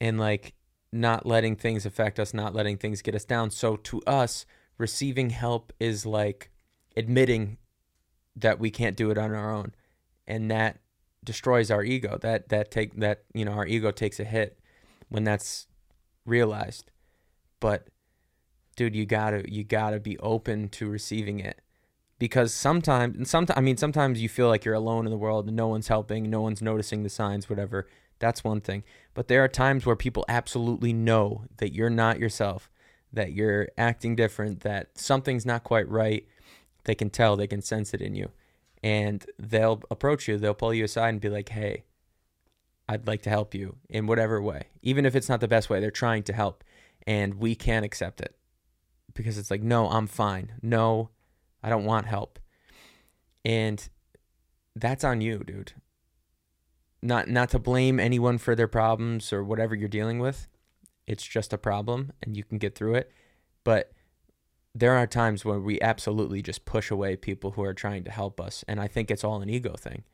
and 0.00 0.18
like 0.18 0.54
not 0.92 1.26
letting 1.26 1.56
things 1.56 1.84
affect 1.84 2.18
us 2.18 2.32
not 2.32 2.54
letting 2.54 2.76
things 2.76 3.02
get 3.02 3.14
us 3.14 3.24
down. 3.24 3.50
So 3.50 3.76
to 3.76 4.00
us 4.06 4.46
receiving 4.78 5.30
help 5.30 5.72
is 5.78 6.06
like 6.06 6.50
admitting 6.96 7.58
that 8.36 8.58
we 8.58 8.70
can't 8.70 8.96
do 8.96 9.10
it 9.10 9.18
on 9.18 9.34
our 9.34 9.52
own 9.52 9.74
and 10.26 10.50
that 10.50 10.78
destroys 11.24 11.70
our 11.70 11.82
ego. 11.82 12.18
That 12.20 12.48
that 12.48 12.70
take 12.70 12.94
that 13.00 13.24
you 13.34 13.44
know 13.44 13.52
our 13.52 13.66
ego 13.66 13.90
takes 13.90 14.20
a 14.20 14.24
hit 14.24 14.57
when 15.08 15.24
that's 15.24 15.66
realized. 16.24 16.90
But 17.60 17.88
dude, 18.76 18.94
you 18.94 19.06
gotta 19.06 19.44
you 19.50 19.64
gotta 19.64 19.98
be 19.98 20.18
open 20.18 20.68
to 20.70 20.88
receiving 20.88 21.40
it. 21.40 21.60
Because 22.18 22.52
sometimes 22.52 23.16
and 23.16 23.28
sometimes 23.28 23.56
I 23.56 23.60
mean 23.60 23.76
sometimes 23.76 24.20
you 24.20 24.28
feel 24.28 24.48
like 24.48 24.64
you're 24.64 24.74
alone 24.74 25.06
in 25.06 25.10
the 25.10 25.18
world 25.18 25.46
and 25.46 25.56
no 25.56 25.68
one's 25.68 25.88
helping, 25.88 26.30
no 26.30 26.40
one's 26.40 26.62
noticing 26.62 27.02
the 27.02 27.08
signs, 27.08 27.48
whatever. 27.48 27.88
That's 28.18 28.42
one 28.42 28.60
thing. 28.60 28.84
But 29.14 29.28
there 29.28 29.44
are 29.44 29.48
times 29.48 29.86
where 29.86 29.96
people 29.96 30.24
absolutely 30.28 30.92
know 30.92 31.44
that 31.58 31.72
you're 31.72 31.90
not 31.90 32.18
yourself, 32.18 32.70
that 33.12 33.32
you're 33.32 33.68
acting 33.78 34.16
different, 34.16 34.60
that 34.60 34.98
something's 34.98 35.46
not 35.46 35.64
quite 35.64 35.88
right. 35.88 36.26
They 36.84 36.94
can 36.94 37.10
tell, 37.10 37.36
they 37.36 37.46
can 37.46 37.62
sense 37.62 37.94
it 37.94 38.00
in 38.00 38.14
you. 38.14 38.30
And 38.82 39.24
they'll 39.38 39.82
approach 39.90 40.26
you, 40.28 40.36
they'll 40.36 40.54
pull 40.54 40.74
you 40.74 40.84
aside 40.84 41.10
and 41.10 41.20
be 41.20 41.28
like, 41.28 41.50
hey, 41.50 41.84
I'd 42.88 43.06
like 43.06 43.22
to 43.22 43.30
help 43.30 43.54
you 43.54 43.76
in 43.90 44.06
whatever 44.06 44.40
way. 44.40 44.68
Even 44.82 45.04
if 45.04 45.14
it's 45.14 45.28
not 45.28 45.40
the 45.40 45.48
best 45.48 45.68
way, 45.68 45.78
they're 45.78 45.90
trying 45.90 46.22
to 46.24 46.32
help. 46.32 46.64
And 47.06 47.34
we 47.34 47.54
can't 47.54 47.84
accept 47.84 48.20
it 48.20 48.34
because 49.14 49.36
it's 49.36 49.50
like, 49.50 49.62
no, 49.62 49.88
I'm 49.88 50.06
fine. 50.06 50.52
No, 50.62 51.10
I 51.62 51.68
don't 51.68 51.84
want 51.84 52.06
help. 52.06 52.38
And 53.44 53.86
that's 54.74 55.04
on 55.04 55.20
you, 55.20 55.38
dude. 55.38 55.72
Not 57.02 57.28
not 57.28 57.50
to 57.50 57.58
blame 57.58 58.00
anyone 58.00 58.38
for 58.38 58.54
their 58.54 58.66
problems 58.66 59.32
or 59.32 59.44
whatever 59.44 59.74
you're 59.74 59.88
dealing 59.88 60.18
with. 60.18 60.48
It's 61.06 61.24
just 61.24 61.52
a 61.52 61.58
problem 61.58 62.12
and 62.22 62.36
you 62.36 62.44
can 62.44 62.58
get 62.58 62.74
through 62.74 62.94
it. 62.94 63.12
But 63.64 63.92
there 64.74 64.94
are 64.94 65.06
times 65.06 65.44
when 65.44 65.62
we 65.62 65.80
absolutely 65.80 66.42
just 66.42 66.64
push 66.64 66.90
away 66.90 67.16
people 67.16 67.52
who 67.52 67.62
are 67.62 67.74
trying 67.74 68.04
to 68.04 68.10
help 68.10 68.40
us. 68.40 68.64
And 68.66 68.80
I 68.80 68.88
think 68.88 69.10
it's 69.10 69.24
all 69.24 69.40
an 69.40 69.50
ego 69.50 69.74
thing. 69.76 70.04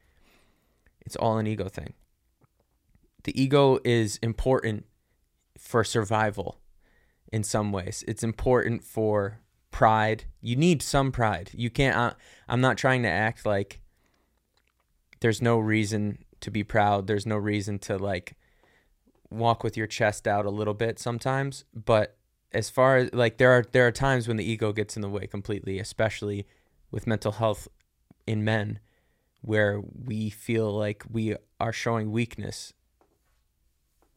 It's 1.01 1.17
all 1.17 1.39
an 1.39 1.47
ego 1.47 1.69
thing 1.69 1.95
the 3.25 3.41
ego 3.41 3.79
is 3.85 4.19
important 4.23 4.87
for 5.59 5.83
survival 5.83 6.61
in 7.33 7.43
some 7.43 7.73
ways. 7.73 8.05
It's 8.07 8.23
important 8.23 8.85
for 8.85 9.41
pride. 9.71 10.25
You 10.41 10.57
need 10.57 10.83
some 10.83 11.11
pride. 11.11 11.51
You 11.53 11.69
can't. 11.69 12.15
I'm 12.49 12.61
not 12.61 12.79
trying 12.79 13.03
to 13.03 13.09
act 13.09 13.45
like 13.45 13.81
there's 15.21 15.43
no 15.43 15.59
reason 15.59 16.25
to 16.41 16.51
be 16.51 16.63
proud. 16.63 17.07
There's 17.07 17.27
no 17.27 17.37
reason 17.37 17.79
to 17.81 17.99
like 17.99 18.37
walk 19.31 19.65
with 19.65 19.77
your 19.77 19.87
chest 19.87 20.29
out 20.29 20.47
a 20.47 20.51
little 20.51 20.75
bit 20.75 20.99
sometimes, 20.99 21.65
but 21.75 22.17
as 22.53 22.71
far 22.71 22.99
as 22.99 23.13
like 23.13 23.39
there 23.39 23.51
are 23.51 23.65
there 23.73 23.87
are 23.87 23.93
times 23.93 24.29
when 24.29 24.37
the 24.37 24.49
ego 24.49 24.73
gets 24.73 24.97
in 24.97 25.03
the 25.03 25.09
way 25.09 25.27
completely, 25.27 25.79
especially 25.79 26.47
with 26.91 27.07
mental 27.07 27.33
health 27.33 27.67
in 28.27 28.45
men 28.45 28.79
where 29.41 29.81
we 29.81 30.31
feel 30.31 30.71
like 30.73 31.03
we 31.11 31.37
are 31.59 31.73
showing 31.73 32.13
weakness 32.13 32.73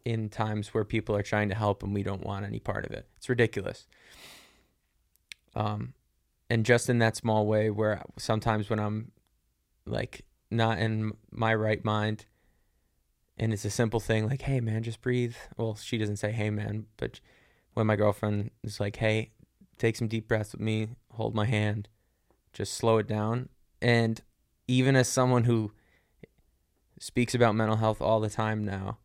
in 0.08 0.30
times 0.30 0.74
where 0.74 0.86
people 0.86 1.16
are 1.16 1.22
trying 1.22 1.50
to 1.50 1.56
help 1.56 1.84
and 1.84 1.94
we 1.94 2.02
don't 2.02 2.24
want 2.24 2.46
any 2.46 2.60
part 2.60 2.86
of 2.86 2.92
it. 2.92 3.08
It's 3.18 3.28
ridiculous. 3.28 3.88
Um 5.54 5.94
and 6.50 6.66
just 6.66 6.90
in 6.90 7.00
that 7.00 7.18
small 7.18 7.46
way 7.46 7.70
where 7.70 8.02
sometimes 8.18 8.70
when 8.70 8.80
I'm 8.80 9.12
like 9.86 10.24
not 10.50 10.80
in 10.80 11.12
my 11.30 11.54
right 11.54 11.84
mind 11.84 12.26
and 13.38 13.52
it's 13.52 13.66
a 13.66 13.70
simple 13.70 14.00
thing 14.00 14.28
like 14.28 14.44
hey 14.44 14.62
man 14.62 14.82
just 14.82 15.02
breathe 15.02 15.36
well 15.58 15.76
she 15.76 15.98
doesn't 15.98 16.18
say 16.18 16.32
hey 16.32 16.50
man 16.50 16.86
but 16.96 17.20
when 17.74 17.86
my 17.86 17.98
girlfriend 17.98 18.52
is 18.64 18.80
like 18.80 18.96
hey 18.98 19.32
take 19.78 19.98
some 19.98 20.08
deep 20.08 20.28
breaths 20.28 20.54
with 20.54 20.62
me 20.62 20.88
hold 21.12 21.36
my 21.36 21.46
hand 21.46 21.90
just 22.54 22.74
slow 22.74 22.98
it 22.98 23.08
down 23.08 23.50
and 23.82 24.22
even 24.70 24.96
as 24.96 25.10
someone 25.10 25.44
who 25.44 25.72
speaks 26.98 27.36
about 27.36 27.56
mental 27.56 27.78
health 27.78 28.02
all 28.02 28.22
the 28.22 28.30
time 28.30 28.64
now 28.64 28.98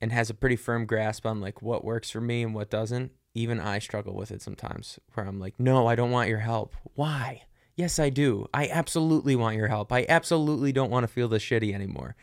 and 0.00 0.12
has 0.12 0.30
a 0.30 0.34
pretty 0.34 0.56
firm 0.56 0.86
grasp 0.86 1.26
on 1.26 1.40
like 1.40 1.62
what 1.62 1.84
works 1.84 2.10
for 2.10 2.20
me 2.20 2.42
and 2.42 2.54
what 2.54 2.70
doesn't 2.70 3.12
even 3.34 3.60
i 3.60 3.78
struggle 3.78 4.14
with 4.14 4.30
it 4.30 4.42
sometimes 4.42 4.98
where 5.14 5.26
i'm 5.26 5.38
like 5.38 5.54
no 5.58 5.86
i 5.86 5.94
don't 5.94 6.10
want 6.10 6.28
your 6.28 6.38
help 6.38 6.74
why 6.94 7.42
yes 7.76 7.98
i 7.98 8.08
do 8.08 8.46
i 8.52 8.68
absolutely 8.68 9.36
want 9.36 9.56
your 9.56 9.68
help 9.68 9.92
i 9.92 10.04
absolutely 10.08 10.72
don't 10.72 10.90
want 10.90 11.04
to 11.04 11.12
feel 11.12 11.28
this 11.28 11.42
shitty 11.42 11.72
anymore 11.72 12.16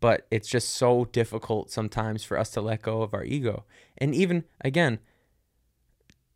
but 0.00 0.26
it's 0.30 0.48
just 0.48 0.70
so 0.70 1.06
difficult 1.06 1.70
sometimes 1.70 2.24
for 2.24 2.38
us 2.38 2.50
to 2.50 2.60
let 2.60 2.82
go 2.82 3.02
of 3.02 3.14
our 3.14 3.24
ego. 3.24 3.64
And 3.96 4.14
even 4.14 4.44
again, 4.60 4.98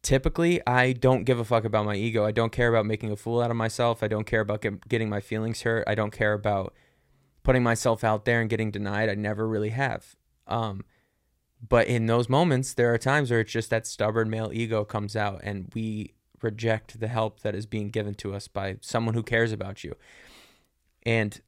typically 0.02 0.60
I 0.66 0.92
don't 0.92 1.24
give 1.24 1.38
a 1.38 1.44
fuck 1.44 1.64
about 1.64 1.86
my 1.86 1.94
ego. 1.94 2.24
I 2.24 2.32
don't 2.32 2.52
care 2.52 2.68
about 2.68 2.86
making 2.86 3.12
a 3.12 3.16
fool 3.16 3.40
out 3.40 3.50
of 3.50 3.56
myself. 3.56 4.02
I 4.02 4.08
don't 4.08 4.26
care 4.26 4.40
about 4.40 4.62
get, 4.62 4.88
getting 4.88 5.08
my 5.08 5.20
feelings 5.20 5.62
hurt. 5.62 5.84
I 5.86 5.94
don't 5.94 6.12
care 6.12 6.32
about 6.32 6.74
putting 7.42 7.62
myself 7.62 8.04
out 8.04 8.24
there 8.24 8.40
and 8.40 8.48
getting 8.48 8.70
denied. 8.70 9.08
I 9.08 9.14
never 9.14 9.46
really 9.46 9.70
have. 9.70 10.16
Um, 10.46 10.84
but 11.66 11.86
in 11.86 12.06
those 12.06 12.28
moments, 12.28 12.74
there 12.74 12.92
are 12.92 12.98
times 12.98 13.30
where 13.30 13.40
it's 13.40 13.52
just 13.52 13.70
that 13.70 13.86
stubborn 13.86 14.28
male 14.28 14.50
ego 14.52 14.84
comes 14.84 15.14
out 15.14 15.40
and 15.44 15.70
we 15.74 16.14
reject 16.42 16.98
the 16.98 17.08
help 17.08 17.40
that 17.40 17.54
is 17.54 17.66
being 17.66 17.90
given 17.90 18.14
to 18.14 18.34
us 18.34 18.48
by 18.48 18.76
someone 18.80 19.14
who 19.14 19.22
cares 19.22 19.52
about 19.52 19.84
you. 19.84 19.94
And 21.04 21.40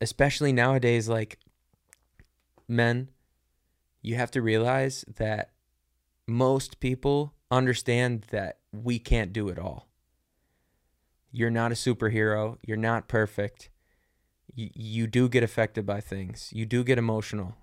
especially 0.00 0.52
nowadays, 0.52 1.08
like 1.08 1.38
men, 2.68 3.08
you 4.00 4.14
have 4.16 4.30
to 4.32 4.42
realize 4.42 5.04
that 5.16 5.50
most 6.26 6.80
people 6.80 7.34
understand 7.50 8.26
that 8.30 8.58
we 8.72 8.98
can't 8.98 9.32
do 9.32 9.48
it 9.48 9.58
all. 9.58 9.88
You're 11.30 11.50
not 11.50 11.72
a 11.72 11.76
superhero. 11.76 12.58
You're 12.62 12.76
not 12.76 13.08
perfect. 13.08 13.70
You, 14.54 14.70
you 14.74 15.06
do 15.06 15.28
get 15.28 15.42
affected 15.42 15.86
by 15.86 16.00
things. 16.00 16.50
You 16.52 16.66
do 16.66 16.84
get 16.84 16.98
emotional. 16.98 17.56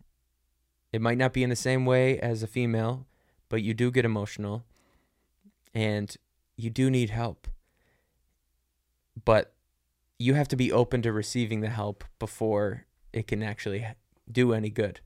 It 0.92 1.02
might 1.02 1.18
not 1.18 1.34
be 1.34 1.44
in 1.44 1.50
the 1.50 1.56
same 1.56 1.86
way 1.86 2.20
as 2.20 2.42
a 2.42 2.48
female, 2.48 3.06
but 3.48 3.62
you 3.62 3.74
do 3.74 3.92
get 3.92 4.06
emotional 4.06 4.64
and 5.74 6.16
you 6.58 6.70
do 6.70 6.90
need 6.90 7.10
help. 7.12 7.48
But 9.24 9.54
you 10.18 10.34
have 10.34 10.48
to 10.50 10.56
be 10.56 10.72
open 10.72 11.02
to 11.04 11.14
receiving 11.14 11.62
the 11.62 11.70
help 11.70 12.04
before 12.18 12.86
it 13.14 13.28
can 13.28 13.44
actually 13.44 13.86
do 14.32 14.54
any 14.54 14.70
good. 14.70 15.00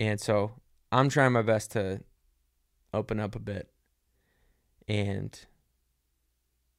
And 0.00 0.20
so 0.20 0.52
I'm 0.90 1.08
trying 1.08 1.32
my 1.32 1.42
best 1.42 1.70
to 1.72 2.02
open 2.92 3.20
up 3.20 3.36
a 3.36 3.38
bit 3.38 3.70
and 4.88 5.38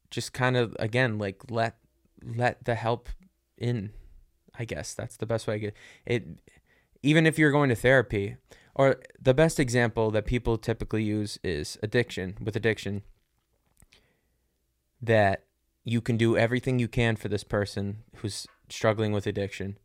just 0.09 0.33
kind 0.33 0.57
of 0.57 0.75
again 0.77 1.17
like 1.17 1.49
let 1.49 1.77
let 2.23 2.65
the 2.65 2.75
help 2.75 3.09
in. 3.57 3.91
I 4.59 4.65
guess 4.65 4.93
that's 4.93 5.15
the 5.15 5.25
best 5.25 5.47
way 5.47 5.55
I 5.55 5.57
get 5.59 5.75
it. 6.05 6.27
Even 7.03 7.25
if 7.25 7.39
you're 7.39 7.51
going 7.51 7.69
to 7.69 7.75
therapy, 7.75 8.37
or 8.75 9.01
the 9.19 9.33
best 9.33 9.59
example 9.59 10.11
that 10.11 10.25
people 10.25 10.57
typically 10.57 11.03
use 11.03 11.39
is 11.43 11.77
addiction. 11.83 12.37
With 12.41 12.55
addiction, 12.55 13.03
that 15.01 15.45
you 15.83 16.01
can 16.01 16.17
do 16.17 16.37
everything 16.37 16.79
you 16.79 16.87
can 16.87 17.15
for 17.15 17.27
this 17.27 17.43
person 17.43 18.03
who's 18.17 18.47
struggling 18.69 19.11
with 19.11 19.25
addiction. 19.25 19.77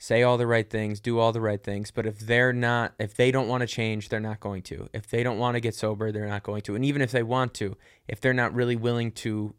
Say 0.00 0.22
all 0.22 0.38
the 0.38 0.46
right 0.46 0.68
things, 0.68 1.00
do 1.00 1.18
all 1.18 1.32
the 1.32 1.40
right 1.40 1.62
things, 1.62 1.90
but 1.90 2.06
if 2.06 2.20
they're 2.20 2.52
not 2.52 2.94
if 3.00 3.14
they 3.16 3.32
don't 3.32 3.48
want 3.48 3.62
to 3.62 3.66
change, 3.66 4.08
they're 4.08 4.20
not 4.20 4.38
going 4.38 4.62
to. 4.62 4.88
If 4.92 5.08
they 5.08 5.24
don't 5.24 5.38
want 5.38 5.56
to 5.56 5.60
get 5.60 5.74
sober, 5.74 6.12
they're 6.12 6.28
not 6.28 6.44
going 6.44 6.62
to. 6.62 6.76
And 6.76 6.84
even 6.84 7.02
if 7.02 7.10
they 7.10 7.24
want 7.24 7.52
to, 7.54 7.76
if 8.06 8.20
they're 8.20 8.32
not 8.32 8.54
really 8.54 8.76
willing 8.76 9.10
to 9.12 9.54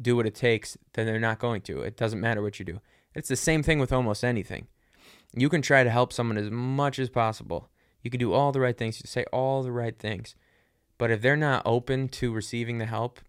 do 0.00 0.14
what 0.14 0.26
it 0.26 0.34
takes, 0.34 0.76
then 0.92 1.06
they're 1.06 1.18
not 1.18 1.38
going 1.38 1.62
to. 1.62 1.80
It 1.80 1.96
doesn't 1.96 2.20
matter 2.20 2.42
what 2.42 2.58
you 2.58 2.66
do. 2.66 2.80
It's 3.14 3.30
the 3.30 3.36
same 3.36 3.62
thing 3.62 3.78
with 3.78 3.94
almost 3.94 4.24
anything. 4.24 4.66
You 5.34 5.48
can 5.48 5.62
try 5.62 5.84
to 5.84 5.90
help 5.90 6.12
someone 6.12 6.38
as 6.38 6.50
much 6.50 6.98
as 6.98 7.10
possible. 7.10 7.68
You 8.02 8.10
can 8.10 8.20
do 8.20 8.32
all 8.32 8.52
the 8.52 8.60
right 8.60 8.76
things, 8.76 9.02
say 9.08 9.24
all 9.32 9.62
the 9.62 9.72
right 9.72 9.98
things. 9.98 10.34
But 10.98 11.10
if 11.10 11.20
they're 11.20 11.36
not 11.36 11.62
open 11.66 12.08
to 12.10 12.32
receiving 12.32 12.78
the 12.78 12.86
help, 12.86 13.20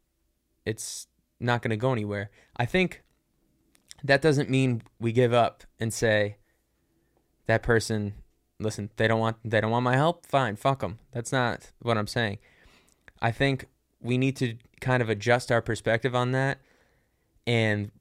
it's 0.66 1.08
not 1.40 1.62
going 1.62 1.72
to 1.72 1.78
go 1.78 1.92
anywhere. 1.92 2.30
I 2.56 2.66
think 2.66 3.04
that 4.04 4.22
doesn't 4.22 4.50
mean 4.50 4.84
we 5.00 5.12
give 5.12 5.34
up 5.34 5.64
and 5.80 5.94
say 5.94 6.38
that 7.48 7.64
person 7.64 8.14
listen 8.60 8.90
they 8.98 9.08
don't 9.08 9.20
want 9.20 9.38
they 9.44 9.62
don't 9.62 9.72
want 9.72 9.84
my 9.84 9.96
help 9.96 10.26
fine 10.26 10.56
fuck 10.56 10.80
them 10.80 11.00
that's 11.12 11.32
not 11.32 11.72
what 11.82 11.98
i'm 11.98 12.08
saying 12.08 12.38
i 13.22 13.32
think 13.32 13.66
we 14.02 14.18
need 14.18 14.36
to 14.36 14.56
kind 14.82 15.02
of 15.02 15.10
adjust 15.10 15.52
our 15.52 15.62
perspective 15.62 16.16
on 16.16 16.32
that 16.32 16.60
and 17.46 17.92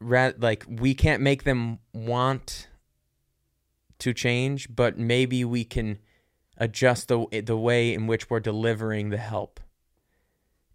ra- 0.00 0.32
like 0.38 0.64
we 0.68 0.94
can't 0.94 1.22
make 1.22 1.44
them 1.44 1.78
want 1.92 2.67
to 3.98 4.12
change 4.12 4.74
but 4.74 4.98
maybe 4.98 5.44
we 5.44 5.64
can 5.64 5.98
adjust 6.56 7.08
the 7.08 7.26
the 7.44 7.56
way 7.56 7.92
in 7.92 8.06
which 8.06 8.30
we're 8.30 8.40
delivering 8.40 9.10
the 9.10 9.16
help 9.16 9.60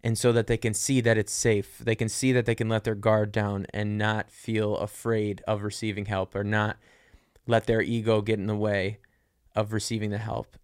and 0.04 0.18
so 0.18 0.32
that 0.32 0.46
they 0.46 0.58
can 0.58 0.74
see 0.74 1.00
that 1.00 1.16
it's 1.16 1.32
safe. 1.32 1.78
They 1.78 1.94
can 1.94 2.10
see 2.10 2.30
that 2.32 2.44
they 2.44 2.54
can 2.54 2.68
let 2.68 2.84
their 2.84 2.94
guard 2.94 3.32
down 3.32 3.66
and 3.72 3.96
not 3.96 4.30
feel 4.30 4.76
afraid 4.76 5.42
of 5.48 5.62
receiving 5.62 6.04
help 6.04 6.34
or 6.34 6.44
not 6.44 6.76
let 7.46 7.64
their 7.64 7.80
ego 7.80 8.20
get 8.20 8.38
in 8.38 8.46
the 8.46 8.54
way 8.54 8.98
of 9.56 9.72
receiving 9.72 10.10
the 10.10 10.18
help. 10.18 10.58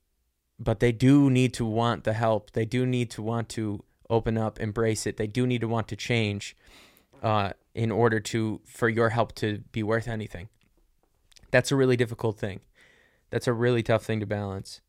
But 0.59 0.81
they 0.81 0.93
do 0.93 1.31
need 1.31 1.55
to 1.55 1.65
want 1.65 2.05
the 2.05 2.13
help. 2.13 2.51
They 2.53 2.67
do 2.67 2.85
need 2.85 3.09
to 3.13 3.23
want 3.23 3.49
to 3.51 3.83
open 4.11 4.37
up, 4.37 4.61
embrace 4.61 5.07
it. 5.07 5.17
They 5.17 5.27
do 5.27 5.47
need 5.47 5.63
to 5.63 5.69
want 5.69 5.89
to 5.89 5.97
change 5.97 6.55
uh, 7.23 7.55
in 7.75 7.91
order 7.91 8.21
to 8.21 8.61
for 8.67 8.91
your 8.91 9.09
help 9.09 9.35
to 9.37 9.63
be 9.73 9.83
worth 9.83 10.07
anything. 10.07 10.51
That's 11.51 11.73
a 11.73 11.77
really 11.77 11.97
difficult 11.97 12.39
thing. 12.39 12.61
That's 13.31 13.47
a 13.47 13.53
really 13.53 13.83
tough 13.83 14.05
thing 14.05 14.21
to 14.21 14.27
balance. 14.27 14.81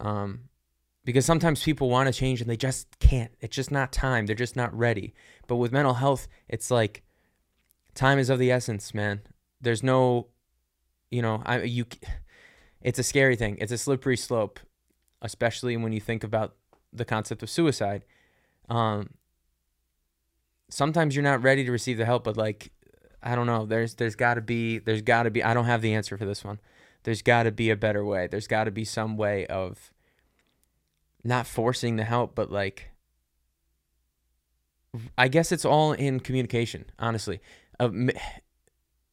Um, 0.00 0.48
because 1.04 1.24
sometimes 1.26 1.62
people 1.62 1.90
want 1.90 2.06
to 2.06 2.12
change 2.12 2.40
and 2.40 2.48
they 2.48 2.56
just 2.56 2.98
can't. 2.98 3.32
It's 3.40 3.56
just 3.56 3.70
not 3.70 3.92
time. 3.92 4.26
They're 4.26 4.36
just 4.36 4.56
not 4.56 4.76
ready. 4.76 5.14
But 5.46 5.56
with 5.56 5.72
mental 5.72 5.94
health, 5.94 6.28
it's 6.48 6.70
like 6.70 7.02
time 7.94 8.18
is 8.18 8.30
of 8.30 8.38
the 8.38 8.50
essence, 8.50 8.94
man. 8.94 9.22
There's 9.60 9.82
no, 9.82 10.28
you 11.10 11.22
know, 11.22 11.42
I 11.44 11.62
you. 11.62 11.86
It's 12.80 12.98
a 12.98 13.04
scary 13.04 13.36
thing. 13.36 13.58
It's 13.60 13.72
a 13.72 13.78
slippery 13.78 14.16
slope, 14.16 14.58
especially 15.20 15.76
when 15.76 15.92
you 15.92 16.00
think 16.00 16.24
about 16.24 16.56
the 16.92 17.04
concept 17.04 17.42
of 17.42 17.50
suicide. 17.50 18.04
Um, 18.68 19.10
sometimes 20.68 21.14
you're 21.14 21.22
not 21.22 21.42
ready 21.42 21.64
to 21.64 21.70
receive 21.70 21.96
the 21.96 22.04
help, 22.04 22.24
but 22.24 22.36
like, 22.36 22.72
I 23.22 23.34
don't 23.34 23.46
know. 23.46 23.66
There's 23.66 23.94
there's 23.94 24.16
got 24.16 24.34
to 24.34 24.40
be 24.40 24.78
there's 24.78 25.02
got 25.02 25.24
to 25.24 25.30
be. 25.30 25.42
I 25.42 25.54
don't 25.54 25.66
have 25.66 25.82
the 25.82 25.94
answer 25.94 26.16
for 26.16 26.24
this 26.24 26.44
one. 26.44 26.60
There's 27.04 27.22
got 27.22 27.44
to 27.44 27.52
be 27.52 27.70
a 27.70 27.76
better 27.76 28.04
way. 28.04 28.26
There's 28.26 28.46
got 28.46 28.64
to 28.64 28.70
be 28.70 28.84
some 28.84 29.16
way 29.16 29.46
of 29.46 29.92
not 31.24 31.46
forcing 31.46 31.96
the 31.96 32.04
help, 32.04 32.34
but 32.34 32.50
like 32.50 32.90
I 35.16 35.28
guess 35.28 35.52
it's 35.52 35.64
all 35.64 35.92
in 35.92 36.20
communication, 36.20 36.86
honestly. 36.98 37.40
Uh, 37.80 37.90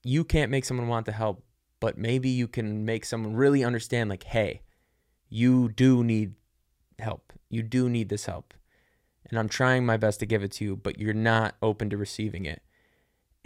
you 0.04 0.24
can't 0.24 0.52
make 0.52 0.66
someone 0.66 0.88
want 0.88 1.06
the 1.06 1.12
help, 1.12 1.44
but 1.80 1.98
maybe 1.98 2.30
you 2.30 2.48
can 2.48 2.86
make 2.86 3.06
someone 3.06 3.34
really 3.36 3.64
understand 3.64 4.10
like, 4.10 4.24
"Hey, 4.24 4.62
you 5.30 5.70
do 5.70 6.04
need 6.04 6.34
help. 7.00 7.34
You 7.50 7.64
do 7.64 7.90
need 7.90 8.10
this 8.10 8.26
help." 8.26 8.54
And 9.30 9.38
I'm 9.38 9.50
trying 9.50 9.86
my 9.86 9.98
best 9.98 10.20
to 10.22 10.26
give 10.26 10.44
it 10.44 10.52
to 10.54 10.66
you, 10.66 10.76
but 10.76 11.00
you're 11.00 11.14
not 11.14 11.56
open 11.62 11.90
to 11.92 11.98
receiving 11.98 12.46
it. 12.46 12.62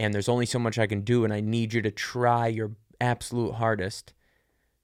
And 0.00 0.12
there's 0.12 0.28
only 0.28 0.46
so 0.46 0.58
much 0.58 0.78
I 0.78 0.86
can 0.86 1.02
do 1.02 1.24
and 1.24 1.32
I 1.32 1.40
need 1.40 1.72
you 1.72 1.82
to 1.82 1.90
try 1.90 2.46
your 2.48 2.72
absolute 3.00 3.54
hardest 3.54 4.12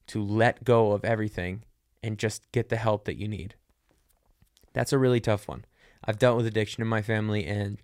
to 0.08 0.22
let 0.22 0.64
go 0.64 0.92
of 0.92 1.04
everything 1.04 1.64
and 2.02 2.18
just 2.18 2.50
get 2.52 2.68
the 2.68 2.76
help 2.76 3.04
that 3.04 3.16
you 3.16 3.28
need. 3.28 3.54
That's 4.72 4.92
a 4.92 4.98
really 4.98 5.20
tough 5.20 5.48
one. 5.48 5.64
I've 6.04 6.18
dealt 6.18 6.36
with 6.36 6.46
addiction 6.46 6.82
in 6.82 6.88
my 6.88 7.02
family, 7.02 7.44
and 7.44 7.78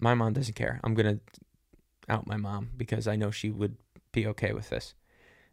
my 0.00 0.14
mom 0.14 0.32
doesn't 0.32 0.54
care. 0.54 0.80
I'm 0.82 0.94
gonna 0.94 1.20
out 2.08 2.26
my 2.26 2.36
mom 2.36 2.70
because 2.76 3.06
I 3.06 3.16
know 3.16 3.30
she 3.30 3.50
would 3.50 3.76
be 4.12 4.26
okay 4.26 4.52
with 4.52 4.70
this. 4.70 4.94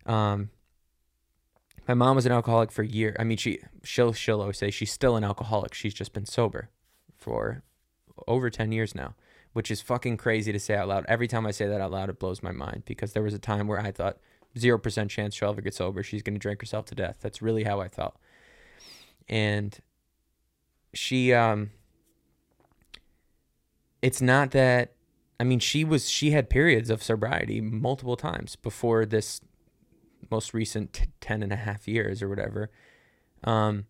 Um, 0.06 0.50
my 1.88 1.94
mom 1.94 2.16
was 2.16 2.26
an 2.26 2.32
alcoholic 2.32 2.72
for 2.72 2.82
a 2.82 2.88
year. 2.88 3.16
I 3.20 3.24
mean, 3.24 3.38
she 3.38 3.60
she'll 3.84 4.14
she'll 4.14 4.42
always 4.42 4.58
say 4.58 4.72
she's 4.72 4.92
still 4.92 5.16
an 5.16 5.24
alcoholic. 5.24 5.74
She's 5.74 5.94
just 5.94 6.14
been 6.14 6.26
sober 6.26 6.70
for 7.18 7.64
over 8.28 8.50
ten 8.50 8.72
years 8.72 8.96
now, 8.96 9.16
which 9.54 9.72
is 9.72 9.82
fucking 9.82 10.18
crazy 10.18 10.52
to 10.52 10.60
say 10.60 10.76
out 10.76 10.88
loud. 10.88 11.06
Every 11.08 11.28
time 11.28 11.46
I 11.46 11.52
say 11.52 11.68
that 11.68 11.80
out 11.80 11.92
loud, 11.92 12.10
it 12.10 12.20
blows 12.20 12.44
my 12.44 12.52
mind 12.52 12.84
because 12.86 13.14
there 13.14 13.24
was 13.24 13.34
a 13.34 13.40
time 13.40 13.68
where 13.68 13.80
I 13.80 13.92
thought 13.92 14.18
zero 14.58 14.78
percent 14.78 15.12
chance 15.12 15.36
she'll 15.36 15.50
ever 15.50 15.62
get 15.62 15.74
sober. 15.76 16.04
She's 16.04 16.24
gonna 16.24 16.40
drink 16.40 16.62
herself 16.62 16.86
to 16.88 16.96
death. 16.96 17.18
That's 17.22 17.42
really 17.42 17.64
how 17.64 17.80
I 17.80 17.88
felt. 17.88 18.16
And 19.30 19.78
she 20.94 21.34
um 21.34 21.72
it's 24.02 24.22
not 24.22 24.52
that 24.52 24.94
I 25.40 25.44
mean 25.44 25.60
she 25.60 25.84
was 25.84 26.10
she 26.10 26.32
had 26.32 26.50
periods 26.50 26.90
of 26.90 27.02
sobriety 27.02 27.62
multiple 27.62 28.16
times 28.16 28.56
before 28.56 29.06
this 29.06 29.42
most 30.30 30.54
recent 30.54 30.94
t- 30.94 31.06
10 31.22 31.44
and 31.44 31.52
a 31.52 31.58
half 31.58 31.88
years 31.88 32.22
or 32.22 32.30
whatever. 32.30 32.70
Um 33.44 33.86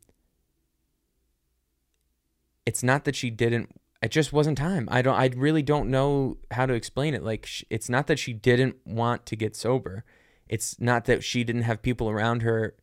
it's 2.66 2.84
not 2.84 3.04
that 3.04 3.16
she 3.16 3.30
didn't 3.30 3.70
it 4.04 4.12
just 4.12 4.34
wasn't 4.34 4.58
time. 4.58 4.90
I 4.92 5.02
don't 5.02 5.16
I 5.16 5.30
really 5.36 5.64
don't 5.64 5.90
know 5.90 6.38
how 6.52 6.66
to 6.66 6.74
explain 6.74 7.14
it. 7.14 7.24
Like 7.24 7.46
sh- 7.46 7.64
it's 7.70 7.90
not 7.90 8.08
that 8.08 8.20
she 8.20 8.34
didn't 8.34 8.76
want 8.86 9.26
to 9.28 9.38
get 9.38 9.56
sober. 9.56 10.04
It's 10.50 10.80
not 10.80 11.06
that 11.06 11.24
she 11.24 11.46
didn't 11.46 11.62
have 11.64 11.82
people 11.82 12.10
around 12.10 12.42
her 12.42 12.76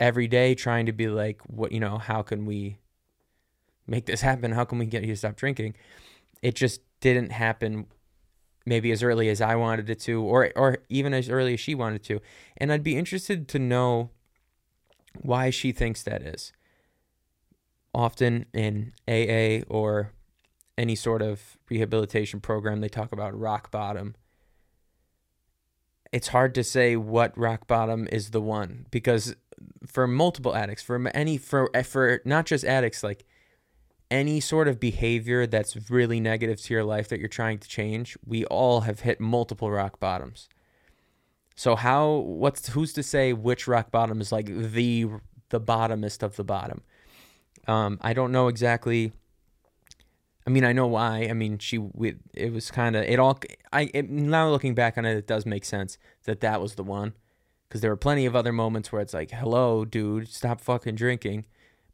every 0.00 0.26
day 0.26 0.56
trying 0.56 0.86
to 0.86 0.92
be 0.92 1.06
like 1.06 1.40
what 1.46 1.70
you 1.70 1.78
know, 1.78 1.98
how 1.98 2.22
can 2.22 2.44
we 2.44 2.78
make 3.86 4.06
this 4.06 4.20
happen? 4.20 4.50
How 4.50 4.64
can 4.64 4.78
we 4.78 4.86
get 4.86 5.02
you 5.02 5.12
to 5.12 5.16
stop 5.16 5.36
drinking? 5.36 5.74
It 6.42 6.56
just 6.56 6.80
didn't 7.00 7.30
happen 7.30 7.86
maybe 8.66 8.90
as 8.90 9.02
early 9.02 9.28
as 9.28 9.40
I 9.40 9.54
wanted 9.54 9.88
it 9.88 10.00
to, 10.00 10.20
or 10.22 10.50
or 10.56 10.78
even 10.88 11.14
as 11.14 11.28
early 11.28 11.54
as 11.54 11.60
she 11.60 11.76
wanted 11.76 12.02
to. 12.04 12.20
And 12.56 12.72
I'd 12.72 12.82
be 12.82 12.96
interested 12.96 13.46
to 13.48 13.60
know 13.60 14.10
why 15.14 15.50
she 15.50 15.70
thinks 15.70 16.02
that 16.02 16.22
is. 16.22 16.52
Often 17.94 18.46
in 18.52 18.92
AA 19.08 19.64
or 19.68 20.12
any 20.78 20.94
sort 20.94 21.20
of 21.20 21.58
rehabilitation 21.68 22.40
program, 22.40 22.80
they 22.80 22.88
talk 22.88 23.12
about 23.12 23.38
rock 23.38 23.70
bottom. 23.70 24.14
It's 26.12 26.28
hard 26.28 26.54
to 26.54 26.64
say 26.64 26.96
what 26.96 27.36
rock 27.36 27.66
bottom 27.66 28.08
is 28.10 28.30
the 28.30 28.40
one 28.40 28.86
because 28.90 29.34
for 29.86 30.06
multiple 30.06 30.54
addicts, 30.54 30.82
for 30.82 31.08
any 31.08 31.36
for 31.36 31.70
for 31.84 32.22
not 32.24 32.46
just 32.46 32.64
addicts, 32.64 33.02
like 33.02 33.26
any 34.10 34.40
sort 34.40 34.68
of 34.68 34.80
behavior 34.80 35.46
that's 35.46 35.90
really 35.90 36.20
negative 36.20 36.60
to 36.62 36.72
your 36.72 36.84
life 36.84 37.08
that 37.08 37.18
you're 37.18 37.28
trying 37.28 37.58
to 37.58 37.68
change, 37.68 38.16
we 38.24 38.44
all 38.46 38.82
have 38.82 39.00
hit 39.00 39.20
multiple 39.20 39.70
rock 39.70 40.00
bottoms. 40.00 40.48
So 41.56 41.76
how 41.76 42.10
what's 42.12 42.68
who's 42.68 42.92
to 42.94 43.02
say 43.02 43.32
which 43.32 43.66
rock 43.66 43.90
bottom 43.90 44.20
is 44.20 44.32
like 44.32 44.46
the 44.46 45.08
the 45.50 45.60
bottomest 45.60 46.22
of 46.22 46.36
the 46.36 46.44
bottom? 46.44 46.82
Um, 47.66 47.98
I 48.00 48.12
don't 48.14 48.32
know 48.32 48.48
exactly. 48.48 49.12
I 50.48 50.50
mean, 50.50 50.64
I 50.64 50.72
know 50.72 50.86
why. 50.86 51.26
I 51.28 51.34
mean, 51.34 51.58
she 51.58 51.76
we, 51.76 52.14
it 52.32 52.54
was 52.54 52.70
kind 52.70 52.96
of 52.96 53.04
it 53.04 53.18
all. 53.18 53.38
I 53.70 53.90
it, 53.92 54.08
now 54.08 54.48
looking 54.48 54.74
back 54.74 54.96
on 54.96 55.04
it, 55.04 55.14
it 55.14 55.26
does 55.26 55.44
make 55.44 55.62
sense 55.62 55.98
that 56.24 56.40
that 56.40 56.62
was 56.62 56.76
the 56.76 56.82
one, 56.82 57.12
because 57.68 57.82
there 57.82 57.90
were 57.90 57.98
plenty 57.98 58.24
of 58.24 58.34
other 58.34 58.50
moments 58.50 58.90
where 58.90 59.02
it's 59.02 59.12
like, 59.12 59.30
"Hello, 59.30 59.84
dude, 59.84 60.26
stop 60.26 60.62
fucking 60.62 60.94
drinking," 60.94 61.44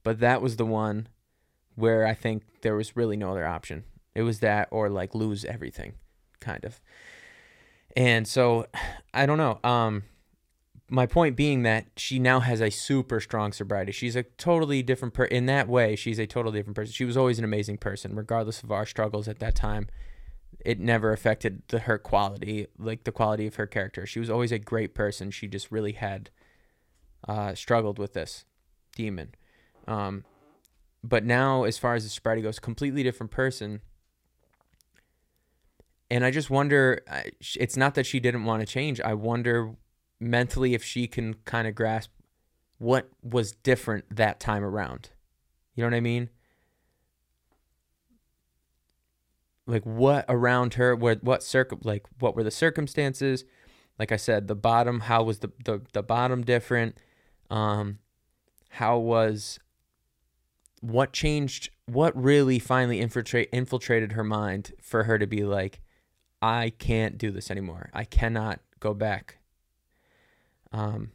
but 0.05 0.21
that 0.21 0.41
was 0.41 0.55
the 0.55 0.65
one 0.65 1.09
where 1.75 2.07
I 2.07 2.15
think 2.15 2.45
there 2.61 2.77
was 2.77 2.95
really 2.95 3.17
no 3.17 3.33
other 3.33 3.45
option. 3.45 3.83
It 4.15 4.23
was 4.23 4.39
that 4.39 4.69
or 4.71 4.89
like 4.89 5.17
lose 5.17 5.45
everything, 5.45 5.95
kind 6.39 6.65
of. 6.65 6.81
And 7.97 8.29
so 8.29 8.67
I 9.13 9.27
don't 9.27 9.39
know. 9.39 9.59
Um 9.65 10.05
my 10.95 11.07
point 11.07 11.35
being 11.35 11.63
that 11.63 11.87
she 11.97 12.21
now 12.21 12.39
has 12.41 12.61
a 12.61 12.71
super 12.71 13.19
strong 13.19 13.53
sobriety. 13.53 13.91
She's 13.91 14.15
a 14.15 14.23
totally 14.23 14.83
different 14.83 15.13
person. 15.13 15.35
in 15.37 15.47
that 15.47 15.69
way, 15.69 15.97
she's 15.97 16.21
a 16.21 16.27
totally 16.27 16.61
different 16.61 16.77
person. 16.77 16.93
She 16.93 17.05
was 17.05 17.17
always 17.17 17.39
an 17.39 17.45
amazing 17.45 17.79
person 17.79 18.15
regardless 18.15 18.63
of 18.63 18.71
our 18.71 18.87
struggles 18.87 19.27
at 19.27 19.41
that 19.41 19.57
time. 19.57 19.89
It 20.65 20.79
never 20.79 21.13
affected 21.13 21.63
the 21.69 21.81
her 21.81 21.99
quality, 21.99 22.69
like 22.79 23.05
the 23.05 23.13
quality 23.13 23.49
of 23.49 23.57
her 23.57 23.67
character. 23.67 24.07
She 24.07 24.21
was 24.21 24.31
always 24.31 24.53
a 24.53 24.59
great 24.59 24.95
person. 24.95 25.33
She 25.33 25.49
just 25.49 25.73
really 25.73 25.93
had 25.93 26.31
uh 27.27 27.55
struggled 27.55 27.99
with 27.99 28.13
this 28.13 28.45
demon. 28.95 29.35
Um 29.89 30.25
but 31.03 31.25
now 31.25 31.65
as 31.65 31.77
far 31.77 31.95
as 31.95 32.05
the 32.05 32.11
sobriety 32.11 32.41
goes 32.41 32.59
completely 32.59 33.03
different 33.03 33.31
person 33.31 33.83
and 36.11 36.25
i 36.25 36.31
just 36.31 36.49
wonder 36.49 37.03
it's 37.57 37.77
not 37.77 37.95
that 37.95 38.07
she 38.07 38.21
didn't 38.21 38.45
want 38.45 38.61
to 38.61 38.67
change 38.67 39.01
i 39.03 39.13
wonder 39.13 39.75
mentally 40.21 40.75
if 40.75 40.83
she 40.83 41.07
can 41.07 41.35
kind 41.45 41.67
of 41.67 41.75
grasp 41.75 42.11
what 42.79 43.09
was 43.23 43.53
different 43.53 44.05
that 44.15 44.41
time 44.41 44.63
around. 44.63 45.11
You 45.75 45.83
know 45.83 45.89
what 45.89 45.97
i 45.97 46.01
mean? 46.01 46.31
Like 49.67 49.85
what 49.85 50.25
around 50.29 50.75
her 50.75 50.95
what 50.95 51.23
what 51.23 51.43
circum 51.43 51.81
like 51.83 52.07
what 52.19 52.37
were 52.37 52.45
the 52.45 52.51
circumstances? 52.51 53.45
Like 53.99 54.13
i 54.13 54.17
said 54.17 54.49
the 54.49 54.55
bottom 54.55 55.01
how 55.01 55.23
was 55.23 55.39
the 55.39 55.51
the, 55.65 55.83
the 55.93 56.03
bottom 56.03 56.43
different? 56.43 56.99
Um 57.51 57.99
how 58.71 58.99
was 58.99 59.59
what 60.81 61.13
changed 61.13 61.71
what 61.87 62.15
really 62.21 62.59
finally 62.59 63.01
infiltrate 63.01 63.49
infiltrated 63.53 64.13
her 64.13 64.25
mind 64.25 64.73
for 64.83 65.05
her 65.05 65.19
to 65.19 65.27
be 65.27 65.45
like 65.45 65.81
I 66.43 66.75
can't 66.79 67.17
do 67.17 67.31
this 67.31 67.51
anymore. 67.51 67.89
I 67.95 68.05
cannot 68.05 68.61
go 68.81 68.93
back 68.93 69.39
um 70.75 71.11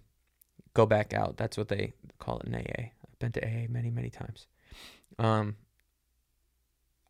go 0.73 0.85
back 0.85 1.13
out. 1.13 1.37
That's 1.37 1.57
what 1.57 1.67
they 1.67 1.93
call 2.17 2.39
it 2.39 2.47
in 2.47 2.55
AA. 2.55 2.91
I've 3.07 3.19
been 3.19 3.31
to 3.33 3.45
AA 3.45 3.67
many, 3.69 3.89
many 3.89 4.09
times. 4.09 4.47
Um 5.17 5.57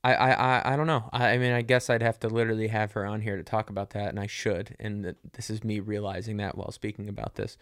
I, 0.01 0.13
I, 0.13 0.73
I, 0.73 0.77
don't 0.77 0.87
know. 0.87 1.09
I, 1.11 1.31
I 1.31 1.37
mean, 1.37 1.51
I 1.51 1.61
guess 1.61 1.89
I'd 1.89 2.01
have 2.01 2.21
to 2.21 2.29
literally 2.29 2.69
have 2.69 2.93
her 2.93 3.05
on 3.05 3.19
here 3.19 3.35
to 3.35 3.43
talk 3.43 3.69
about 3.69 3.89
that, 3.89 4.07
and 4.07 4.17
I 4.17 4.27
should. 4.27 4.73
And 4.79 5.03
th- 5.03 5.17
this 5.33 5.49
is 5.49 5.61
me 5.61 5.81
realizing 5.81 6.37
that 6.37 6.57
while 6.57 6.71
speaking 6.71 7.09
about 7.09 7.35
this, 7.35 7.57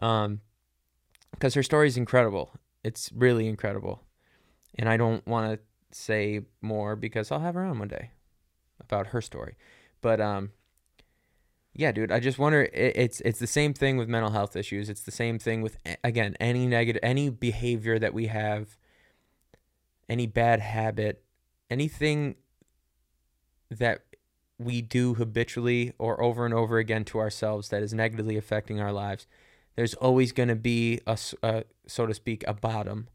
um, 0.00 0.40
because 1.30 1.54
her 1.54 1.62
story 1.62 1.86
is 1.86 1.96
incredible. 1.96 2.50
It's 2.82 3.12
really 3.12 3.46
incredible 3.46 4.02
and 4.76 4.88
I 4.88 4.96
don't 4.96 5.26
want 5.26 5.52
to 5.52 5.96
say 5.96 6.42
more 6.60 6.96
because 6.96 7.32
I'll 7.32 7.40
have 7.40 7.54
her 7.54 7.64
on 7.64 7.78
one 7.78 7.88
day 7.88 8.10
about 8.80 9.08
her 9.08 9.20
story. 9.20 9.56
But 10.00 10.20
um, 10.20 10.52
yeah, 11.78 11.92
dude, 11.92 12.10
I 12.10 12.20
just 12.20 12.38
wonder. 12.38 12.62
It, 12.62 12.96
it's 12.96 13.20
it's 13.20 13.38
the 13.38 13.46
same 13.46 13.74
thing 13.74 13.96
with 13.96 14.08
mental 14.08 14.30
health 14.30 14.56
issues. 14.56 14.88
It's 14.88 15.02
the 15.02 15.10
same 15.10 15.38
thing 15.38 15.60
with 15.60 15.76
again 16.02 16.34
any 16.40 16.66
negative 16.66 17.00
any 17.02 17.28
behavior 17.28 17.98
that 17.98 18.14
we 18.14 18.26
have, 18.26 18.76
any 20.08 20.26
bad 20.26 20.60
habit, 20.60 21.22
anything 21.70 22.36
that 23.70 24.04
we 24.58 24.80
do 24.80 25.14
habitually 25.14 25.92
or 25.98 26.22
over 26.22 26.46
and 26.46 26.54
over 26.54 26.78
again 26.78 27.04
to 27.04 27.18
ourselves 27.18 27.68
that 27.68 27.82
is 27.82 27.92
negatively 27.92 28.38
affecting 28.38 28.80
our 28.80 28.92
lives. 28.92 29.26
There's 29.74 29.92
always 29.94 30.32
going 30.32 30.48
to 30.48 30.56
be 30.56 31.00
a, 31.06 31.18
a 31.42 31.64
so 31.86 32.06
to 32.06 32.14
speak 32.14 32.42
a 32.48 32.54
bottom 32.54 33.08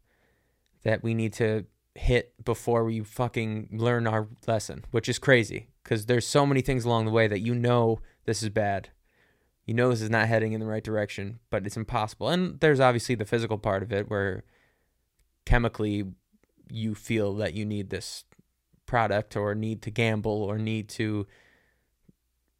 that 0.84 1.02
we 1.02 1.14
need 1.14 1.32
to 1.34 1.66
hit 1.96 2.32
before 2.44 2.84
we 2.84 3.00
fucking 3.00 3.70
learn 3.72 4.06
our 4.06 4.28
lesson, 4.46 4.84
which 4.92 5.08
is 5.08 5.18
crazy 5.18 5.68
because 5.82 6.06
there's 6.06 6.26
so 6.26 6.46
many 6.46 6.60
things 6.60 6.84
along 6.84 7.06
the 7.06 7.10
way 7.10 7.26
that 7.26 7.40
you 7.40 7.56
know 7.56 7.98
this 8.24 8.42
is 8.42 8.48
bad. 8.48 8.90
You 9.66 9.74
know 9.74 9.90
this 9.90 10.02
is 10.02 10.10
not 10.10 10.28
heading 10.28 10.52
in 10.52 10.60
the 10.60 10.66
right 10.66 10.82
direction, 10.82 11.38
but 11.50 11.66
it's 11.66 11.76
impossible. 11.76 12.28
And 12.28 12.58
there's 12.60 12.80
obviously 12.80 13.14
the 13.14 13.24
physical 13.24 13.58
part 13.58 13.82
of 13.82 13.92
it 13.92 14.10
where 14.10 14.44
chemically 15.44 16.04
you 16.70 16.94
feel 16.94 17.34
that 17.34 17.54
you 17.54 17.64
need 17.64 17.90
this 17.90 18.24
product 18.86 19.36
or 19.36 19.54
need 19.54 19.82
to 19.82 19.90
gamble 19.90 20.42
or 20.42 20.58
need 20.58 20.88
to 20.88 21.26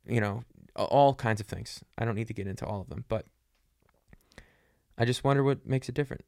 you 0.07 0.21
know 0.21 0.45
all 0.75 1.15
kinds 1.15 1.41
of 1.41 1.47
things. 1.47 1.83
I 1.99 2.05
don't 2.05 2.15
need 2.15 2.29
to 2.29 2.35
get 2.35 2.47
into 2.47 2.65
all 2.65 2.81
of 2.81 2.89
them, 2.89 3.05
but 3.09 3.27
I 4.97 5.05
just 5.05 5.25
wonder 5.25 5.43
what 5.43 5.67
makes 5.67 5.89
it 5.89 5.95
different 5.95 6.25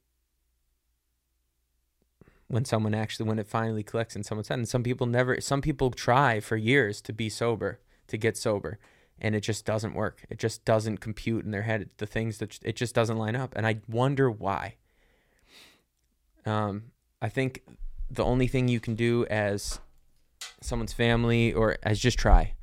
when 2.49 2.65
someone 2.65 2.95
actually 2.95 3.27
when 3.29 3.39
it 3.39 3.47
finally 3.47 3.83
clicks 3.83 4.15
in 4.15 4.23
someone's 4.23 4.49
head. 4.49 4.59
And 4.59 4.69
some 4.69 4.83
people 4.83 5.07
never 5.07 5.41
some 5.41 5.63
people 5.63 5.91
try 5.91 6.41
for 6.41 6.57
years 6.57 7.01
to 7.03 7.13
be 7.13 7.29
sober, 7.29 7.81
to 8.09 8.17
get 8.17 8.37
sober, 8.37 8.79
and 9.21 9.35
it 9.35 9.41
just 9.41 9.65
doesn't 9.65 9.95
work. 9.95 10.25
It 10.29 10.39
just 10.39 10.65
doesn't 10.65 10.99
compute 10.99 11.45
in 11.45 11.51
their 11.51 11.63
head. 11.63 11.91
The 11.99 12.07
things 12.07 12.39
that 12.39 12.59
it 12.63 12.77
just 12.77 12.95
doesn't 12.95 13.17
line 13.17 13.37
up. 13.37 13.55
And 13.57 13.67
I 13.67 13.81
wonder 13.89 14.31
why. 14.31 14.77
Um, 16.47 16.93
I 17.23 17.29
think 17.29 17.63
the 18.11 18.25
only 18.25 18.47
thing 18.47 18.69
you 18.69 18.81
can 18.81 18.95
do 18.95 19.25
as 19.27 19.81
someone's 20.61 20.93
family 20.93 21.53
or 21.53 21.79
as 21.83 21.99
just 21.99 22.19
try. 22.19 22.55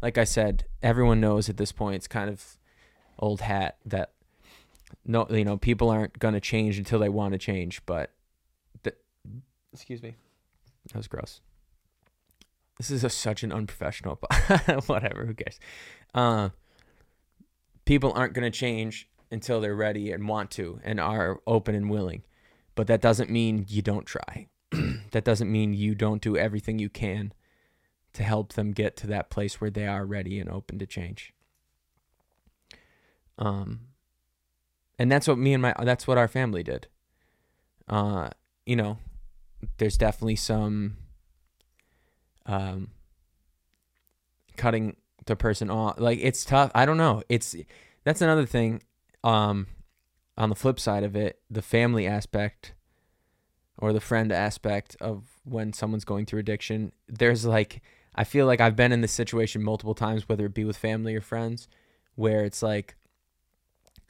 Like 0.00 0.18
I 0.18 0.24
said, 0.24 0.64
everyone 0.82 1.20
knows 1.20 1.48
at 1.48 1.56
this 1.56 1.72
point 1.72 1.96
it's 1.96 2.08
kind 2.08 2.30
of 2.30 2.58
old 3.18 3.40
hat 3.40 3.76
that 3.84 4.12
no 5.04 5.26
you 5.30 5.44
know, 5.44 5.56
people 5.56 5.90
aren't 5.90 6.18
gonna 6.18 6.40
change 6.40 6.78
until 6.78 6.98
they 6.98 7.08
want 7.08 7.32
to 7.32 7.38
change, 7.38 7.84
but 7.86 8.12
Excuse 9.76 10.02
me. 10.02 10.14
That 10.86 10.96
was 10.96 11.06
gross. 11.06 11.42
This 12.78 12.90
is 12.90 13.04
a, 13.04 13.10
such 13.10 13.42
an 13.42 13.52
unprofessional. 13.52 14.20
Whatever. 14.86 15.26
Who 15.26 15.34
cares? 15.34 15.58
Uh, 16.14 16.50
people 17.84 18.12
aren't 18.14 18.34
going 18.34 18.50
to 18.50 18.56
change 18.56 19.08
until 19.30 19.60
they're 19.60 19.74
ready 19.74 20.12
and 20.12 20.28
want 20.28 20.50
to 20.52 20.80
and 20.84 21.00
are 21.00 21.40
open 21.46 21.74
and 21.74 21.90
willing. 21.90 22.22
But 22.74 22.86
that 22.88 23.00
doesn't 23.00 23.30
mean 23.30 23.64
you 23.68 23.82
don't 23.82 24.06
try. 24.06 24.48
that 25.12 25.24
doesn't 25.24 25.50
mean 25.50 25.72
you 25.72 25.94
don't 25.94 26.20
do 26.20 26.36
everything 26.36 26.78
you 26.78 26.90
can 26.90 27.32
to 28.12 28.22
help 28.22 28.52
them 28.54 28.72
get 28.72 28.96
to 28.96 29.06
that 29.06 29.30
place 29.30 29.60
where 29.60 29.70
they 29.70 29.86
are 29.86 30.04
ready 30.04 30.38
and 30.38 30.50
open 30.50 30.78
to 30.78 30.86
change. 30.86 31.32
Um 33.38 33.80
and 34.98 35.12
that's 35.12 35.28
what 35.28 35.38
me 35.38 35.52
and 35.52 35.62
my 35.62 35.74
that's 35.82 36.06
what 36.06 36.18
our 36.18 36.28
family 36.28 36.62
did. 36.62 36.88
Uh 37.88 38.30
you 38.64 38.76
know, 38.76 38.98
there's 39.78 39.98
definitely 39.98 40.36
some 40.36 40.96
um 42.46 42.88
cutting 44.56 44.96
the 45.26 45.36
person 45.36 45.70
off 45.70 45.98
like 45.98 46.18
it's 46.22 46.44
tough. 46.44 46.70
I 46.74 46.86
don't 46.86 46.96
know. 46.96 47.22
It's 47.28 47.54
that's 48.04 48.22
another 48.22 48.46
thing 48.46 48.82
um 49.24 49.66
on 50.38 50.48
the 50.50 50.54
flip 50.54 50.78
side 50.78 51.02
of 51.02 51.16
it, 51.16 51.40
the 51.50 51.62
family 51.62 52.06
aspect 52.06 52.74
or 53.78 53.92
the 53.92 54.00
friend 54.00 54.32
aspect 54.32 54.96
of 55.00 55.24
when 55.44 55.72
someone's 55.72 56.04
going 56.04 56.26
through 56.26 56.40
addiction, 56.40 56.92
there's 57.08 57.44
like 57.44 57.82
I 58.14 58.24
feel 58.24 58.46
like 58.46 58.60
I've 58.60 58.76
been 58.76 58.92
in 58.92 59.02
this 59.02 59.12
situation 59.12 59.62
multiple 59.62 59.94
times, 59.94 60.28
whether 60.28 60.46
it 60.46 60.54
be 60.54 60.64
with 60.64 60.76
family 60.76 61.14
or 61.14 61.20
friends, 61.20 61.68
where 62.14 62.44
it's 62.44 62.62
like, 62.62 62.96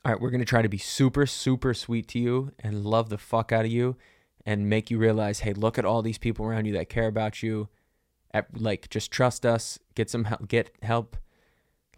all 0.04 0.12
right, 0.12 0.20
we're 0.20 0.30
gonna 0.30 0.44
try 0.44 0.62
to 0.62 0.68
be 0.68 0.78
super, 0.78 1.26
super 1.26 1.74
sweet 1.74 2.06
to 2.08 2.18
you 2.18 2.52
and 2.60 2.84
love 2.84 3.08
the 3.08 3.18
fuck 3.18 3.50
out 3.50 3.64
of 3.64 3.70
you 3.70 3.96
and 4.44 4.70
make 4.70 4.90
you 4.90 4.98
realize, 4.98 5.40
hey, 5.40 5.52
look 5.52 5.76
at 5.76 5.84
all 5.84 6.02
these 6.02 6.18
people 6.18 6.46
around 6.46 6.66
you 6.66 6.72
that 6.74 6.88
care 6.88 7.08
about 7.08 7.42
you. 7.42 7.68
Like, 8.54 8.90
just 8.90 9.10
trust 9.10 9.46
us, 9.46 9.78
get 9.94 10.10
some 10.10 10.24
help, 10.24 10.48
get 10.48 10.70
help, 10.82 11.16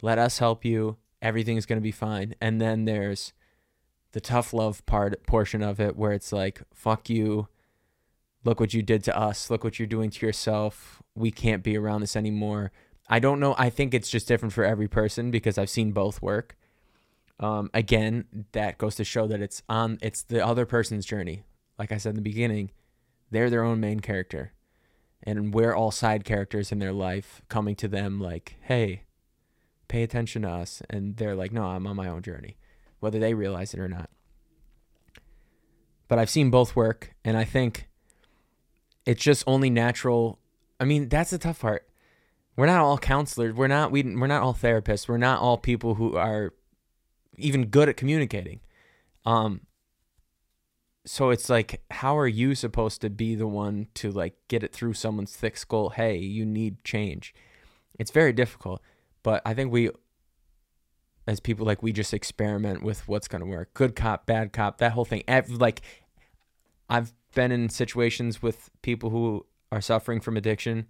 let 0.01 0.17
us 0.17 0.39
help 0.39 0.63
you. 0.63 0.97
Everything's 1.21 1.65
gonna 1.65 1.81
be 1.81 1.91
fine. 1.91 2.35
And 2.39 2.61
then 2.61 2.85
there's 2.85 3.33
the 4.11 4.21
tough 4.21 4.53
love 4.53 4.85
part 4.85 5.25
portion 5.25 5.61
of 5.61 5.79
it 5.79 5.95
where 5.95 6.13
it's 6.13 6.31
like, 6.31 6.61
fuck 6.73 7.09
you. 7.09 7.47
Look 8.43 8.59
what 8.59 8.73
you 8.73 8.81
did 8.81 9.03
to 9.03 9.17
us. 9.17 9.49
Look 9.49 9.63
what 9.63 9.79
you're 9.79 9.87
doing 9.87 10.09
to 10.11 10.25
yourself. 10.25 11.03
We 11.13 11.29
can't 11.29 11.61
be 11.63 11.77
around 11.77 12.01
this 12.01 12.15
anymore. 12.15 12.71
I 13.09 13.19
don't 13.19 13.39
know. 13.39 13.55
I 13.57 13.69
think 13.69 13.93
it's 13.93 14.09
just 14.09 14.27
different 14.27 14.53
for 14.53 14.63
every 14.63 14.87
person 14.87 15.31
because 15.31 15.57
i've 15.57 15.69
seen 15.69 15.91
both 15.91 16.21
work. 16.21 16.55
Um, 17.39 17.69
again 17.73 18.25
that 18.51 18.77
goes 18.77 18.95
to 18.95 19.03
show 19.03 19.25
that 19.27 19.41
it's 19.41 19.63
on 19.69 19.97
it's 20.01 20.23
the 20.23 20.45
other 20.45 20.65
person's 20.65 21.05
journey. 21.05 21.43
Like 21.77 21.91
i 21.91 21.97
said 21.97 22.11
in 22.11 22.15
the 22.15 22.21
beginning 22.21 22.71
they're 23.31 23.49
their 23.49 23.63
own 23.63 23.79
main 23.79 23.99
character 23.99 24.53
and 25.23 25.53
we're 25.53 25.73
all 25.73 25.91
side 25.91 26.23
characters 26.23 26.71
in 26.71 26.79
their 26.79 26.93
life 26.93 27.41
coming 27.49 27.75
to 27.75 27.87
them 27.87 28.19
like 28.19 28.55
hey 28.61 29.03
pay 29.87 30.03
attention 30.03 30.43
to 30.43 30.49
us 30.49 30.81
and 30.89 31.17
they're 31.17 31.35
like 31.35 31.51
no 31.51 31.63
i'm 31.63 31.87
on 31.87 31.95
my 31.95 32.07
own 32.07 32.21
journey 32.21 32.57
whether 32.99 33.19
they 33.19 33.33
realize 33.33 33.73
it 33.73 33.79
or 33.79 33.87
not 33.87 34.09
but 36.07 36.19
i've 36.19 36.29
seen 36.29 36.49
both 36.49 36.75
work 36.75 37.13
and 37.23 37.37
i 37.37 37.43
think 37.43 37.89
it's 39.09 39.23
just 39.23 39.43
only 39.47 39.71
natural. 39.71 40.37
I 40.79 40.85
mean, 40.85 41.09
that's 41.09 41.31
the 41.31 41.39
tough 41.39 41.61
part. 41.61 41.87
We're 42.55 42.67
not 42.67 42.79
all 42.79 42.99
counselors. 42.99 43.55
We're 43.55 43.67
not 43.67 43.91
we 43.91 44.03
we're 44.03 44.27
not 44.27 44.43
all 44.43 44.53
therapists. 44.53 45.07
We're 45.07 45.17
not 45.17 45.41
all 45.41 45.57
people 45.57 45.95
who 45.95 46.15
are 46.15 46.53
even 47.35 47.65
good 47.65 47.89
at 47.89 47.97
communicating. 47.97 48.59
Um 49.25 49.61
so 51.05 51.29
it's 51.29 51.49
like 51.49 51.81
how 51.91 52.17
are 52.17 52.27
you 52.27 52.55
supposed 52.55 53.01
to 53.01 53.09
be 53.09 53.35
the 53.35 53.47
one 53.47 53.87
to 53.95 54.11
like 54.11 54.35
get 54.47 54.63
it 54.63 54.73
through 54.73 54.93
someone's 54.93 55.35
thick 55.35 55.57
skull, 55.57 55.89
"Hey, 55.89 56.17
you 56.17 56.45
need 56.45 56.83
change." 56.83 57.33
It's 57.97 58.11
very 58.11 58.33
difficult, 58.33 58.81
but 59.23 59.41
I 59.45 59.53
think 59.53 59.71
we 59.71 59.89
as 61.27 61.39
people 61.39 61.65
like 61.65 61.83
we 61.83 61.91
just 61.91 62.13
experiment 62.13 62.81
with 62.83 63.07
what's 63.07 63.27
going 63.27 63.41
to 63.41 63.47
work. 63.47 63.73
Good 63.73 63.95
cop, 63.95 64.25
bad 64.25 64.51
cop, 64.51 64.79
that 64.79 64.93
whole 64.93 65.05
thing. 65.05 65.23
Like 65.49 65.81
I've 66.89 67.13
been 67.35 67.51
in 67.51 67.69
situations 67.69 68.41
with 68.41 68.69
people 68.81 69.09
who 69.11 69.45
are 69.71 69.81
suffering 69.81 70.19
from 70.19 70.37
addiction 70.37 70.87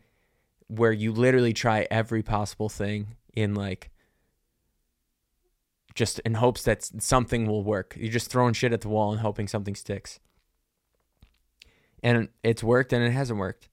where 0.67 0.93
you 0.93 1.11
literally 1.11 1.51
try 1.51 1.87
every 1.91 2.23
possible 2.23 2.69
thing 2.69 3.15
in 3.33 3.53
like 3.53 3.89
just 5.99 6.19
in 6.19 6.35
hopes 6.35 6.63
that 6.63 6.89
something 7.03 7.45
will 7.45 7.61
work. 7.61 7.93
You're 7.99 8.09
just 8.09 8.31
throwing 8.31 8.53
shit 8.53 8.71
at 8.71 8.79
the 8.79 8.87
wall 8.87 9.11
and 9.11 9.19
hoping 9.19 9.49
something 9.49 9.75
sticks. 9.75 10.21
And 12.01 12.29
it's 12.41 12.63
worked 12.63 12.93
and 12.93 13.03
it 13.03 13.11
hasn't 13.11 13.37
worked. 13.37 13.67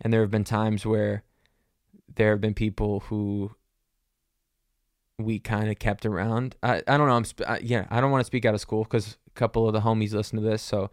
And 0.00 0.12
there 0.12 0.22
have 0.22 0.30
been 0.30 0.42
times 0.42 0.84
where 0.84 1.22
there 2.16 2.30
have 2.30 2.40
been 2.40 2.52
people 2.52 3.00
who 3.06 3.52
we 5.20 5.38
kind 5.38 5.70
of 5.70 5.78
kept 5.78 6.04
around. 6.04 6.56
I, 6.64 6.82
I 6.88 6.96
don't 6.96 7.06
know. 7.06 7.14
I'm 7.14 7.24
sp- 7.30 7.46
I, 7.46 7.60
yeah. 7.62 7.86
I 7.90 8.00
don't 8.00 8.10
want 8.10 8.22
to 8.22 8.26
speak 8.26 8.44
out 8.44 8.54
of 8.54 8.60
school 8.60 8.82
because 8.82 9.16
a 9.28 9.30
couple 9.38 9.68
of 9.68 9.72
the 9.72 9.82
homies 9.82 10.12
listen 10.12 10.40
to 10.40 10.44
this, 10.44 10.62
so 10.62 10.90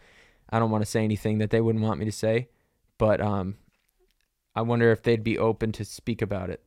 I 0.51 0.59
don't 0.59 0.69
want 0.69 0.83
to 0.83 0.89
say 0.89 1.03
anything 1.03 1.39
that 1.39 1.49
they 1.49 1.61
wouldn't 1.61 1.83
want 1.83 1.99
me 1.99 2.05
to 2.05 2.11
say, 2.11 2.49
but 2.99 3.19
um, 3.19 3.57
I 4.55 4.61
wonder 4.61 4.91
if 4.91 5.01
they'd 5.01 5.23
be 5.23 5.39
open 5.39 5.71
to 5.71 5.83
speak 5.83 6.21
about 6.21 6.51
it 6.51 6.61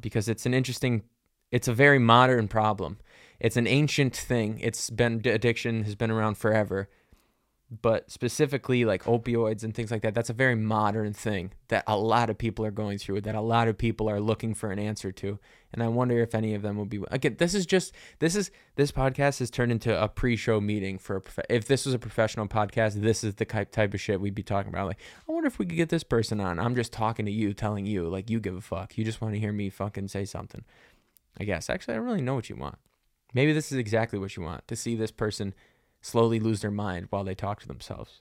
because 0.00 0.28
it's 0.28 0.46
an 0.46 0.54
interesting, 0.54 1.02
it's 1.50 1.66
a 1.66 1.74
very 1.74 1.98
modern 1.98 2.46
problem. 2.46 2.98
It's 3.40 3.56
an 3.56 3.66
ancient 3.66 4.16
thing. 4.16 4.58
It's 4.60 4.90
been 4.90 5.22
addiction 5.24 5.84
has 5.84 5.94
been 5.94 6.10
around 6.10 6.36
forever, 6.36 6.88
but 7.70 8.10
specifically 8.10 8.84
like 8.84 9.04
opioids 9.04 9.62
and 9.62 9.74
things 9.74 9.90
like 9.90 10.00
that 10.00 10.14
that's 10.14 10.30
a 10.30 10.34
very 10.34 10.54
modern 10.54 11.12
thing 11.12 11.52
that 11.68 11.84
a 11.86 11.96
lot 11.98 12.30
of 12.30 12.38
people 12.38 12.64
are 12.64 12.70
going 12.70 12.96
through 12.96 13.20
that 13.20 13.34
a 13.34 13.40
lot 13.42 13.68
of 13.68 13.76
people 13.76 14.08
are 14.08 14.20
looking 14.20 14.54
for 14.54 14.70
an 14.70 14.78
answer 14.78 15.12
to. 15.12 15.38
And 15.72 15.82
i 15.82 15.88
wonder 15.88 16.18
if 16.20 16.34
any 16.34 16.54
of 16.54 16.62
them 16.62 16.78
will 16.78 16.86
be 16.86 17.02
again 17.10 17.36
this 17.38 17.54
is 17.54 17.66
just 17.66 17.94
this 18.20 18.34
is 18.34 18.50
this 18.76 18.90
podcast 18.90 19.40
has 19.40 19.50
turned 19.50 19.70
into 19.70 20.02
a 20.02 20.08
pre-show 20.08 20.60
meeting 20.62 20.96
for 20.98 21.16
a 21.16 21.20
prof- 21.20 21.44
if 21.50 21.66
this 21.66 21.84
was 21.84 21.94
a 21.94 21.98
professional 21.98 22.48
podcast 22.48 22.94
this 22.94 23.22
is 23.22 23.34
the 23.34 23.44
type 23.44 23.92
of 23.92 24.00
shit 24.00 24.20
we'd 24.20 24.34
be 24.34 24.42
talking 24.42 24.72
about. 24.72 24.86
Like 24.86 25.00
i 25.28 25.32
wonder 25.32 25.46
if 25.46 25.58
we 25.58 25.66
could 25.66 25.76
get 25.76 25.90
this 25.90 26.04
person 26.04 26.40
on. 26.40 26.58
I'm 26.58 26.74
just 26.74 26.92
talking 26.92 27.26
to 27.26 27.32
you 27.32 27.52
telling 27.52 27.84
you 27.84 28.08
like 28.08 28.30
you 28.30 28.40
give 28.40 28.56
a 28.56 28.62
fuck. 28.62 28.96
You 28.96 29.04
just 29.04 29.20
want 29.20 29.34
to 29.34 29.40
hear 29.40 29.52
me 29.52 29.68
fucking 29.68 30.08
say 30.08 30.24
something. 30.24 30.64
I 31.38 31.44
guess. 31.44 31.68
Actually 31.68 31.94
i 31.94 31.96
don't 31.98 32.06
really 32.06 32.22
know 32.22 32.34
what 32.34 32.48
you 32.48 32.56
want 32.56 32.78
maybe 33.34 33.52
this 33.52 33.72
is 33.72 33.78
exactly 33.78 34.18
what 34.18 34.36
you 34.36 34.42
want 34.42 34.66
to 34.68 34.76
see 34.76 34.94
this 34.94 35.10
person 35.10 35.54
slowly 36.00 36.38
lose 36.40 36.60
their 36.60 36.70
mind 36.70 37.06
while 37.10 37.24
they 37.24 37.34
talk 37.34 37.60
to 37.60 37.68
themselves. 37.68 38.20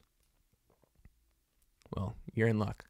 Well, 1.95 2.15
you're 2.33 2.47
in 2.47 2.59
luck. 2.59 2.85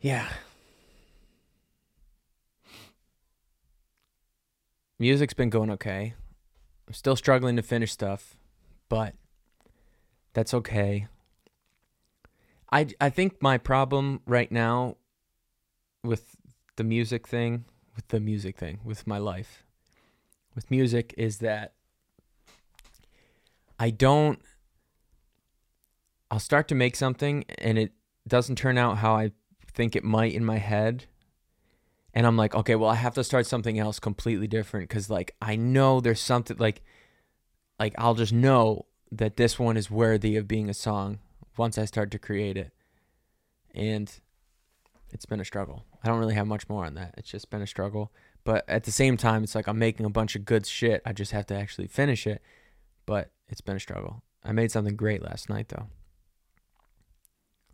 Yeah. 0.00 0.28
Music's 4.98 5.34
been 5.34 5.50
going 5.50 5.70
okay. 5.70 6.14
I'm 6.86 6.94
still 6.94 7.16
struggling 7.16 7.56
to 7.56 7.62
finish 7.62 7.92
stuff, 7.92 8.36
but 8.88 9.14
that's 10.32 10.54
okay. 10.54 11.08
I 12.70 12.88
I 13.00 13.10
think 13.10 13.42
my 13.42 13.58
problem 13.58 14.20
right 14.26 14.50
now 14.50 14.96
with 16.08 16.36
the 16.76 16.84
music 16.84 17.28
thing 17.28 17.64
with 17.98 18.06
the 18.08 18.20
music 18.20 18.56
thing, 18.56 18.78
with 18.84 19.08
my 19.08 19.18
life, 19.18 19.64
with 20.54 20.70
music 20.70 21.12
is 21.18 21.38
that 21.38 21.72
I 23.76 23.90
don't. 23.90 24.38
I'll 26.30 26.38
start 26.38 26.68
to 26.68 26.76
make 26.76 26.94
something 26.94 27.44
and 27.58 27.76
it 27.76 27.90
doesn't 28.28 28.54
turn 28.54 28.78
out 28.78 28.98
how 28.98 29.16
I 29.16 29.32
think 29.74 29.96
it 29.96 30.04
might 30.04 30.32
in 30.32 30.44
my 30.44 30.58
head. 30.58 31.06
And 32.14 32.24
I'm 32.24 32.36
like, 32.36 32.54
okay, 32.54 32.76
well, 32.76 32.88
I 32.88 32.94
have 32.94 33.14
to 33.14 33.24
start 33.24 33.46
something 33.46 33.80
else 33.80 33.98
completely 33.98 34.46
different 34.46 34.88
because, 34.88 35.10
like, 35.10 35.34
I 35.42 35.56
know 35.56 36.00
there's 36.00 36.20
something 36.20 36.56
like, 36.58 36.82
like 37.80 37.94
I'll 37.98 38.14
just 38.14 38.32
know 38.32 38.86
that 39.10 39.36
this 39.36 39.58
one 39.58 39.76
is 39.76 39.90
worthy 39.90 40.36
of 40.36 40.46
being 40.46 40.70
a 40.70 40.74
song 40.74 41.18
once 41.56 41.78
I 41.78 41.84
start 41.84 42.12
to 42.12 42.18
create 42.20 42.56
it. 42.56 42.70
And 43.74 44.08
it's 45.10 45.26
been 45.26 45.40
a 45.40 45.44
struggle. 45.44 45.84
I 46.02 46.08
don't 46.08 46.18
really 46.18 46.34
have 46.34 46.46
much 46.46 46.68
more 46.68 46.84
on 46.84 46.94
that. 46.94 47.14
It's 47.16 47.30
just 47.30 47.50
been 47.50 47.62
a 47.62 47.66
struggle. 47.66 48.12
But 48.44 48.64
at 48.68 48.84
the 48.84 48.92
same 48.92 49.16
time, 49.16 49.44
it's 49.44 49.54
like 49.54 49.66
I'm 49.66 49.78
making 49.78 50.06
a 50.06 50.10
bunch 50.10 50.36
of 50.36 50.44
good 50.44 50.66
shit. 50.66 51.02
I 51.04 51.12
just 51.12 51.32
have 51.32 51.46
to 51.46 51.54
actually 51.54 51.88
finish 51.88 52.26
it. 52.26 52.40
But 53.04 53.30
it's 53.48 53.60
been 53.60 53.76
a 53.76 53.80
struggle. 53.80 54.22
I 54.44 54.52
made 54.52 54.70
something 54.70 54.96
great 54.96 55.22
last 55.22 55.48
night 55.48 55.68
though. 55.68 55.88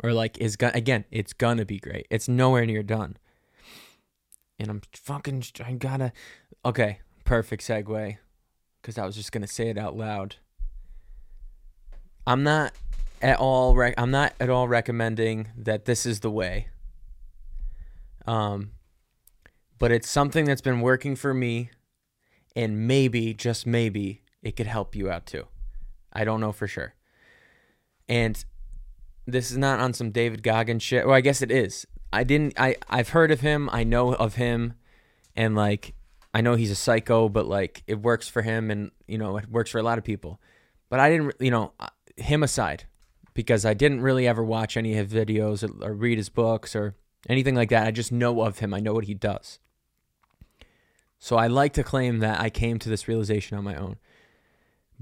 Or 0.03 0.13
like 0.13 0.39
is 0.39 0.57
gonna 0.57 0.73
again, 0.75 1.05
it's 1.11 1.33
gonna 1.33 1.65
be 1.65 1.79
great. 1.79 2.07
It's 2.11 2.29
nowhere 2.29 2.67
near 2.67 2.83
done. 2.83 3.17
And 4.59 4.71
I'm 4.71 4.83
fucking 4.93 5.45
I 5.65 5.73
gotta 5.75 6.13
okay, 6.65 7.01
perfect 7.25 7.63
segue. 7.63 8.17
Cause 8.83 8.99
I 8.99 9.07
was 9.07 9.17
just 9.17 9.33
gonna 9.33 9.47
say 9.47 9.69
it 9.69 9.79
out 9.79 9.97
loud. 9.97 10.37
I'm 12.27 12.43
not 12.43 12.73
at 13.23 13.39
all 13.39 13.75
rec- 13.75 13.95
I'm 13.99 14.11
not 14.11 14.35
at 14.41 14.51
all 14.51 14.67
recommending 14.67 15.49
that 15.57 15.85
this 15.85 16.07
is 16.07 16.21
the 16.21 16.31
way 16.31 16.69
um, 18.27 18.71
but 19.79 19.93
it's 19.93 20.09
something 20.09 20.45
that's 20.45 20.61
been 20.61 20.81
working 20.81 21.17
for 21.17 21.35
me, 21.35 21.71
and 22.57 22.87
maybe, 22.87 23.35
just 23.35 23.67
maybe, 23.67 24.23
it 24.43 24.57
could 24.57 24.67
help 24.67 24.95
you 24.95 25.11
out 25.11 25.27
too. 25.27 25.47
I 26.13 26.25
don't 26.25 26.41
know 26.41 26.53
for 26.53 26.69
sure. 26.69 26.95
And 28.09 28.43
this 29.27 29.51
is 29.51 29.59
not 29.59 29.81
on 29.81 29.93
some 29.93 30.11
David 30.11 30.43
Goggins 30.43 30.83
shit. 30.83 31.07
Well, 31.07 31.15
I 31.15 31.21
guess 31.21 31.43
it 31.43 31.51
is. 31.51 31.87
I 32.13 32.23
didn't 32.23 32.55
I 32.59 32.77
I've 32.89 33.09
heard 33.11 33.31
of 33.31 33.41
him. 33.41 33.69
I 33.73 33.83
know 33.83 34.15
of 34.15 34.35
him 34.35 34.75
and 35.35 35.57
like 35.57 35.95
I 36.33 36.41
know 36.41 36.55
he's 36.55 36.71
a 36.71 36.77
psycho, 36.77 37.29
but 37.29 37.47
like 37.47 37.83
it 37.87 38.01
works 38.01 38.29
for 38.29 38.43
him 38.43 38.71
and 38.71 38.91
you 39.09 39.19
know, 39.19 39.37
it 39.37 39.51
works 39.51 39.71
for 39.71 39.79
a 39.79 39.83
lot 39.83 39.99
of 39.99 40.05
people. 40.05 40.41
But 40.91 41.01
I 41.01 41.11
didn't, 41.11 41.35
you 41.41 41.51
know, 41.51 41.73
him 42.17 42.43
aside 42.43 42.85
because 43.33 43.65
I 43.65 43.75
didn't 43.75 44.03
really 44.03 44.29
ever 44.29 44.45
watch 44.45 44.77
any 44.77 44.97
of 44.97 45.11
his 45.11 45.27
videos 45.27 45.69
or, 45.69 45.89
or 45.89 45.95
read 45.95 46.19
his 46.19 46.29
books 46.29 46.77
or 46.77 46.95
anything 47.29 47.55
like 47.55 47.71
that. 47.71 47.87
I 47.87 47.91
just 47.91 48.13
know 48.13 48.43
of 48.43 48.59
him. 48.59 48.75
I 48.75 48.81
know 48.81 48.93
what 48.93 49.05
he 49.05 49.15
does. 49.15 49.59
So 51.19 51.37
I 51.37 51.47
like 51.47 51.73
to 51.75 51.83
claim 51.83 52.19
that 52.19 52.41
I 52.41 52.51
came 52.51 52.79
to 52.81 52.89
this 52.89 53.09
realization 53.09 53.57
on 53.57 53.65
my 53.65 53.77
own. 53.77 53.97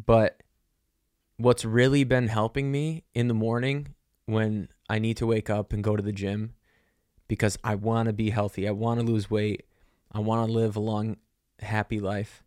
But 0.06 0.42
what's 1.36 1.64
really 1.64 2.04
been 2.04 2.28
helping 2.28 2.70
me 2.70 3.04
in 3.14 3.28
the 3.28 3.34
morning 3.34 3.94
when 4.26 4.68
I 4.88 4.98
need 4.98 5.16
to 5.18 5.26
wake 5.26 5.50
up 5.50 5.72
and 5.72 5.82
go 5.82 5.96
to 5.96 6.02
the 6.02 6.12
gym 6.12 6.54
because 7.28 7.58
I 7.64 7.74
want 7.74 8.06
to 8.06 8.12
be 8.12 8.30
healthy. 8.30 8.68
I 8.68 8.72
want 8.72 9.00
to 9.00 9.06
lose 9.06 9.30
weight. 9.30 9.64
I 10.12 10.20
want 10.20 10.46
to 10.46 10.52
live 10.52 10.76
a 10.76 10.80
long, 10.80 11.16
happy 11.60 11.98
life. 11.98 12.44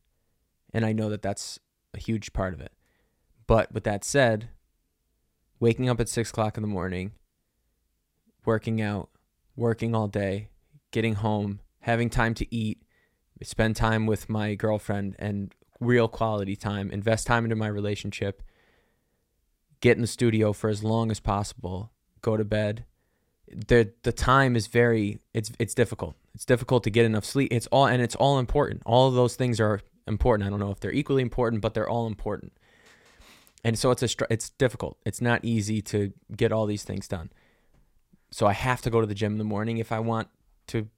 And 0.73 0.85
I 0.85 0.93
know 0.93 1.09
that 1.09 1.21
that's 1.21 1.59
a 1.93 1.99
huge 1.99 2.33
part 2.33 2.53
of 2.53 2.61
it. 2.61 2.71
But 3.47 3.71
with 3.71 3.83
that 3.83 4.03
said, 4.03 4.49
waking 5.59 5.89
up 5.89 5.99
at 5.99 6.09
six 6.09 6.29
o'clock 6.29 6.57
in 6.57 6.61
the 6.61 6.67
morning, 6.67 7.11
working 8.45 8.81
out, 8.81 9.09
working 9.55 9.95
all 9.95 10.07
day, 10.07 10.49
getting 10.91 11.15
home, 11.15 11.59
having 11.81 12.09
time 12.09 12.33
to 12.35 12.55
eat, 12.55 12.81
spend 13.43 13.75
time 13.75 14.05
with 14.05 14.29
my 14.29 14.55
girlfriend 14.55 15.15
and 15.19 15.53
real 15.79 16.07
quality 16.07 16.55
time, 16.55 16.89
invest 16.91 17.27
time 17.27 17.43
into 17.43 17.55
my 17.55 17.67
relationship, 17.67 18.41
get 19.81 19.97
in 19.97 20.01
the 20.01 20.07
studio 20.07 20.53
for 20.53 20.69
as 20.69 20.83
long 20.83 21.11
as 21.11 21.19
possible, 21.19 21.91
go 22.21 22.37
to 22.37 22.45
bed. 22.45 22.85
The 23.47 23.93
the 24.03 24.11
time 24.11 24.55
is 24.55 24.67
very 24.67 25.19
it's 25.33 25.51
it's 25.59 25.75
difficult. 25.75 26.15
It's 26.33 26.45
difficult 26.45 26.83
to 26.85 26.89
get 26.89 27.05
enough 27.05 27.25
sleep. 27.25 27.49
It's 27.51 27.67
all 27.67 27.85
and 27.85 28.01
it's 28.01 28.15
all 28.15 28.39
important. 28.39 28.81
All 28.85 29.07
of 29.07 29.13
those 29.13 29.35
things 29.35 29.59
are 29.59 29.81
important. 30.07 30.47
I 30.47 30.49
don't 30.49 30.59
know 30.59 30.71
if 30.71 30.79
they're 30.79 30.91
equally 30.91 31.21
important, 31.21 31.61
but 31.61 31.73
they're 31.73 31.89
all 31.89 32.07
important. 32.07 32.53
And 33.63 33.77
so 33.77 33.91
it's 33.91 34.03
a 34.03 34.09
it's 34.29 34.49
difficult. 34.49 34.97
It's 35.05 35.21
not 35.21 35.43
easy 35.43 35.81
to 35.83 36.13
get 36.35 36.51
all 36.51 36.65
these 36.65 36.83
things 36.83 37.07
done. 37.07 37.29
So 38.31 38.47
I 38.47 38.53
have 38.53 38.81
to 38.81 38.89
go 38.89 39.01
to 39.01 39.07
the 39.07 39.15
gym 39.15 39.33
in 39.33 39.37
the 39.37 39.43
morning 39.43 39.77
if 39.77 39.91
I 39.91 39.99
want 39.99 40.27
to 40.67 40.89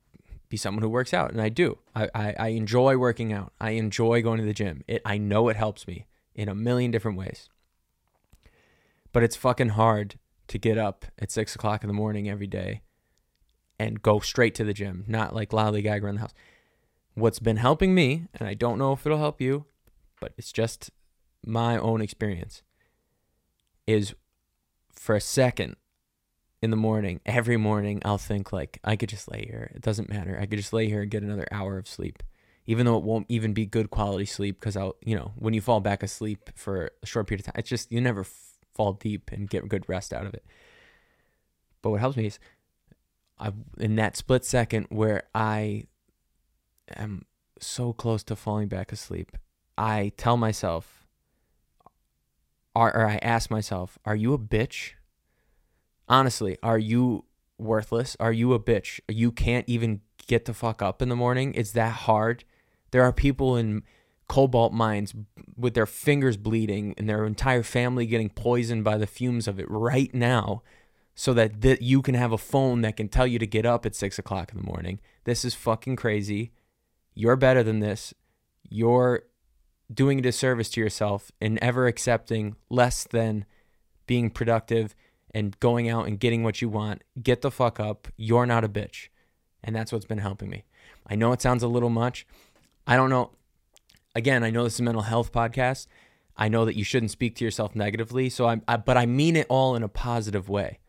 be 0.49 0.57
someone 0.57 0.81
who 0.81 0.89
works 0.89 1.13
out, 1.13 1.31
and 1.31 1.41
I 1.41 1.49
do. 1.49 1.77
I, 1.95 2.09
I, 2.15 2.35
I 2.39 2.47
enjoy 2.49 2.97
working 2.97 3.33
out. 3.33 3.51
I 3.59 3.71
enjoy 3.71 4.21
going 4.21 4.39
to 4.39 4.45
the 4.45 4.53
gym. 4.53 4.83
It 4.87 5.01
I 5.05 5.17
know 5.17 5.49
it 5.49 5.57
helps 5.57 5.87
me 5.87 6.07
in 6.35 6.47
a 6.47 6.55
million 6.55 6.91
different 6.91 7.17
ways. 7.17 7.49
But 9.11 9.23
it's 9.23 9.35
fucking 9.35 9.69
hard 9.69 10.19
to 10.47 10.57
get 10.57 10.77
up 10.77 11.05
at 11.19 11.31
six 11.31 11.55
o'clock 11.55 11.83
in 11.83 11.87
the 11.87 11.93
morning 11.93 12.29
every 12.29 12.47
day 12.47 12.81
and 13.79 14.01
go 14.01 14.19
straight 14.19 14.55
to 14.55 14.63
the 14.63 14.73
gym, 14.73 15.03
not 15.07 15.35
like 15.35 15.49
lollygag 15.49 16.01
around 16.01 16.15
the 16.15 16.21
house. 16.21 16.33
What's 17.13 17.39
been 17.39 17.57
helping 17.57 17.93
me, 17.93 18.27
and 18.33 18.47
I 18.47 18.53
don't 18.53 18.77
know 18.77 18.93
if 18.93 19.05
it'll 19.05 19.17
help 19.17 19.41
you, 19.41 19.65
but 20.21 20.33
it's 20.37 20.51
just 20.51 20.91
my 21.45 21.77
own 21.77 22.01
experience, 22.01 22.61
is 23.85 24.13
for 24.91 25.15
a 25.15 25.21
second 25.21 25.75
in 26.61 26.71
the 26.71 26.77
morning, 26.77 27.21
every 27.25 27.57
morning, 27.57 28.01
I'll 28.03 28.17
think 28.17 28.51
like 28.51 28.79
I 28.83 28.95
could 28.95 29.09
just 29.09 29.29
lay 29.31 29.45
here. 29.45 29.71
It 29.75 29.81
doesn't 29.81 30.09
matter. 30.09 30.37
I 30.39 30.45
could 30.45 30.57
just 30.57 30.73
lay 30.73 30.87
here 30.87 31.01
and 31.01 31.11
get 31.11 31.23
another 31.23 31.47
hour 31.51 31.77
of 31.77 31.87
sleep, 31.87 32.23
even 32.65 32.85
though 32.85 32.97
it 32.97 33.03
won't 33.03 33.27
even 33.29 33.53
be 33.53 33.65
good 33.65 33.89
quality 33.89 34.25
sleep 34.25 34.59
because 34.59 34.75
I'll, 34.75 34.95
you 35.01 35.15
know, 35.15 35.33
when 35.35 35.53
you 35.53 35.61
fall 35.61 35.79
back 35.79 36.01
asleep 36.01 36.49
for 36.55 36.91
a 37.03 37.05
short 37.05 37.27
period 37.27 37.41
of 37.41 37.45
time, 37.53 37.59
it's 37.59 37.69
just 37.69 37.91
you 37.91 38.01
never 38.01 38.21
f- 38.21 38.57
fall 38.73 38.93
deep 38.93 39.31
and 39.31 39.49
get 39.49 39.67
good 39.69 39.87
rest 39.87 40.13
out 40.13 40.25
of 40.25 40.33
it. 40.33 40.43
But 41.81 41.91
what 41.91 41.99
helps 41.99 42.17
me 42.17 42.25
is 42.25 42.39
I 43.39 43.53
in 43.77 43.95
that 43.97 44.17
split 44.17 44.43
second 44.43 44.87
where 44.89 45.23
I 45.35 45.83
am 46.95 47.25
so 47.59 47.93
close 47.93 48.23
to 48.23 48.35
falling 48.35 48.67
back 48.67 48.91
asleep, 48.91 49.37
I 49.77 50.11
tell 50.17 50.37
myself, 50.37 51.05
or, 52.75 52.95
or 52.95 53.05
I 53.07 53.17
ask 53.17 53.51
myself, 53.51 53.99
"Are 54.05 54.15
you 54.15 54.33
a 54.33 54.39
bitch?" 54.39 54.93
Honestly, 56.07 56.57
are 56.63 56.79
you 56.79 57.25
worthless? 57.57 58.15
Are 58.19 58.33
you 58.33 58.53
a 58.53 58.59
bitch? 58.59 58.99
You 59.07 59.31
can't 59.31 59.67
even 59.67 60.01
get 60.27 60.45
the 60.45 60.53
fuck 60.53 60.81
up 60.81 61.01
in 61.01 61.09
the 61.09 61.15
morning? 61.15 61.53
It's 61.55 61.71
that 61.71 61.93
hard. 61.93 62.43
There 62.91 63.03
are 63.03 63.13
people 63.13 63.55
in 63.55 63.83
cobalt 64.27 64.73
mines 64.73 65.13
with 65.55 65.73
their 65.73 65.85
fingers 65.85 66.37
bleeding 66.37 66.93
and 66.97 67.07
their 67.07 67.25
entire 67.25 67.63
family 67.63 68.05
getting 68.05 68.29
poisoned 68.29 68.83
by 68.83 68.97
the 68.97 69.07
fumes 69.07 69.47
of 69.47 69.59
it 69.59 69.65
right 69.69 70.13
now 70.13 70.61
so 71.15 71.33
that 71.33 71.61
th- 71.61 71.81
you 71.81 72.01
can 72.01 72.13
have 72.13 72.31
a 72.31 72.37
phone 72.37 72.81
that 72.81 72.97
can 72.97 73.07
tell 73.07 73.25
you 73.25 73.39
to 73.39 73.47
get 73.47 73.65
up 73.65 73.85
at 73.85 73.95
six 73.95 74.19
o'clock 74.19 74.51
in 74.51 74.57
the 74.59 74.65
morning. 74.65 74.99
This 75.23 75.43
is 75.43 75.55
fucking 75.55 75.95
crazy. 75.95 76.51
You're 77.15 77.35
better 77.35 77.63
than 77.63 77.79
this. 77.79 78.13
You're 78.69 79.23
doing 79.91 80.19
a 80.19 80.21
disservice 80.21 80.69
to 80.69 80.81
yourself 80.81 81.31
and 81.41 81.57
ever 81.59 81.87
accepting 81.87 82.55
less 82.69 83.05
than 83.05 83.45
being 84.05 84.29
productive 84.29 84.93
and 85.33 85.59
going 85.59 85.89
out 85.89 86.07
and 86.07 86.19
getting 86.19 86.43
what 86.43 86.61
you 86.61 86.69
want. 86.69 87.03
Get 87.21 87.41
the 87.41 87.51
fuck 87.51 87.79
up. 87.79 88.07
You're 88.15 88.45
not 88.45 88.63
a 88.63 88.69
bitch. 88.69 89.09
And 89.63 89.75
that's 89.75 89.91
what's 89.91 90.05
been 90.05 90.19
helping 90.19 90.49
me. 90.49 90.65
I 91.07 91.15
know 91.15 91.31
it 91.31 91.41
sounds 91.41 91.63
a 91.63 91.67
little 91.67 91.89
much. 91.89 92.25
I 92.85 92.95
don't 92.95 93.09
know. 93.09 93.31
Again, 94.15 94.43
I 94.43 94.49
know 94.49 94.63
this 94.63 94.75
is 94.75 94.79
a 94.79 94.83
mental 94.83 95.03
health 95.03 95.31
podcast. 95.31 95.87
I 96.35 96.47
know 96.47 96.65
that 96.65 96.75
you 96.75 96.83
shouldn't 96.83 97.11
speak 97.11 97.35
to 97.37 97.45
yourself 97.45 97.75
negatively. 97.75 98.29
So 98.29 98.47
I'm, 98.47 98.61
I, 98.67 98.77
but 98.77 98.97
I 98.97 99.05
mean 99.05 99.35
it 99.35 99.47
all 99.49 99.75
in 99.75 99.83
a 99.83 99.89
positive 99.89 100.49
way. 100.49 100.79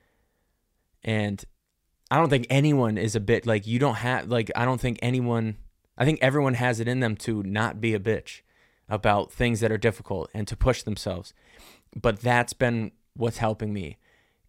And 1.03 1.45
I 2.11 2.17
don't 2.17 2.31
think 2.31 2.47
anyone 2.51 2.99
is 2.99 3.15
a 3.17 3.21
bit 3.21 3.47
like 3.47 3.67
you 3.67 3.79
don't 3.79 3.97
have 3.97 4.29
like 4.29 4.51
I 4.57 4.65
don't 4.65 4.81
think 4.81 4.99
anyone. 5.03 5.57
I 5.97 6.05
think 6.05 6.19
everyone 6.23 6.55
has 6.55 6.81
it 6.81 6.89
in 6.89 7.01
them 7.01 7.17
to 7.17 7.43
not 7.43 7.81
be 7.81 7.95
a 7.95 8.01
bitch 8.01 8.43
about 8.89 9.33
things 9.33 9.61
that 9.61 9.73
are 9.73 9.79
difficult 9.79 10.31
and 10.33 10.47
to 10.49 10.57
push 10.57 10.83
themselves. 10.83 11.35
But 11.95 12.21
that's 12.21 12.53
been 12.53 12.93
what's 13.15 13.39
helping 13.39 13.73
me 13.73 13.99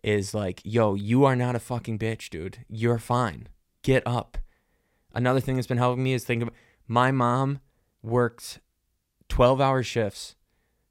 is 0.03 0.33
like, 0.33 0.61
yo, 0.63 0.95
you 0.95 1.25
are 1.25 1.35
not 1.35 1.55
a 1.55 1.59
fucking 1.59 1.99
bitch, 1.99 2.29
dude. 2.29 2.65
You're 2.67 2.99
fine. 2.99 3.47
Get 3.83 4.03
up. 4.05 4.37
Another 5.13 5.39
thing 5.39 5.55
that's 5.55 5.67
been 5.67 5.77
helping 5.77 6.03
me 6.03 6.13
is 6.13 6.23
think 6.23 6.43
of 6.43 6.49
my 6.87 7.11
mom 7.11 7.59
worked 8.01 8.59
12 9.27 9.61
hour 9.61 9.83
shifts, 9.83 10.35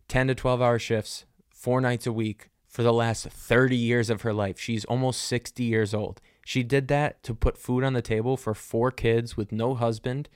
10 0.09 0.29
to 0.29 0.35
12 0.35 0.63
hour 0.63 0.79
shifts, 0.79 1.25
four 1.49 1.81
nights 1.81 2.07
a 2.07 2.13
week 2.13 2.51
for 2.67 2.83
the 2.83 2.93
last 2.93 3.27
30 3.27 3.77
years 3.77 4.11
of 4.11 4.23
her 4.23 4.33
life. 4.33 4.59
She's 4.59 4.85
almost 4.85 5.23
60 5.23 5.63
years 5.63 5.95
old. 5.95 6.21
She 6.45 6.63
did 6.63 6.89
that 6.89 7.23
to 7.25 7.35
put 7.35 7.59
food 7.59 7.85
on 7.85 7.93
the 7.93 8.03
table 8.03 8.37
for 8.37 8.55
four 8.55 8.91
kids 8.91 9.37
with 9.37 9.53
no 9.53 9.75
husband 9.75 10.29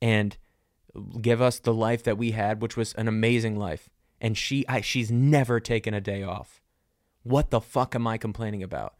and 0.00 0.36
give 1.20 1.42
us 1.42 1.58
the 1.58 1.74
life 1.74 2.02
that 2.04 2.18
we 2.18 2.30
had, 2.30 2.62
which 2.62 2.76
was 2.76 2.94
an 2.94 3.08
amazing 3.08 3.58
life. 3.58 3.88
And 4.20 4.38
she 4.38 4.66
I, 4.68 4.80
she's 4.80 5.10
never 5.10 5.60
taken 5.60 5.92
a 5.92 6.00
day 6.00 6.22
off. 6.22 6.62
What 7.24 7.50
the 7.50 7.60
fuck 7.60 7.94
am 7.94 8.06
I 8.06 8.16
complaining 8.16 8.62
about? 8.62 8.94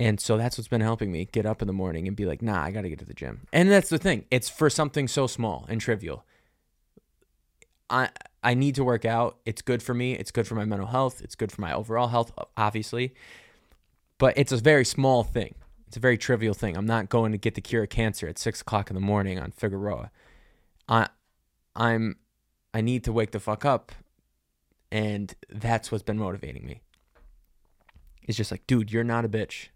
And 0.00 0.18
so 0.20 0.36
that's 0.36 0.58
what's 0.58 0.68
been 0.68 0.80
helping 0.80 1.12
me 1.12 1.28
get 1.30 1.46
up 1.46 1.62
in 1.62 1.68
the 1.68 1.72
morning 1.72 2.08
and 2.08 2.16
be 2.16 2.24
like, 2.24 2.42
nah, 2.42 2.60
I 2.60 2.72
got 2.72 2.82
to 2.82 2.88
get 2.88 2.98
to 2.98 3.04
the 3.04 3.14
gym. 3.14 3.46
And 3.52 3.70
that's 3.70 3.88
the 3.88 3.98
thing. 3.98 4.24
It's 4.30 4.48
for 4.48 4.68
something 4.68 5.06
so 5.06 5.28
small 5.28 5.64
and 5.68 5.80
trivial. 5.80 6.24
I 7.88 8.08
I 8.42 8.54
need 8.54 8.74
to 8.76 8.84
work 8.84 9.04
out. 9.04 9.38
It's 9.46 9.62
good 9.62 9.82
for 9.82 9.94
me. 9.94 10.14
It's 10.14 10.32
good 10.32 10.48
for 10.48 10.56
my 10.56 10.64
mental 10.64 10.88
health. 10.88 11.20
It's 11.22 11.36
good 11.36 11.52
for 11.52 11.60
my 11.60 11.72
overall 11.72 12.08
health, 12.08 12.32
obviously. 12.56 13.14
But 14.18 14.36
it's 14.36 14.50
a 14.50 14.56
very 14.56 14.84
small 14.84 15.22
thing. 15.22 15.54
It's 15.86 15.96
a 15.96 16.00
very 16.00 16.18
trivial 16.18 16.54
thing. 16.54 16.76
I'm 16.76 16.86
not 16.86 17.08
going 17.08 17.32
to 17.32 17.38
get 17.38 17.54
the 17.54 17.60
cure 17.60 17.84
of 17.84 17.90
cancer 17.90 18.26
at 18.26 18.38
six 18.38 18.62
o'clock 18.62 18.90
in 18.90 18.94
the 18.94 19.00
morning 19.00 19.38
on 19.38 19.52
Figueroa. 19.52 20.10
I 20.88 21.08
I'm 21.76 22.16
I 22.74 22.80
need 22.80 23.04
to 23.04 23.12
wake 23.12 23.30
the 23.30 23.40
fuck 23.40 23.64
up 23.64 23.92
and 24.92 25.34
that's 25.48 25.90
what's 25.90 26.04
been 26.04 26.18
motivating 26.18 26.66
me. 26.66 26.82
It's 28.24 28.36
just 28.36 28.50
like, 28.50 28.66
dude, 28.66 28.92
you're 28.92 29.02
not 29.02 29.24
a 29.24 29.28
bitch. 29.28 29.68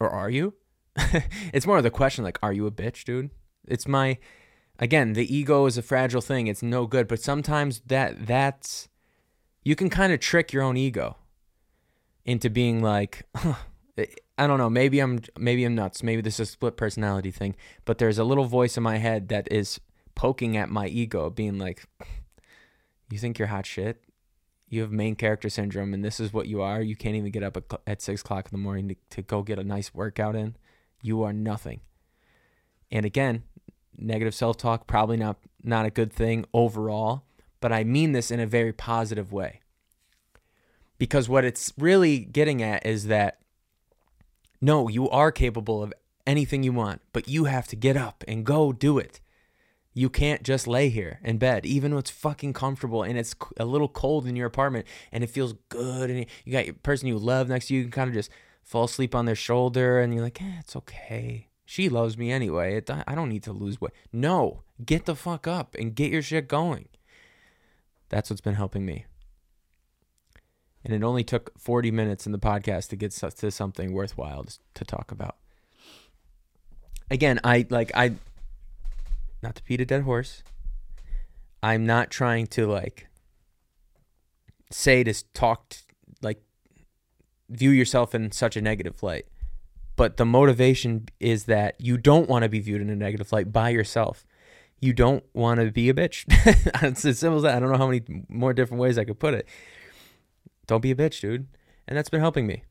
Or 0.00 0.08
are 0.08 0.30
you? 0.30 0.54
it's 1.52 1.66
more 1.66 1.76
of 1.76 1.82
the 1.82 1.90
question 1.90 2.24
like, 2.24 2.38
are 2.42 2.52
you 2.52 2.66
a 2.66 2.70
bitch, 2.70 3.04
dude? 3.04 3.30
It's 3.66 3.86
my 3.86 4.16
again, 4.78 5.12
the 5.12 5.32
ego 5.32 5.66
is 5.66 5.76
a 5.76 5.82
fragile 5.82 6.22
thing. 6.22 6.46
It's 6.46 6.62
no 6.62 6.86
good, 6.86 7.06
but 7.06 7.20
sometimes 7.20 7.82
that 7.86 8.26
that's 8.26 8.88
you 9.64 9.76
can 9.76 9.90
kind 9.90 10.14
of 10.14 10.20
trick 10.20 10.50
your 10.52 10.62
own 10.62 10.78
ego 10.78 11.16
into 12.24 12.48
being 12.48 12.82
like 12.82 13.28
I 14.38 14.46
don't 14.46 14.58
know, 14.58 14.70
maybe 14.70 14.98
I'm 15.00 15.20
maybe 15.38 15.64
I'm 15.64 15.74
nuts. 15.74 16.02
Maybe 16.02 16.22
this 16.22 16.40
is 16.40 16.48
a 16.48 16.52
split 16.52 16.78
personality 16.78 17.30
thing, 17.30 17.54
but 17.84 17.98
there's 17.98 18.18
a 18.18 18.24
little 18.24 18.46
voice 18.46 18.78
in 18.78 18.82
my 18.82 18.96
head 18.96 19.28
that 19.28 19.46
is 19.52 19.78
poking 20.14 20.56
at 20.56 20.70
my 20.70 20.86
ego 20.86 21.28
being 21.28 21.58
like 21.58 21.86
you 23.10 23.18
think 23.18 23.38
you're 23.38 23.48
hot 23.48 23.66
shit? 23.66 24.02
You 24.68 24.82
have 24.82 24.92
main 24.92 25.14
character 25.14 25.48
syndrome 25.48 25.94
and 25.94 26.04
this 26.04 26.20
is 26.20 26.32
what 26.32 26.46
you 26.46 26.60
are. 26.60 26.82
You 26.82 26.96
can't 26.96 27.16
even 27.16 27.30
get 27.30 27.42
up 27.42 27.56
at, 27.86 28.02
six 28.02 28.20
o'clock 28.20 28.46
in 28.46 28.50
the 28.52 28.62
morning 28.62 28.88
to, 28.88 28.96
to 29.16 29.22
go 29.22 29.42
get 29.42 29.58
a 29.58 29.64
nice 29.64 29.94
workout 29.94 30.36
in. 30.36 30.56
You 31.02 31.22
are 31.22 31.32
nothing. 31.32 31.80
And 32.90 33.06
again, 33.06 33.44
negative 33.96 34.34
self 34.34 34.56
talk 34.56 34.86
probably 34.86 35.16
not 35.16 35.38
not 35.62 35.86
a 35.86 35.90
good 35.90 36.12
thing 36.12 36.44
overall, 36.52 37.24
but 37.60 37.72
I 37.72 37.84
mean 37.84 38.12
this 38.12 38.30
in 38.30 38.40
a 38.40 38.46
very 38.46 38.72
positive 38.72 39.32
way. 39.32 39.60
Because 40.98 41.28
what 41.28 41.44
it's 41.44 41.72
really 41.78 42.18
getting 42.18 42.62
at 42.62 42.84
is 42.84 43.06
that 43.06 43.38
no, 44.60 44.88
you 44.88 45.08
are 45.10 45.30
capable 45.30 45.82
of 45.82 45.94
anything 46.26 46.62
you 46.62 46.72
want, 46.72 47.00
but 47.12 47.28
you 47.28 47.44
have 47.44 47.68
to 47.68 47.76
get 47.76 47.96
up 47.96 48.24
and 48.26 48.44
go 48.44 48.72
do 48.72 48.98
it. 48.98 49.20
You 49.98 50.08
can't 50.08 50.44
just 50.44 50.68
lay 50.68 50.90
here 50.90 51.18
in 51.24 51.38
bed, 51.38 51.66
even 51.66 51.90
though 51.90 51.98
it's 51.98 52.08
fucking 52.08 52.52
comfortable 52.52 53.02
and 53.02 53.18
it's 53.18 53.34
a 53.56 53.64
little 53.64 53.88
cold 53.88 54.28
in 54.28 54.36
your 54.36 54.46
apartment 54.46 54.86
and 55.10 55.24
it 55.24 55.26
feels 55.28 55.54
good. 55.70 56.08
And 56.08 56.24
you 56.44 56.52
got 56.52 56.66
your 56.66 56.76
person 56.76 57.08
you 57.08 57.18
love 57.18 57.48
next 57.48 57.66
to 57.66 57.74
you, 57.74 57.80
you 57.80 57.84
can 57.86 57.90
kind 57.90 58.08
of 58.08 58.14
just 58.14 58.30
fall 58.62 58.84
asleep 58.84 59.12
on 59.16 59.24
their 59.24 59.34
shoulder 59.34 59.98
and 59.98 60.14
you're 60.14 60.22
like, 60.22 60.40
eh, 60.40 60.60
it's 60.60 60.76
okay. 60.76 61.48
She 61.64 61.88
loves 61.88 62.16
me 62.16 62.30
anyway. 62.30 62.76
It, 62.76 62.88
I 62.88 63.16
don't 63.16 63.28
need 63.28 63.42
to 63.42 63.52
lose 63.52 63.80
weight. 63.80 63.90
No, 64.12 64.62
get 64.86 65.04
the 65.04 65.16
fuck 65.16 65.48
up 65.48 65.74
and 65.76 65.96
get 65.96 66.12
your 66.12 66.22
shit 66.22 66.46
going. 66.46 66.86
That's 68.08 68.30
what's 68.30 68.40
been 68.40 68.54
helping 68.54 68.86
me. 68.86 69.06
And 70.84 70.94
it 70.94 71.02
only 71.02 71.24
took 71.24 71.58
40 71.58 71.90
minutes 71.90 72.24
in 72.24 72.30
the 72.30 72.38
podcast 72.38 72.90
to 72.90 72.96
get 72.96 73.10
to 73.10 73.50
something 73.50 73.92
worthwhile 73.92 74.46
to 74.74 74.84
talk 74.84 75.10
about. 75.10 75.38
Again, 77.10 77.40
I 77.42 77.66
like 77.68 77.90
I 77.96 78.12
not 79.42 79.54
to 79.56 79.64
beat 79.64 79.80
a 79.80 79.84
dead 79.84 80.02
horse. 80.02 80.42
I'm 81.62 81.84
not 81.84 82.10
trying 82.10 82.46
to 82.48 82.66
like 82.66 83.08
say 84.70 85.02
to 85.04 85.14
talk 85.32 85.70
to, 85.70 85.78
like 86.22 86.42
view 87.48 87.70
yourself 87.70 88.14
in 88.14 88.32
such 88.32 88.56
a 88.56 88.60
negative 88.60 89.02
light. 89.02 89.26
But 89.96 90.16
the 90.16 90.24
motivation 90.24 91.08
is 91.18 91.44
that 91.44 91.74
you 91.80 91.96
don't 91.98 92.28
want 92.28 92.44
to 92.44 92.48
be 92.48 92.60
viewed 92.60 92.80
in 92.80 92.90
a 92.90 92.96
negative 92.96 93.32
light 93.32 93.52
by 93.52 93.70
yourself. 93.70 94.24
You 94.80 94.92
don't 94.92 95.24
want 95.34 95.58
to 95.58 95.72
be 95.72 95.88
a 95.88 95.94
bitch. 95.94 96.24
it's 96.82 97.04
as 97.04 97.18
simple 97.18 97.38
as 97.38 97.42
that. 97.42 97.56
I 97.56 97.60
don't 97.60 97.72
know 97.72 97.78
how 97.78 97.88
many 97.88 98.02
more 98.28 98.52
different 98.52 98.80
ways 98.80 98.96
I 98.96 99.04
could 99.04 99.18
put 99.18 99.34
it. 99.34 99.48
Don't 100.68 100.82
be 100.82 100.92
a 100.92 100.94
bitch, 100.94 101.20
dude. 101.20 101.48
And 101.88 101.98
that's 101.98 102.10
been 102.10 102.20
helping 102.20 102.46
me. 102.46 102.62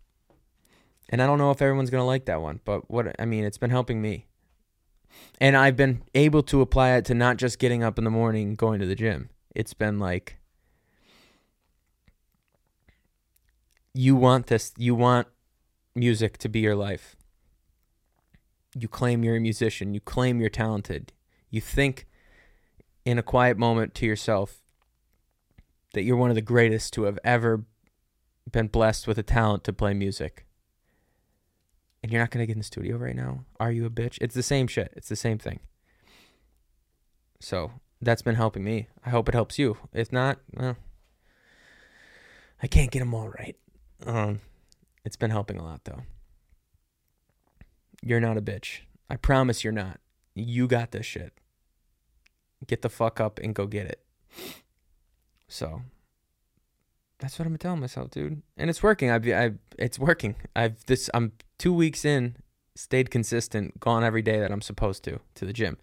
And 1.10 1.22
I 1.22 1.26
don't 1.26 1.38
know 1.38 1.52
if 1.52 1.62
everyone's 1.62 1.90
going 1.90 2.02
to 2.02 2.06
like 2.06 2.26
that 2.26 2.42
one, 2.42 2.62
but 2.64 2.90
what 2.90 3.14
I 3.20 3.26
mean, 3.26 3.44
it's 3.44 3.58
been 3.58 3.72
helping 3.72 4.02
me. 4.02 4.28
And 5.40 5.56
I've 5.56 5.76
been 5.76 6.04
able 6.16 6.44
to 6.44 6.62
apply 6.62 6.92
it 6.92 7.06
to 7.06 7.14
not 7.14 7.38
just 7.38 7.60
getting 7.60 7.84
up 7.84 7.98
in 7.98 8.04
the 8.04 8.10
morning 8.10 8.56
going 8.56 8.80
to 8.80 8.86
the 8.86 8.96
gym. 8.96 9.30
It's 9.56 9.74
been 9.74 10.00
like 10.00 10.38
you 13.94 14.16
want 14.16 14.48
this, 14.48 14.74
you 14.78 14.96
want 14.96 15.28
music 15.96 16.38
to 16.40 16.50
be 16.50 16.60
your 16.60 16.76
life. 16.76 17.16
You 18.76 18.88
claim 18.88 19.24
you're 19.24 19.38
a 19.38 19.42
musician, 19.42 19.94
you 19.94 20.00
claim 20.00 20.40
you're 20.40 20.50
talented. 20.50 21.14
You 21.50 21.62
think 21.62 22.08
in 23.06 23.18
a 23.18 23.24
quiet 23.24 23.58
moment 23.58 23.96
to 23.96 24.06
yourself 24.06 24.62
that 25.94 26.04
you're 26.04 26.18
one 26.18 26.30
of 26.30 26.36
the 26.36 26.42
greatest 26.42 26.94
to 26.94 27.04
have 27.04 27.18
ever 27.24 27.64
been 28.52 28.68
blessed 28.68 29.08
with 29.08 29.18
a 29.18 29.24
talent 29.24 29.64
to 29.64 29.74
play 29.74 29.94
music 29.94 30.47
and 32.08 32.14
you're 32.14 32.22
not 32.22 32.32
going 32.32 32.42
to 32.42 32.48
get 32.48 32.54
in 32.54 32.60
the 32.60 32.64
studio 32.64 32.96
right 32.96 33.18
now? 33.18 33.44
Are 33.60 33.70
you 33.70 33.86
a 33.86 33.90
bitch? 33.90 34.18
It's 34.22 34.34
the 34.34 34.42
same 34.42 34.68
shit. 34.68 34.94
It's 34.96 35.10
the 35.10 35.18
same 35.18 35.38
thing. 35.38 35.60
So 37.42 37.74
that's 38.02 38.22
been 38.22 38.36
helping 38.36 38.64
me. 38.64 38.88
I 39.06 39.10
hope 39.10 39.28
it 39.28 39.34
helps 39.34 39.60
you. 39.60 39.76
If 39.92 40.14
not, 40.14 40.40
well, 40.54 40.78
I 42.64 42.68
can't 42.68 42.92
get 42.92 43.00
them 43.00 43.14
all 43.14 43.28
right. 43.28 43.58
Um, 44.06 44.40
it's 45.04 45.18
been 45.18 45.32
helping 45.32 45.58
a 45.58 45.66
lot 45.66 45.82
though. 45.84 46.04
You're 48.02 48.22
not 48.22 48.38
a 48.38 48.42
bitch. 48.42 48.80
I 49.10 49.18
promise 49.18 49.66
you're 49.66 49.74
not. 49.74 50.00
You 50.34 50.66
got 50.66 50.92
this 50.92 51.06
shit. 51.06 51.34
Get 52.68 52.84
the 52.84 52.90
fuck 52.90 53.20
up 53.20 53.38
and 53.44 53.54
go 53.54 53.68
get 53.68 53.86
it. 53.86 54.02
So 55.50 55.82
that's 57.20 57.38
what 57.38 57.50
I'm 57.50 57.58
telling 57.58 57.82
myself, 57.82 58.12
dude. 58.12 58.44
And 58.56 58.70
it's 58.70 58.82
working. 58.82 59.12
I've, 59.12 59.28
I, 59.28 59.52
it's 59.78 60.00
working. 60.00 60.36
I've 60.56 60.86
this. 60.86 61.10
I'm 61.14 61.34
two 61.58 61.74
weeks 61.74 62.06
in, 62.06 62.38
stayed 62.76 63.10
consistent, 63.10 63.80
gone 63.80 64.04
every 64.04 64.22
day 64.22 64.40
that 64.40 64.52
I'm 64.52 64.62
supposed 64.62 65.04
to 65.06 65.20
to 65.36 65.46
the 65.46 65.54
gym. 65.54 65.78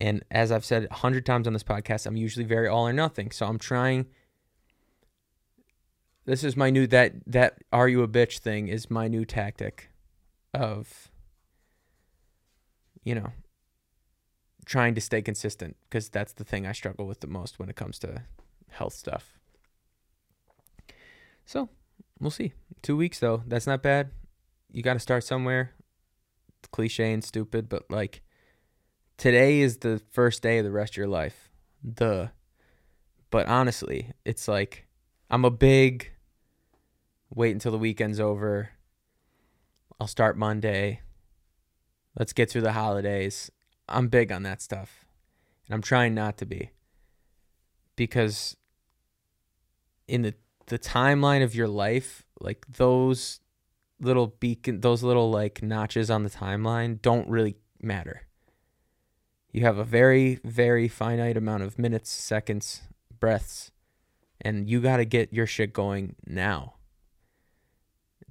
And 0.00 0.24
as 0.30 0.50
I've 0.50 0.64
said 0.64 0.88
a 0.90 0.94
hundred 0.94 1.24
times 1.24 1.46
on 1.46 1.52
this 1.52 1.62
podcast, 1.62 2.06
I'm 2.06 2.16
usually 2.16 2.44
very 2.44 2.66
all 2.68 2.86
or 2.86 2.92
nothing. 2.92 3.30
So 3.30 3.46
I'm 3.46 3.58
trying. 3.58 4.06
This 6.26 6.42
is 6.42 6.56
my 6.56 6.70
new 6.70 6.86
that 6.88 7.12
that 7.26 7.58
are 7.72 7.88
you 7.88 8.02
a 8.02 8.08
bitch 8.08 8.38
thing 8.38 8.68
is 8.68 8.90
my 8.90 9.08
new 9.08 9.24
tactic, 9.24 9.90
of. 10.52 11.10
You 13.04 13.14
know. 13.14 13.32
Trying 14.66 14.94
to 14.94 15.00
stay 15.02 15.20
consistent 15.20 15.76
because 15.84 16.08
that's 16.08 16.32
the 16.32 16.42
thing 16.42 16.66
I 16.66 16.72
struggle 16.72 17.06
with 17.06 17.20
the 17.20 17.26
most 17.26 17.58
when 17.58 17.68
it 17.68 17.76
comes 17.76 17.98
to 17.98 18.22
health 18.70 18.94
stuff. 18.94 19.38
So 21.44 21.68
we'll 22.18 22.30
see. 22.30 22.54
Two 22.80 22.96
weeks 22.96 23.20
though, 23.20 23.42
that's 23.46 23.66
not 23.66 23.82
bad 23.82 24.10
you 24.74 24.82
got 24.82 24.94
to 24.94 24.98
start 25.00 25.22
somewhere. 25.22 25.70
It's 26.58 26.68
cliche 26.68 27.12
and 27.12 27.22
stupid, 27.22 27.68
but 27.68 27.88
like 27.88 28.22
today 29.16 29.60
is 29.60 29.78
the 29.78 30.02
first 30.10 30.42
day 30.42 30.58
of 30.58 30.64
the 30.64 30.72
rest 30.72 30.94
of 30.94 30.96
your 30.96 31.06
life. 31.06 31.48
The 31.82 32.32
but 33.30 33.46
honestly, 33.46 34.12
it's 34.24 34.48
like 34.48 34.86
I'm 35.30 35.44
a 35.44 35.50
big 35.50 36.10
wait 37.30 37.52
until 37.52 37.70
the 37.70 37.78
weekend's 37.78 38.18
over. 38.18 38.70
I'll 40.00 40.08
start 40.08 40.36
Monday. 40.36 41.00
Let's 42.18 42.32
get 42.32 42.50
through 42.50 42.62
the 42.62 42.72
holidays. 42.72 43.52
I'm 43.88 44.08
big 44.08 44.32
on 44.32 44.42
that 44.42 44.60
stuff. 44.60 45.04
And 45.66 45.74
I'm 45.74 45.82
trying 45.82 46.14
not 46.14 46.36
to 46.38 46.46
be. 46.46 46.70
Because 47.94 48.56
in 50.08 50.22
the 50.22 50.34
the 50.66 50.80
timeline 50.80 51.44
of 51.44 51.54
your 51.54 51.68
life, 51.68 52.24
like 52.40 52.66
those 52.68 53.38
little 54.00 54.28
beacon, 54.40 54.80
those 54.80 55.02
little 55.02 55.30
like 55.30 55.62
notches 55.62 56.10
on 56.10 56.22
the 56.22 56.30
timeline 56.30 57.00
don't 57.00 57.28
really 57.28 57.56
matter. 57.80 58.26
You 59.52 59.62
have 59.62 59.78
a 59.78 59.84
very, 59.84 60.40
very 60.44 60.88
finite 60.88 61.36
amount 61.36 61.62
of 61.62 61.78
minutes, 61.78 62.10
seconds, 62.10 62.82
breaths, 63.20 63.70
and 64.40 64.68
you 64.68 64.80
got 64.80 64.96
to 64.96 65.04
get 65.04 65.32
your 65.32 65.46
shit 65.46 65.72
going 65.72 66.16
now. 66.26 66.74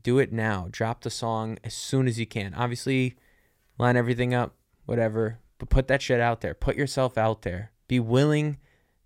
Do 0.01 0.20
it 0.20 0.34
now. 0.34 0.68
Drop 0.70 1.01
the 1.01 1.09
song 1.09 1.57
as 1.64 1.74
soon 1.74 2.07
as 2.07 2.20
you 2.20 2.26
can. 2.26 2.53
Obviously, 2.53 3.16
line 3.78 3.95
everything 3.95 4.34
up, 4.34 4.55
whatever, 4.86 5.39
but 5.59 5.70
put 5.70 5.88
that 5.88 6.01
shit 6.01 6.20
out 6.20 6.41
there. 6.41 6.53
Put 6.53 6.76
yourself 6.76 7.18
out 7.18 7.43
there. 7.43 7.72
Be 7.88 8.01
willing 8.01 8.57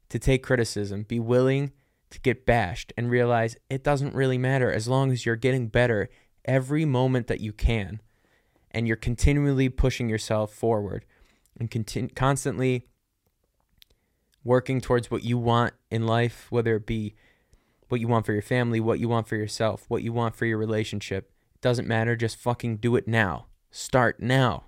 to 0.10 0.18
take 0.18 0.42
criticism. 0.42 1.04
Be 1.04 1.20
willing 1.20 1.72
to 2.10 2.20
get 2.20 2.46
bashed 2.46 2.94
and 2.98 3.12
realize 3.12 3.58
it 3.70 3.84
doesn't 3.84 4.16
really 4.16 4.38
matter 4.38 4.72
as 4.72 4.88
long 4.88 5.12
as 5.12 5.26
you're 5.26 5.36
getting 5.36 5.68
better 5.68 6.10
every 6.48 6.86
moment 6.86 7.28
that 7.28 7.42
you 7.42 7.52
can 7.52 8.02
and 8.72 8.88
you're 8.88 8.96
continually 8.96 9.70
pushing 9.70 10.10
yourself 10.10 10.54
forward 10.54 11.06
and 11.60 11.70
continu- 11.70 12.14
constantly 12.16 12.88
working 14.44 14.80
towards 14.80 15.12
what 15.12 15.24
you 15.24 15.38
want 15.38 15.74
in 15.92 16.06
life, 16.06 16.48
whether 16.50 16.76
it 16.76 16.86
be 16.86 17.16
what 17.90 18.00
you 18.00 18.08
want 18.08 18.26
for 18.26 18.34
your 18.34 18.42
family, 18.42 18.80
what 18.80 19.00
you 19.00 19.10
want 19.10 19.28
for 19.28 19.36
yourself, 19.36 19.86
what 19.88 20.04
you 20.04 20.14
want 20.14 20.36
for 20.36 20.46
your 20.46 20.58
relationship. 20.58 21.32
It 21.56 21.62
doesn't 21.62 21.88
matter. 21.88 22.16
Just 22.16 22.38
fucking 22.38 22.78
do 22.78 22.96
it 22.96 23.08
now. 23.08 23.48
Start 23.72 24.22
now. 24.22 24.66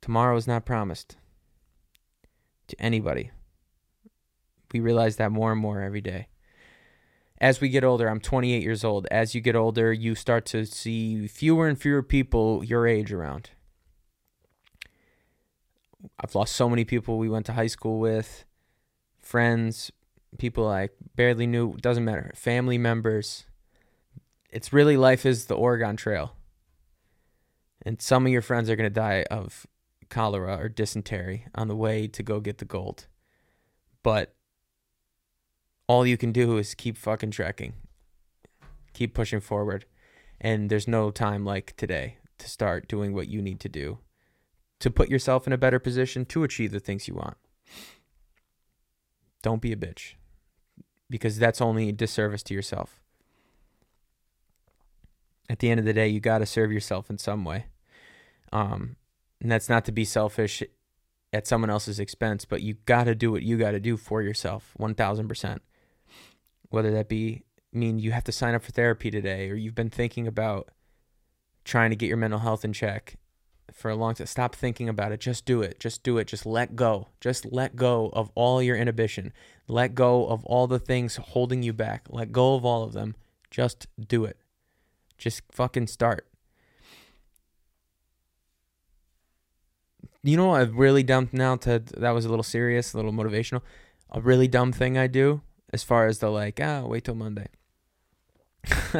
Tomorrow 0.00 0.36
is 0.36 0.46
not 0.46 0.64
promised 0.64 1.16
to 2.68 2.80
anybody. 2.80 3.30
We 4.72 4.80
realize 4.80 5.16
that 5.16 5.32
more 5.32 5.52
and 5.52 5.60
more 5.60 5.80
every 5.80 6.00
day 6.00 6.28
as 7.40 7.60
we 7.60 7.68
get 7.68 7.84
older, 7.84 8.08
I'm 8.08 8.20
28 8.20 8.62
years 8.62 8.84
old. 8.84 9.06
As 9.10 9.34
you 9.34 9.40
get 9.40 9.56
older, 9.56 9.92
you 9.92 10.14
start 10.14 10.44
to 10.46 10.64
see 10.64 11.26
fewer 11.28 11.68
and 11.68 11.80
fewer 11.80 12.02
people 12.02 12.64
your 12.64 12.86
age 12.86 13.12
around. 13.12 13.50
I've 16.20 16.34
lost 16.34 16.54
so 16.54 16.68
many 16.68 16.84
people 16.84 17.18
we 17.18 17.28
went 17.28 17.46
to 17.46 17.52
high 17.52 17.66
school 17.66 17.98
with, 17.98 18.44
friends, 19.18 19.90
people 20.38 20.68
I 20.68 20.90
barely 21.16 21.46
knew, 21.46 21.76
doesn't 21.76 22.04
matter, 22.04 22.32
family 22.34 22.78
members. 22.78 23.46
It's 24.50 24.72
really 24.72 24.96
life 24.96 25.24
is 25.24 25.46
the 25.46 25.56
Oregon 25.56 25.96
Trail. 25.96 26.34
And 27.82 28.02
some 28.02 28.26
of 28.26 28.32
your 28.32 28.42
friends 28.42 28.68
are 28.68 28.76
going 28.76 28.90
to 28.90 28.90
die 28.90 29.24
of 29.30 29.66
cholera 30.08 30.56
or 30.56 30.68
dysentery 30.68 31.46
on 31.54 31.68
the 31.68 31.76
way 31.76 32.08
to 32.08 32.22
go 32.22 32.40
get 32.40 32.58
the 32.58 32.64
gold. 32.64 33.06
But 34.02 34.34
all 35.88 36.06
you 36.06 36.16
can 36.16 36.30
do 36.30 36.58
is 36.58 36.74
keep 36.74 36.96
fucking 36.96 37.32
trekking, 37.32 37.72
keep 38.92 39.14
pushing 39.14 39.40
forward. 39.40 39.86
And 40.40 40.70
there's 40.70 40.86
no 40.86 41.10
time 41.10 41.44
like 41.44 41.74
today 41.76 42.18
to 42.38 42.48
start 42.48 42.86
doing 42.86 43.12
what 43.12 43.26
you 43.26 43.42
need 43.42 43.58
to 43.60 43.68
do 43.68 43.98
to 44.78 44.90
put 44.90 45.08
yourself 45.08 45.46
in 45.46 45.52
a 45.52 45.58
better 45.58 45.80
position 45.80 46.24
to 46.26 46.44
achieve 46.44 46.70
the 46.70 46.78
things 46.78 47.08
you 47.08 47.14
want. 47.14 47.36
Don't 49.42 49.60
be 49.60 49.72
a 49.72 49.76
bitch 49.76 50.14
because 51.10 51.38
that's 51.38 51.60
only 51.60 51.90
disservice 51.90 52.44
to 52.44 52.54
yourself. 52.54 53.00
At 55.50 55.58
the 55.58 55.70
end 55.70 55.80
of 55.80 55.86
the 55.86 55.94
day, 55.94 56.06
you 56.06 56.20
got 56.20 56.38
to 56.38 56.46
serve 56.46 56.70
yourself 56.70 57.10
in 57.10 57.18
some 57.18 57.44
way. 57.44 57.66
Um, 58.52 58.96
And 59.40 59.50
that's 59.50 59.68
not 59.68 59.84
to 59.86 59.92
be 59.92 60.04
selfish 60.04 60.62
at 61.32 61.46
someone 61.46 61.70
else's 61.70 61.98
expense, 61.98 62.44
but 62.44 62.62
you 62.62 62.74
got 62.86 63.04
to 63.04 63.14
do 63.14 63.30
what 63.32 63.42
you 63.42 63.56
got 63.56 63.72
to 63.72 63.80
do 63.80 63.96
for 63.96 64.22
yourself 64.22 64.74
1000%. 64.78 65.58
Whether 66.70 66.90
that 66.92 67.08
be 67.08 67.44
mean 67.72 67.98
you 67.98 68.12
have 68.12 68.24
to 68.24 68.32
sign 68.32 68.54
up 68.54 68.62
for 68.62 68.72
therapy 68.72 69.10
today 69.10 69.50
or 69.50 69.54
you've 69.54 69.74
been 69.74 69.90
thinking 69.90 70.26
about 70.26 70.70
trying 71.64 71.90
to 71.90 71.96
get 71.96 72.08
your 72.08 72.16
mental 72.16 72.40
health 72.40 72.64
in 72.64 72.72
check 72.72 73.16
for 73.72 73.90
a 73.90 73.94
long 73.94 74.14
time. 74.14 74.26
Stop 74.26 74.54
thinking 74.54 74.88
about 74.88 75.12
it. 75.12 75.20
Just 75.20 75.44
do 75.44 75.62
it. 75.62 75.78
Just 75.78 76.02
do 76.02 76.18
it. 76.18 76.26
Just 76.26 76.46
let 76.46 76.76
go. 76.76 77.08
Just 77.20 77.44
let 77.46 77.76
go 77.76 78.10
of 78.12 78.30
all 78.34 78.62
your 78.62 78.76
inhibition. 78.76 79.32
Let 79.66 79.94
go 79.94 80.26
of 80.26 80.44
all 80.46 80.66
the 80.66 80.78
things 80.78 81.16
holding 81.16 81.62
you 81.62 81.72
back. 81.72 82.06
Let 82.08 82.32
go 82.32 82.54
of 82.54 82.64
all 82.64 82.82
of 82.82 82.92
them. 82.92 83.14
Just 83.50 83.86
do 83.98 84.24
it. 84.24 84.38
Just 85.18 85.42
fucking 85.50 85.88
start. 85.88 86.26
You 90.22 90.36
know, 90.36 90.54
a 90.54 90.66
really 90.66 91.02
dumb 91.02 91.28
now 91.32 91.56
to 91.56 91.78
that 91.78 92.10
was 92.10 92.24
a 92.24 92.28
little 92.28 92.42
serious, 92.42 92.92
a 92.92 92.96
little 92.96 93.12
motivational. 93.12 93.62
A 94.10 94.20
really 94.20 94.48
dumb 94.48 94.72
thing 94.72 94.96
I 94.96 95.06
do 95.06 95.42
as 95.72 95.82
far 95.82 96.06
as 96.06 96.18
the 96.18 96.30
like, 96.30 96.60
ah, 96.62 96.82
wait 96.82 97.04
till 97.04 97.14
Monday. 97.14 97.48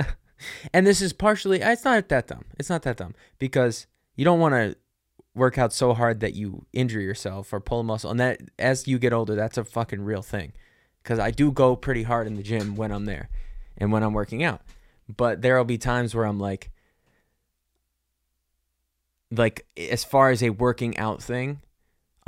and 0.72 0.86
this 0.86 1.00
is 1.00 1.12
partially 1.12 1.60
it's 1.60 1.84
not 1.84 2.08
that 2.08 2.26
dumb. 2.28 2.44
It's 2.58 2.70
not 2.70 2.82
that 2.82 2.96
dumb 2.96 3.14
because 3.38 3.86
you 4.16 4.24
don't 4.24 4.40
want 4.40 4.54
to 4.54 4.76
work 5.34 5.58
out 5.58 5.72
so 5.72 5.94
hard 5.94 6.20
that 6.20 6.34
you 6.34 6.66
injure 6.72 7.00
yourself 7.00 7.52
or 7.52 7.60
pull 7.60 7.80
a 7.80 7.84
muscle. 7.84 8.10
And 8.10 8.20
that 8.20 8.40
as 8.58 8.88
you 8.88 8.98
get 8.98 9.12
older, 9.12 9.34
that's 9.34 9.58
a 9.58 9.64
fucking 9.64 10.02
real 10.02 10.22
thing. 10.22 10.52
Cuz 11.04 11.18
I 11.18 11.30
do 11.30 11.50
go 11.50 11.76
pretty 11.76 12.02
hard 12.02 12.26
in 12.26 12.34
the 12.34 12.42
gym 12.42 12.76
when 12.76 12.92
I'm 12.92 13.04
there 13.04 13.28
and 13.76 13.92
when 13.92 14.02
I'm 14.02 14.12
working 14.12 14.42
out. 14.42 14.62
But 15.08 15.42
there'll 15.42 15.64
be 15.64 15.78
times 15.78 16.14
where 16.14 16.26
I'm 16.26 16.38
like 16.38 16.70
like 19.30 19.66
as 19.76 20.04
far 20.04 20.30
as 20.30 20.42
a 20.42 20.50
working 20.50 20.96
out 20.98 21.22
thing, 21.22 21.60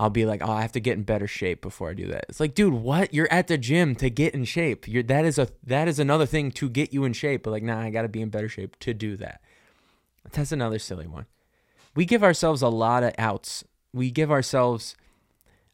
I'll 0.00 0.08
be 0.08 0.24
like, 0.24 0.40
oh, 0.42 0.50
I 0.50 0.62
have 0.62 0.72
to 0.72 0.80
get 0.80 0.96
in 0.96 1.02
better 1.02 1.26
shape 1.26 1.60
before 1.60 1.90
I 1.90 1.92
do 1.92 2.06
that. 2.06 2.24
It's 2.30 2.40
like, 2.40 2.54
dude, 2.54 2.72
what? 2.72 3.12
You're 3.12 3.30
at 3.30 3.48
the 3.48 3.58
gym 3.58 3.94
to 3.96 4.08
get 4.08 4.32
in 4.32 4.46
shape. 4.46 4.88
You're 4.88 5.02
that 5.02 5.26
is 5.26 5.38
a 5.38 5.48
that 5.62 5.88
is 5.88 5.98
another 5.98 6.24
thing 6.24 6.50
to 6.52 6.70
get 6.70 6.94
you 6.94 7.04
in 7.04 7.12
shape. 7.12 7.42
But 7.42 7.50
like, 7.50 7.62
nah, 7.62 7.82
I 7.82 7.90
got 7.90 8.02
to 8.02 8.08
be 8.08 8.22
in 8.22 8.30
better 8.30 8.48
shape 8.48 8.78
to 8.78 8.94
do 8.94 9.18
that. 9.18 9.42
That's 10.32 10.52
another 10.52 10.78
silly 10.78 11.06
one. 11.06 11.26
We 11.94 12.06
give 12.06 12.24
ourselves 12.24 12.62
a 12.62 12.70
lot 12.70 13.02
of 13.02 13.12
outs. 13.18 13.62
We 13.92 14.10
give 14.10 14.30
ourselves 14.30 14.96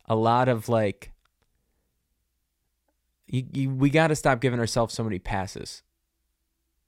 a 0.07 0.16
lot 0.16 0.49
of 0.49 0.68
like. 0.68 1.12
You, 3.29 3.45
you, 3.53 3.70
we 3.70 3.91
got 3.91 4.09
to 4.09 4.16
stop 4.16 4.41
giving 4.41 4.59
ourselves 4.59 4.93
so 4.93 5.05
many 5.05 5.20
passes. 5.20 5.85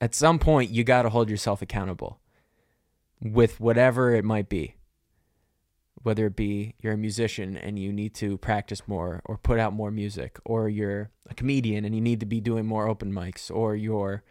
At 0.01 0.13
some 0.13 0.41
point, 0.41 0.71
you 0.71 0.83
got 0.83 1.03
to 1.03 1.11
hold 1.11 1.31
yourself 1.31 1.63
accountable 1.63 2.19
with 3.23 3.61
whatever 3.61 4.13
it 4.13 4.25
might 4.25 4.49
be 4.49 4.75
whether 6.03 6.27
it 6.27 6.37
be 6.37 6.75
you're 6.81 6.95
a 6.95 6.99
musician 6.99 7.57
and 7.57 7.79
you 7.79 7.93
need 7.93 8.15
to 8.15 8.39
practice 8.39 8.87
more 8.87 9.21
or 9.25 9.37
put 9.37 9.59
out 9.59 9.73
more 9.73 9.91
music, 9.91 10.39
or 10.45 10.69
you're 10.69 11.11
a 11.29 11.35
comedian 11.35 11.85
and 11.85 11.95
you 11.95 12.01
need 12.01 12.21
to 12.21 12.27
be 12.27 12.41
doing 12.41 12.67
more 12.67 12.89
open 12.89 13.13
mics, 13.13 13.51
or 13.51 13.75
you're 13.75 14.23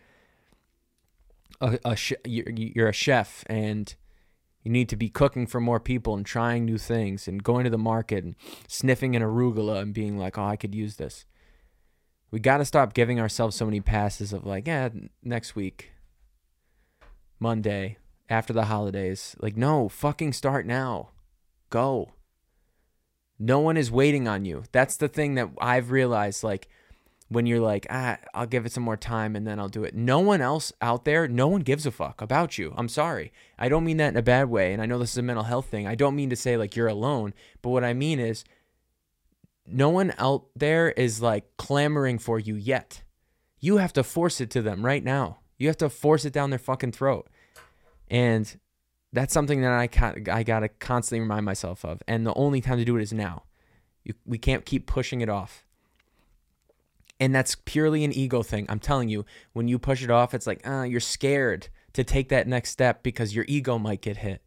a, 1.61 1.79
a 1.85 1.97
you're 2.25 2.89
a 2.89 2.93
chef 2.93 3.43
and 3.47 3.95
you 4.63 4.71
need 4.71 4.89
to 4.89 4.97
be 4.97 5.09
cooking 5.09 5.47
for 5.47 5.61
more 5.61 5.79
people 5.79 6.15
and 6.15 6.25
trying 6.25 6.65
new 6.65 6.77
things 6.77 7.27
and 7.27 7.43
going 7.43 7.63
to 7.63 7.69
the 7.69 7.77
market 7.77 8.23
and 8.23 8.35
sniffing 8.67 9.15
an 9.15 9.21
arugula 9.21 9.81
and 9.81 9.93
being 9.93 10.17
like, 10.17 10.37
oh, 10.37 10.43
I 10.43 10.57
could 10.57 10.75
use 10.75 10.97
this. 10.97 11.25
We 12.31 12.41
got 12.41 12.57
to 12.57 12.65
stop 12.65 12.93
giving 12.93 13.17
ourselves 13.17 13.55
so 13.55 13.63
many 13.63 13.79
passes 13.79 14.33
of 14.33 14.45
like, 14.45 14.67
yeah, 14.67 14.89
next 15.23 15.55
week, 15.55 15.91
Monday, 17.39 17.97
after 18.29 18.51
the 18.51 18.65
holidays. 18.65 19.37
Like, 19.39 19.55
no, 19.55 19.87
fucking 19.87 20.33
start 20.33 20.65
now. 20.65 21.11
Go. 21.69 22.13
No 23.39 23.59
one 23.59 23.77
is 23.77 23.91
waiting 23.91 24.27
on 24.27 24.45
you. 24.45 24.63
That's 24.71 24.97
the 24.97 25.07
thing 25.07 25.35
that 25.35 25.49
I've 25.59 25.91
realized. 25.91 26.43
Like, 26.43 26.67
when 27.29 27.45
you're 27.45 27.59
like, 27.59 27.85
ah, 27.89 28.17
I'll 28.33 28.45
give 28.45 28.65
it 28.65 28.71
some 28.71 28.83
more 28.83 28.97
time 28.97 29.35
and 29.35 29.45
then 29.45 29.59
I'll 29.59 29.67
do 29.67 29.83
it. 29.83 29.93
No 29.93 30.19
one 30.19 30.41
else 30.41 30.71
out 30.81 31.03
there, 31.05 31.27
no 31.27 31.47
one 31.47 31.61
gives 31.61 31.85
a 31.85 31.91
fuck 31.91 32.21
about 32.21 32.57
you. 32.57 32.73
I'm 32.77 32.87
sorry. 32.87 33.33
I 33.59 33.67
don't 33.69 33.83
mean 33.83 33.97
that 33.97 34.09
in 34.09 34.17
a 34.17 34.21
bad 34.21 34.49
way. 34.49 34.71
And 34.71 34.81
I 34.81 34.85
know 34.85 34.97
this 34.97 35.11
is 35.11 35.17
a 35.17 35.23
mental 35.23 35.43
health 35.43 35.67
thing. 35.67 35.87
I 35.87 35.95
don't 35.95 36.15
mean 36.15 36.29
to 36.29 36.35
say 36.35 36.55
like 36.55 36.75
you're 36.75 36.87
alone. 36.87 37.33
But 37.61 37.69
what 37.69 37.83
I 37.83 37.93
mean 37.93 38.19
is, 38.19 38.43
no 39.65 39.89
one 39.89 40.13
out 40.17 40.45
there 40.55 40.91
is 40.91 41.21
like 41.21 41.57
clamoring 41.57 42.19
for 42.19 42.39
you 42.39 42.55
yet. 42.55 43.03
You 43.59 43.77
have 43.77 43.91
to 43.93 44.03
force 44.03 44.39
it 44.39 44.49
to 44.51 44.61
them 44.61 44.85
right 44.85 45.03
now. 45.03 45.39
You 45.57 45.67
have 45.67 45.77
to 45.77 45.89
force 45.89 46.23
it 46.23 46.31
down 46.31 46.51
their 46.51 46.59
fucking 46.59 46.93
throat. 46.93 47.27
And 48.09 48.57
that's 49.13 49.33
something 49.33 49.61
that 49.61 49.71
I 49.71 49.89
I 50.31 50.43
gotta 50.43 50.67
constantly 50.67 51.21
remind 51.21 51.45
myself 51.45 51.83
of, 51.85 52.01
and 52.07 52.25
the 52.25 52.33
only 52.33 52.61
time 52.61 52.77
to 52.77 52.85
do 52.85 52.97
it 52.97 53.01
is 53.01 53.13
now. 53.13 53.43
You, 54.03 54.13
we 54.25 54.37
can't 54.37 54.65
keep 54.65 54.85
pushing 54.85 55.21
it 55.21 55.29
off. 55.29 55.65
And 57.19 57.33
that's 57.33 57.55
purely 57.65 58.03
an 58.03 58.13
ego 58.13 58.43
thing. 58.43 58.65
I'm 58.69 58.79
telling 58.79 59.09
you, 59.09 59.25
when 59.53 59.67
you 59.67 59.79
push 59.79 60.03
it 60.03 60.11
off, 60.11 60.33
it's 60.33 60.47
like, 60.47 60.65
uh, 60.67 60.83
you're 60.83 60.99
scared 60.99 61.69
to 61.93 62.03
take 62.03 62.29
that 62.29 62.47
next 62.47 62.69
step 62.69 63.01
because 63.01 63.35
your 63.35 63.43
ego 63.47 63.77
might 63.77 64.01
get 64.01 64.17
hit. 64.17 64.43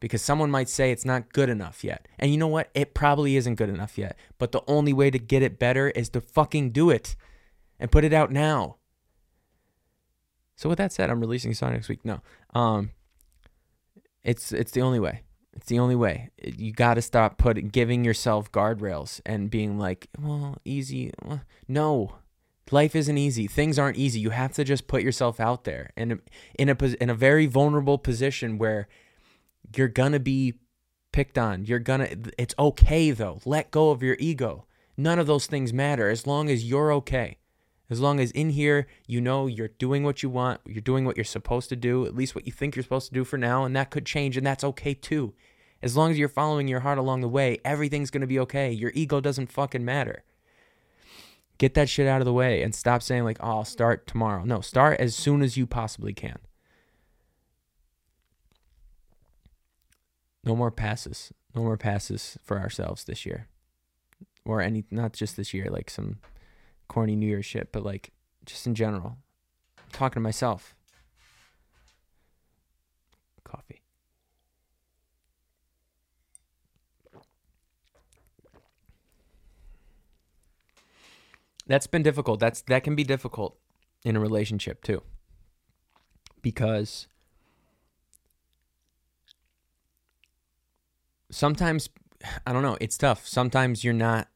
Because 0.00 0.22
someone 0.22 0.50
might 0.50 0.68
say 0.68 0.90
it's 0.90 1.04
not 1.04 1.32
good 1.32 1.48
enough 1.48 1.84
yet. 1.84 2.08
And 2.18 2.30
you 2.30 2.38
know 2.38 2.48
what? 2.48 2.70
It 2.74 2.94
probably 2.94 3.36
isn't 3.36 3.54
good 3.54 3.68
enough 3.68 3.96
yet. 3.96 4.16
But 4.38 4.52
the 4.52 4.62
only 4.66 4.92
way 4.92 5.10
to 5.10 5.18
get 5.18 5.42
it 5.42 5.58
better 5.58 5.90
is 5.90 6.08
to 6.10 6.20
fucking 6.20 6.70
do 6.70 6.90
it 6.90 7.14
and 7.78 7.92
put 7.92 8.04
it 8.04 8.12
out 8.12 8.32
now. 8.32 8.76
So 10.56 10.68
with 10.68 10.78
that 10.78 10.92
said, 10.92 11.10
I'm 11.10 11.20
releasing 11.20 11.52
a 11.52 11.54
song 11.54 11.72
next 11.72 11.88
week. 11.88 12.04
No. 12.04 12.20
Um, 12.54 12.90
it's 14.24 14.52
it's 14.52 14.72
the 14.72 14.80
only 14.80 15.00
way. 15.00 15.22
It's 15.54 15.66
the 15.66 15.78
only 15.78 15.94
way. 15.94 16.30
You 16.42 16.72
got 16.72 16.94
to 16.94 17.02
stop 17.02 17.38
putting 17.38 17.68
giving 17.68 18.04
yourself 18.04 18.50
guardrails 18.50 19.20
and 19.24 19.50
being 19.50 19.78
like, 19.78 20.08
well, 20.20 20.58
easy. 20.64 21.12
No, 21.68 22.16
life 22.70 22.96
isn't 22.96 23.18
easy. 23.18 23.46
Things 23.46 23.78
aren't 23.78 23.96
easy. 23.96 24.18
You 24.20 24.30
have 24.30 24.52
to 24.54 24.64
just 24.64 24.88
put 24.88 25.02
yourself 25.02 25.38
out 25.38 25.64
there 25.64 25.90
and 25.96 26.20
in 26.58 26.68
a 26.68 26.76
in 27.00 27.10
a 27.10 27.14
very 27.14 27.46
vulnerable 27.46 27.98
position 27.98 28.58
where 28.58 28.88
you're 29.76 29.88
gonna 29.88 30.20
be 30.20 30.54
picked 31.12 31.38
on. 31.38 31.64
You're 31.64 31.78
gonna. 31.78 32.08
It's 32.36 32.54
okay 32.58 33.12
though. 33.12 33.40
Let 33.44 33.70
go 33.70 33.90
of 33.90 34.02
your 34.02 34.16
ego. 34.18 34.66
None 34.96 35.18
of 35.18 35.26
those 35.26 35.46
things 35.46 35.72
matter 35.72 36.08
as 36.08 36.26
long 36.26 36.48
as 36.48 36.68
you're 36.68 36.92
okay. 36.94 37.38
As 37.90 38.00
long 38.00 38.18
as 38.18 38.30
in 38.30 38.50
here 38.50 38.86
you 39.06 39.20
know 39.20 39.46
you're 39.46 39.68
doing 39.68 40.04
what 40.04 40.22
you 40.22 40.30
want, 40.30 40.60
you're 40.64 40.80
doing 40.80 41.04
what 41.04 41.16
you're 41.16 41.24
supposed 41.24 41.68
to 41.68 41.76
do, 41.76 42.06
at 42.06 42.14
least 42.14 42.34
what 42.34 42.46
you 42.46 42.52
think 42.52 42.74
you're 42.76 42.82
supposed 42.82 43.08
to 43.08 43.14
do 43.14 43.24
for 43.24 43.36
now, 43.36 43.64
and 43.64 43.76
that 43.76 43.90
could 43.90 44.06
change, 44.06 44.36
and 44.36 44.46
that's 44.46 44.64
okay 44.64 44.94
too. 44.94 45.34
As 45.82 45.96
long 45.96 46.10
as 46.10 46.18
you're 46.18 46.28
following 46.28 46.66
your 46.66 46.80
heart 46.80 46.96
along 46.98 47.20
the 47.20 47.28
way, 47.28 47.58
everything's 47.64 48.10
gonna 48.10 48.26
be 48.26 48.38
okay. 48.40 48.72
Your 48.72 48.90
ego 48.94 49.20
doesn't 49.20 49.52
fucking 49.52 49.84
matter. 49.84 50.24
Get 51.58 51.74
that 51.74 51.88
shit 51.88 52.08
out 52.08 52.20
of 52.20 52.24
the 52.24 52.32
way 52.32 52.62
and 52.62 52.74
stop 52.74 53.02
saying, 53.02 53.24
like, 53.24 53.38
oh, 53.40 53.58
I'll 53.58 53.64
start 53.64 54.06
tomorrow. 54.06 54.44
No, 54.44 54.60
start 54.60 54.98
as 54.98 55.14
soon 55.14 55.42
as 55.42 55.56
you 55.56 55.66
possibly 55.66 56.12
can. 56.12 56.38
No 60.42 60.56
more 60.56 60.70
passes. 60.70 61.32
No 61.54 61.62
more 61.62 61.76
passes 61.76 62.38
for 62.42 62.58
ourselves 62.58 63.04
this 63.04 63.24
year. 63.24 63.48
Or 64.44 64.60
any, 64.60 64.84
not 64.90 65.12
just 65.12 65.36
this 65.36 65.54
year, 65.54 65.68
like 65.70 65.88
some 65.88 66.18
corny 66.94 67.16
New 67.16 67.26
Year's 67.26 67.44
shit, 67.44 67.72
but 67.72 67.82
like 67.82 68.12
just 68.46 68.68
in 68.68 68.74
general. 68.76 69.16
I'm 69.78 69.90
talking 69.90 70.14
to 70.14 70.20
myself. 70.20 70.76
Coffee. 73.42 73.82
That's 81.66 81.88
been 81.88 82.04
difficult. 82.04 82.38
That's 82.38 82.60
that 82.62 82.84
can 82.84 82.94
be 82.94 83.02
difficult 83.02 83.58
in 84.04 84.14
a 84.14 84.20
relationship 84.20 84.84
too. 84.84 85.02
Because 86.42 87.08
sometimes 91.28 91.88
I 92.46 92.52
don't 92.52 92.62
know, 92.62 92.78
it's 92.80 92.96
tough. 92.96 93.26
Sometimes 93.26 93.82
you're 93.82 93.92
not 93.92 94.28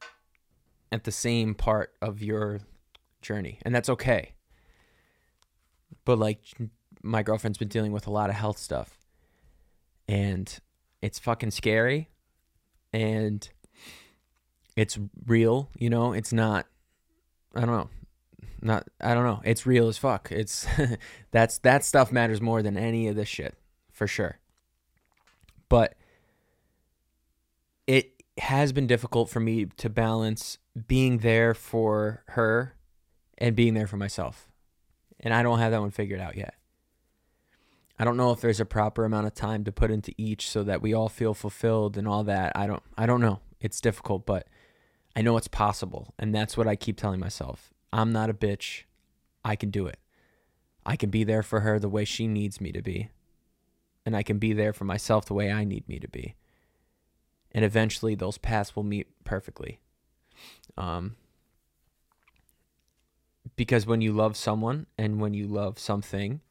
at 0.91 1.03
the 1.03 1.11
same 1.11 1.53
part 1.53 1.93
of 2.01 2.21
your 2.21 2.61
journey, 3.21 3.59
and 3.63 3.73
that's 3.73 3.89
okay. 3.89 4.33
But 6.05 6.19
like 6.19 6.41
my 7.03 7.23
girlfriend's 7.23 7.57
been 7.57 7.67
dealing 7.67 7.91
with 7.91 8.07
a 8.07 8.11
lot 8.11 8.29
of 8.29 8.35
health 8.35 8.57
stuff, 8.57 8.97
and 10.07 10.59
it's 11.01 11.19
fucking 11.19 11.51
scary, 11.51 12.09
and 12.93 13.47
it's 14.75 14.97
real. 15.25 15.69
You 15.77 15.89
know, 15.89 16.13
it's 16.13 16.33
not. 16.33 16.65
I 17.55 17.61
don't 17.61 17.71
know. 17.71 17.89
Not. 18.61 18.87
I 18.99 19.13
don't 19.13 19.25
know. 19.25 19.41
It's 19.43 19.65
real 19.65 19.87
as 19.87 19.97
fuck. 19.97 20.31
It's 20.31 20.67
that's 21.31 21.59
that 21.59 21.83
stuff 21.83 22.11
matters 22.11 22.41
more 22.41 22.61
than 22.61 22.77
any 22.77 23.07
of 23.07 23.15
this 23.15 23.27
shit 23.27 23.55
for 23.91 24.07
sure. 24.07 24.39
But 25.67 25.95
it 27.85 28.23
has 28.39 28.71
been 28.71 28.87
difficult 28.87 29.29
for 29.29 29.39
me 29.39 29.65
to 29.77 29.89
balance 29.89 30.57
being 30.87 31.19
there 31.19 31.53
for 31.53 32.23
her 32.29 32.75
and 33.37 33.55
being 33.55 33.73
there 33.73 33.87
for 33.87 33.97
myself. 33.97 34.49
And 35.19 35.33
I 35.33 35.43
don't 35.43 35.59
have 35.59 35.71
that 35.71 35.81
one 35.81 35.91
figured 35.91 36.19
out 36.19 36.37
yet. 36.37 36.55
I 37.97 38.05
don't 38.05 38.17
know 38.17 38.31
if 38.31 38.39
there's 38.39 38.61
a 38.61 38.65
proper 38.65 39.03
amount 39.03 39.27
of 39.27 39.33
time 39.33 39.65
to 39.65 39.73
put 39.73 39.91
into 39.91 40.13
each 40.17 40.49
so 40.49 40.63
that 40.63 40.81
we 40.81 40.93
all 40.93 41.09
feel 41.09 41.33
fulfilled 41.33 41.97
and 41.97 42.07
all 42.07 42.23
that. 42.23 42.53
I 42.55 42.65
don't 42.65 42.83
I 42.97 43.05
don't 43.05 43.19
know. 43.19 43.41
It's 43.59 43.81
difficult, 43.81 44.25
but 44.25 44.47
I 45.15 45.21
know 45.21 45.35
it's 45.35 45.49
possible. 45.49 46.13
And 46.17 46.33
that's 46.33 46.55
what 46.55 46.67
I 46.67 46.77
keep 46.77 46.97
telling 46.97 47.19
myself. 47.19 47.73
I'm 47.91 48.13
not 48.13 48.29
a 48.29 48.33
bitch. 48.33 48.83
I 49.43 49.57
can 49.57 49.69
do 49.69 49.85
it. 49.85 49.99
I 50.85 50.95
can 50.95 51.09
be 51.09 51.25
there 51.25 51.43
for 51.43 51.59
her 51.59 51.77
the 51.77 51.89
way 51.89 52.05
she 52.05 52.25
needs 52.25 52.61
me 52.61 52.71
to 52.71 52.81
be. 52.81 53.09
And 54.05 54.15
I 54.15 54.23
can 54.23 54.37
be 54.37 54.53
there 54.53 54.71
for 54.71 54.85
myself 54.85 55.25
the 55.25 55.33
way 55.33 55.51
I 55.51 55.65
need 55.65 55.87
me 55.89 55.99
to 55.99 56.07
be. 56.07 56.35
And 57.51 57.65
eventually 57.65 58.15
those 58.15 58.37
paths 58.37 58.75
will 58.75 58.83
meet 58.83 59.07
perfectly. 59.25 59.81
Um, 60.77 61.15
because 63.55 63.85
when 63.85 64.01
you 64.01 64.13
love 64.13 64.37
someone 64.37 64.85
and 64.97 65.19
when 65.19 65.33
you 65.33 65.47
love 65.47 65.79
something 65.79 66.41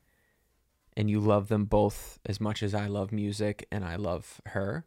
and 0.97 1.09
you 1.09 1.21
love 1.21 1.49
them 1.49 1.65
both 1.65 2.19
as 2.27 2.41
much 2.41 2.63
as 2.63 2.75
I 2.75 2.87
love 2.87 3.13
music 3.13 3.67
and 3.71 3.85
I 3.85 3.97
love 3.97 4.41
her, 4.47 4.85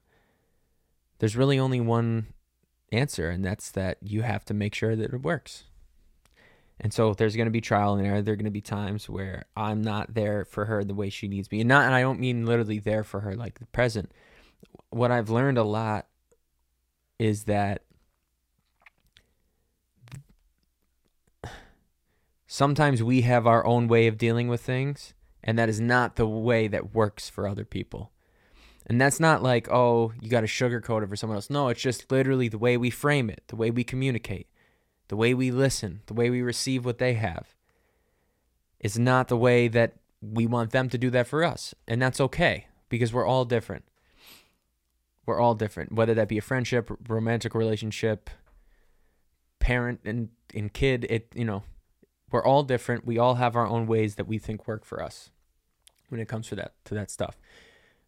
there's 1.20 1.36
really 1.36 1.60
only 1.60 1.80
one 1.80 2.28
answer, 2.92 3.30
and 3.30 3.46
that's 3.46 3.72
that 3.72 3.98
you 4.02 4.22
have 4.22 4.44
to 4.46 4.54
make 4.54 4.76
sure 4.76 4.96
that 4.96 5.14
it 5.14 5.22
works. 5.22 5.64
And 6.80 6.92
so 6.92 7.14
there's 7.14 7.36
going 7.36 7.46
to 7.46 7.52
be 7.52 7.62
trial 7.62 7.94
and 7.94 8.06
error. 8.06 8.22
There 8.22 8.34
are 8.34 8.38
going 8.38 8.46
to 8.46 8.52
be 8.52 8.62
times 8.62 9.08
where 9.08 9.46
I'm 9.56 9.84
not 9.84 10.16
there 10.16 10.46
for 10.46 10.66
her 10.66 10.84
the 10.84 10.96
way 10.96 11.12
she 11.12 11.28
needs 11.28 11.52
me. 11.52 11.62
And 11.62 11.70
not 11.70 11.86
and 11.86 11.94
I 11.94 12.02
don't 12.02 12.20
mean 12.20 12.46
literally 12.46 12.80
there 12.80 13.04
for 13.04 13.20
her 13.20 13.36
like 13.36 13.60
the 13.60 13.68
present. 13.68 14.12
What 14.90 15.12
I've 15.12 15.30
learned 15.30 15.60
a 15.60 15.64
lot 15.64 16.08
is 17.20 17.44
that 17.44 17.84
sometimes 22.52 23.02
we 23.02 23.22
have 23.22 23.48
our 23.48 23.66
own 23.66 23.88
way 23.88 24.08
of 24.08 24.18
dealing 24.18 24.50
with 24.50 24.60
things 24.60 25.14
and 25.42 25.58
that 25.58 25.70
is 25.70 25.80
not 25.80 26.18
the 26.18 26.28
way 26.28 26.68
that 26.68 26.94
works 26.94 27.30
for 27.30 27.48
other 27.48 27.64
people. 27.64 28.12
And 28.86 29.00
that's 29.00 29.22
not 29.22 29.42
like, 29.42 29.72
oh, 29.72 30.12
you 30.20 30.30
got 30.30 30.42
to 30.42 30.48
sugarcoat 30.48 31.02
it 31.02 31.08
for 31.08 31.16
someone 31.16 31.38
else. 31.38 31.50
No, 31.50 31.70
it's 31.70 31.82
just 31.82 32.12
literally 32.12 32.50
the 32.50 32.58
way 32.58 32.76
we 32.76 32.90
frame 32.90 33.30
it, 33.30 33.42
the 33.48 33.56
way 33.56 33.72
we 33.72 33.86
communicate, 33.86 34.48
the 35.08 35.16
way 35.16 35.34
we 35.34 35.50
listen, 35.50 36.02
the 36.08 36.14
way 36.14 36.30
we 36.30 36.42
receive 36.42 36.84
what 36.84 36.98
they 36.98 37.14
have. 37.14 37.56
It's 38.82 38.98
not 38.98 39.30
the 39.30 39.38
way 39.38 39.70
that 39.70 39.94
we 40.22 40.46
want 40.46 40.72
them 40.72 40.90
to 40.90 40.98
do 40.98 41.10
that 41.12 41.28
for 41.28 41.46
us. 41.46 41.74
And 41.88 42.02
that's 42.02 42.20
okay 42.20 42.68
because 42.90 43.14
we're 43.14 43.26
all 43.26 43.46
different. 43.46 43.86
We're 45.26 45.40
all 45.40 45.56
different, 45.56 45.94
whether 45.94 46.14
that 46.16 46.28
be 46.28 46.38
a 46.38 46.42
friendship, 46.42 46.92
romantic 47.08 47.56
relationship, 47.56 48.30
parent 49.60 50.02
and, 50.04 50.30
and 50.54 50.74
kid, 50.74 51.08
it, 51.10 51.32
you 51.34 51.46
know, 51.46 51.64
we're 52.32 52.46
all 52.46 52.64
different. 52.64 53.06
We 53.06 53.18
all 53.18 53.36
have 53.36 53.56
our 53.56 53.68
own 53.68 53.88
ways 53.88 54.16
that 54.16 54.28
we 54.28 54.38
think 54.38 54.68
work 54.68 54.86
for 54.86 55.02
us 55.02 55.30
when 56.10 56.20
it 56.20 56.28
comes 56.28 56.48
to 56.50 56.56
that 56.56 56.74
to 56.86 56.94
that 56.96 57.12
stuff. 57.12 57.38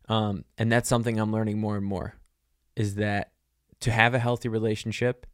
Um, 0.09 0.43
and 0.57 0.71
that's 0.71 0.89
something 0.89 1.19
I'm 1.19 1.32
learning 1.32 1.59
more 1.59 1.78
and 1.78 1.86
more 1.86 2.15
is 2.76 2.95
that 2.95 3.32
to 3.80 3.91
have 3.91 4.13
a 4.13 4.19
healthy 4.19 4.49
relationship 4.49 5.26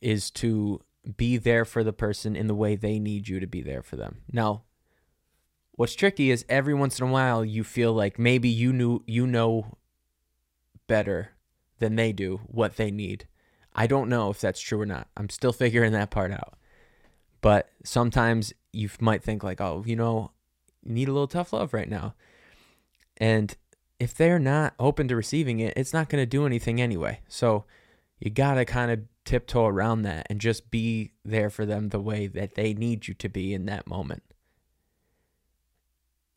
is 0.00 0.30
to 0.30 0.80
be 1.16 1.36
there 1.36 1.64
for 1.64 1.82
the 1.82 1.92
person 1.92 2.36
in 2.36 2.46
the 2.46 2.54
way 2.54 2.76
they 2.76 2.98
need 2.98 3.28
you 3.28 3.40
to 3.40 3.46
be 3.46 3.62
there 3.62 3.82
for 3.82 3.96
them. 3.96 4.18
Now, 4.30 4.64
what's 5.72 5.94
tricky 5.94 6.30
is 6.30 6.44
every 6.48 6.74
once 6.74 6.98
in 6.98 7.08
a 7.08 7.10
while 7.10 7.44
you 7.44 7.64
feel 7.64 7.92
like 7.92 8.18
maybe 8.18 8.48
you 8.48 8.72
knew 8.72 9.02
you 9.06 9.26
know 9.26 9.78
better 10.86 11.30
than 11.78 11.96
they 11.96 12.12
do 12.12 12.40
what 12.46 12.76
they 12.76 12.90
need. 12.90 13.26
I 13.72 13.86
don't 13.86 14.08
know 14.08 14.30
if 14.30 14.40
that's 14.40 14.60
true 14.60 14.80
or 14.80 14.86
not. 14.86 15.08
I'm 15.16 15.30
still 15.30 15.52
figuring 15.52 15.92
that 15.92 16.10
part 16.10 16.32
out. 16.32 16.54
But 17.40 17.70
sometimes 17.84 18.52
you 18.72 18.90
might 19.00 19.22
think 19.22 19.42
like, 19.42 19.60
"Oh, 19.60 19.82
you 19.86 19.96
know, 19.96 20.32
need 20.84 21.08
a 21.08 21.12
little 21.12 21.28
tough 21.28 21.52
love 21.52 21.72
right 21.72 21.88
now." 21.88 22.14
And 23.16 23.54
if 23.98 24.14
they're 24.14 24.38
not 24.38 24.74
open 24.78 25.08
to 25.08 25.16
receiving 25.16 25.60
it, 25.60 25.74
it's 25.76 25.92
not 25.92 26.08
going 26.08 26.22
to 26.22 26.26
do 26.26 26.46
anything 26.46 26.80
anyway. 26.80 27.20
So 27.28 27.64
you 28.18 28.30
got 28.30 28.54
to 28.54 28.64
kind 28.64 28.90
of 28.90 29.00
tiptoe 29.24 29.66
around 29.66 30.02
that 30.02 30.26
and 30.30 30.40
just 30.40 30.70
be 30.70 31.12
there 31.24 31.50
for 31.50 31.66
them 31.66 31.90
the 31.90 32.00
way 32.00 32.26
that 32.26 32.54
they 32.54 32.72
need 32.74 33.06
you 33.06 33.14
to 33.14 33.28
be 33.28 33.52
in 33.52 33.66
that 33.66 33.86
moment. 33.86 34.22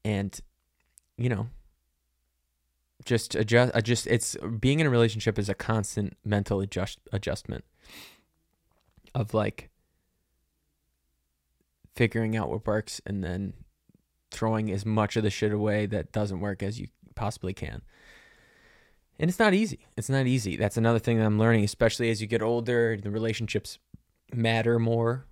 And, 0.05 0.37
you 1.17 1.29
know, 1.29 1.47
just 3.05 3.35
adjust, 3.35 3.73
uh, 3.73 3.77
adjust, 3.77 4.07
it's 4.07 4.35
being 4.59 4.79
in 4.79 4.87
a 4.87 4.89
relationship 4.89 5.39
is 5.39 5.49
a 5.49 5.53
constant 5.53 6.17
mental 6.25 6.59
adjust, 6.59 6.99
adjustment 7.11 7.63
of 9.15 9.33
like 9.33 9.69
figuring 11.95 12.35
out 12.35 12.49
what 12.49 12.65
works 12.65 13.01
and 13.05 13.23
then 13.23 13.53
throwing 14.31 14.71
as 14.71 14.85
much 14.85 15.15
of 15.15 15.23
the 15.23 15.29
shit 15.29 15.51
away 15.51 15.85
that 15.85 16.11
doesn't 16.11 16.39
work 16.39 16.63
as 16.63 16.79
you 16.79 16.87
possibly 17.15 17.53
can. 17.53 17.81
And 19.19 19.29
it's 19.29 19.39
not 19.39 19.53
easy. 19.53 19.85
It's 19.95 20.09
not 20.09 20.25
easy. 20.25 20.57
That's 20.57 20.77
another 20.77 20.99
thing 20.99 21.19
that 21.19 21.25
I'm 21.25 21.37
learning, 21.37 21.63
especially 21.63 22.09
as 22.09 22.19
you 22.19 22.27
get 22.27 22.41
older, 22.41 22.97
the 22.97 23.11
relationships 23.11 23.77
matter 24.33 24.79
more. 24.79 25.25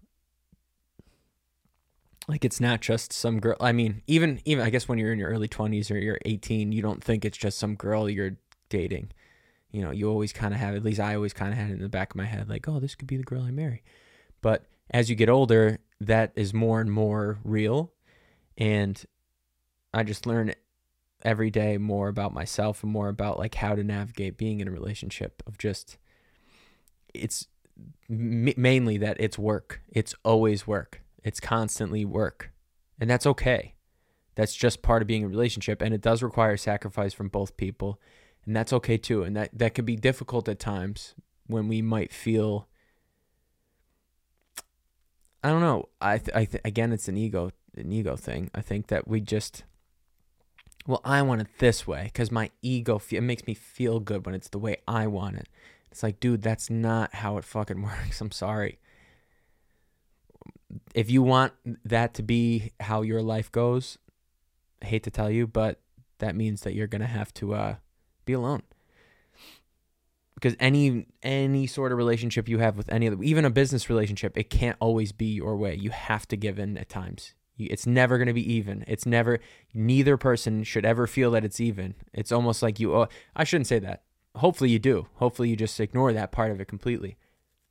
Like 2.28 2.46
it's 2.46 2.62
not 2.62 2.82
just 2.82 3.12
some 3.12 3.40
girl. 3.40 3.58
I 3.60 3.72
mean, 3.72 4.04
even 4.06 4.40
even 4.46 4.64
I 4.64 4.70
guess 4.70 4.88
when 4.88 5.00
you're 5.00 5.12
in 5.12 5.20
your 5.20 5.30
early 5.30 5.48
20s 5.48 5.90
or 5.90 5.98
you're 5.98 6.20
18, 6.26 6.72
you 6.72 6.82
don't 6.82 7.04
think 7.04 7.26
it's 7.26 7.38
just 7.38 7.58
some 7.58 7.76
girl 7.76 8.08
you're 8.08 8.38
dating. 8.70 9.12
You 9.72 9.82
know, 9.82 9.92
you 9.92 10.08
always 10.10 10.32
kind 10.32 10.54
of 10.54 10.60
have 10.60 10.76
at 10.76 10.84
least 10.84 11.00
I 11.00 11.16
always 11.16 11.34
kind 11.34 11.52
of 11.52 11.58
had 11.58 11.72
it 11.72 11.74
in 11.74 11.82
the 11.82 11.90
back 11.90 12.12
of 12.12 12.16
my 12.18 12.26
head 12.26 12.48
like, 12.48 12.68
"Oh, 12.68 12.80
this 12.80 12.94
could 12.94 13.08
be 13.08 13.18
the 13.18 13.24
girl 13.24 13.42
I 13.42 13.52
marry." 13.52 13.84
But 14.42 14.66
as 14.92 15.10
you 15.10 15.16
get 15.16 15.30
older, 15.30 15.80
that 16.02 16.32
is 16.36 16.54
more 16.54 16.82
and 16.82 16.92
more 16.92 17.40
real 17.44 17.94
and 18.58 19.06
I 19.94 20.04
just 20.04 20.26
learn 20.26 20.54
every 21.24 21.52
day 21.52 21.78
more 21.78 22.08
about 22.08 22.34
myself 22.34 22.84
and 22.84 22.92
more 22.92 23.10
about 23.10 23.38
like 23.38 23.56
how 23.56 23.76
to 23.76 23.84
navigate 23.84 24.38
being 24.38 24.60
in 24.60 24.68
a 24.68 24.72
relationship 24.72 25.44
of 25.46 25.58
just 25.58 25.98
it's 27.14 27.48
m- 28.10 28.54
mainly 28.58 28.98
that 28.98 29.18
it's 29.20 29.38
work. 29.38 29.82
It's 29.90 30.16
always 30.24 30.66
work. 30.66 31.02
It's 31.24 31.40
constantly 31.40 32.06
work. 32.06 32.52
And 33.00 33.10
that's 33.10 33.26
okay. 33.28 33.76
That's 34.36 34.56
just 34.56 34.82
part 34.82 35.02
of 35.02 35.08
being 35.08 35.24
a 35.24 35.28
relationship 35.28 35.82
and 35.82 35.94
it 35.94 36.02
does 36.02 36.24
require 36.24 36.58
sacrifice 36.58 37.14
from 37.14 37.28
both 37.28 37.58
people. 37.58 38.00
And 38.46 38.56
that's 38.56 38.74
okay 38.74 38.98
too. 38.98 39.24
And 39.24 39.36
that 39.36 39.50
that 39.54 39.76
can 39.76 39.86
be 39.86 39.96
difficult 39.96 40.48
at 40.48 40.60
times 40.60 41.14
when 41.48 41.68
we 41.68 41.82
might 41.82 42.14
feel 42.14 42.68
I 45.44 45.50
don't 45.50 45.62
know. 45.62 45.90
I 46.00 46.18
th- 46.18 46.36
I 46.36 46.46
th- 46.46 46.62
again 46.64 46.92
it's 46.92 47.08
an 47.08 47.18
ego 47.18 47.52
an 47.76 47.92
ego 47.92 48.16
thing. 48.16 48.52
I 48.54 48.62
think 48.62 48.88
that 48.88 49.08
we 49.08 49.22
just, 49.22 49.64
well, 50.86 51.02
I 51.04 51.22
want 51.22 51.42
it 51.42 51.48
this 51.60 51.88
way 51.88 52.04
because 52.06 52.32
my 52.32 52.52
ego 52.62 53.00
fe- 53.00 53.18
it 53.18 53.22
makes 53.22 53.48
me 53.48 53.54
feel 53.54 54.00
good 54.00 54.26
when 54.26 54.36
it's 54.36 54.50
the 54.50 54.60
way 54.60 54.78
I 54.88 55.08
want 55.08 55.38
it. 55.38 55.48
It's 55.90 56.04
like, 56.04 56.20
dude, 56.20 56.42
that's 56.42 56.70
not 56.70 57.16
how 57.16 57.38
it 57.38 57.46
fucking 57.46 57.82
works. 57.84 58.22
I'm 58.22 58.32
sorry. 58.32 58.80
If 60.94 61.10
you 61.10 61.22
want 61.22 61.54
that 61.86 62.14
to 62.16 62.24
be 62.24 62.72
how 62.80 63.02
your 63.02 63.22
life 63.22 63.52
goes, 63.52 63.98
I 64.82 64.86
hate 64.88 65.04
to 65.04 65.12
tell 65.12 65.30
you, 65.30 65.48
but 65.48 65.80
that 66.20 66.36
means 66.36 66.62
that 66.62 66.76
you're 66.76 66.88
gonna 66.88 67.08
have 67.08 67.34
to 67.36 67.54
uh, 67.54 67.76
be 68.26 68.34
alone 68.34 68.64
because 70.42 70.58
any 70.60 71.06
any 71.22 71.68
sort 71.68 71.92
of 71.92 71.98
relationship 71.98 72.50
you 72.50 72.58
have 72.58 72.76
with 72.76 72.92
any 72.92 73.08
of 73.08 73.18
the, 73.18 73.24
even 73.24 73.46
a 73.46 73.50
business 73.50 73.90
relationship 73.90 74.38
it 74.38 74.50
can't 74.50 74.78
always 74.80 75.12
be 75.12 75.28
your 75.28 75.56
way 75.56 75.76
you 75.76 75.92
have 75.92 76.28
to 76.28 76.36
give 76.36 76.58
in 76.58 76.78
at 76.78 76.90
times 76.90 77.36
it's 77.70 77.86
never 77.86 78.18
going 78.18 78.28
to 78.28 78.34
be 78.34 78.54
even. 78.54 78.84
It's 78.88 79.06
never, 79.06 79.40
neither 79.74 80.18
person 80.18 80.64
should 80.64 80.86
ever 80.86 81.08
feel 81.08 81.32
that 81.32 81.44
it's 81.46 81.60
even. 81.60 81.96
It's 82.14 82.32
almost 82.32 82.64
like 82.64 82.80
you, 82.80 82.96
oh, 82.96 83.08
I 83.36 83.44
shouldn't 83.44 83.68
say 83.68 83.80
that. 83.80 84.04
Hopefully 84.36 84.70
you 84.70 84.80
do. 84.80 85.08
Hopefully 85.16 85.50
you 85.50 85.56
just 85.56 85.80
ignore 85.80 86.14
that 86.14 86.32
part 86.32 86.52
of 86.52 86.62
it 86.62 86.68
completely. 86.68 87.18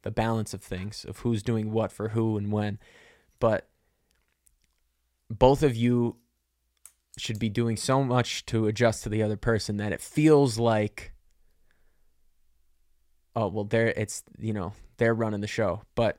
The 0.03 0.11
balance 0.11 0.55
of 0.55 0.63
things, 0.63 1.05
of 1.05 1.19
who's 1.19 1.43
doing 1.43 1.73
what 1.73 1.93
for 1.93 2.11
who 2.11 2.37
and 2.37 2.53
when. 2.53 2.79
But 3.39 3.69
both 5.29 5.63
of 5.63 5.77
you 5.77 6.17
should 7.17 7.39
be 7.39 7.49
doing 7.49 7.77
so 7.77 8.03
much 8.03 8.47
to 8.47 8.67
adjust 8.67 9.03
to 9.03 9.09
the 9.09 9.23
other 9.23 9.37
person 9.37 9.79
that 9.79 9.93
it 9.93 10.01
feels 10.01 10.59
like, 10.59 11.13
oh, 13.37 13.49
well, 13.49 13.65
they're, 13.65 13.89
it's, 13.89 14.23
you 14.39 14.53
know, 14.53 14.73
they're 14.97 15.15
running 15.15 15.41
the 15.41 15.47
show. 15.47 15.83
But 15.95 16.19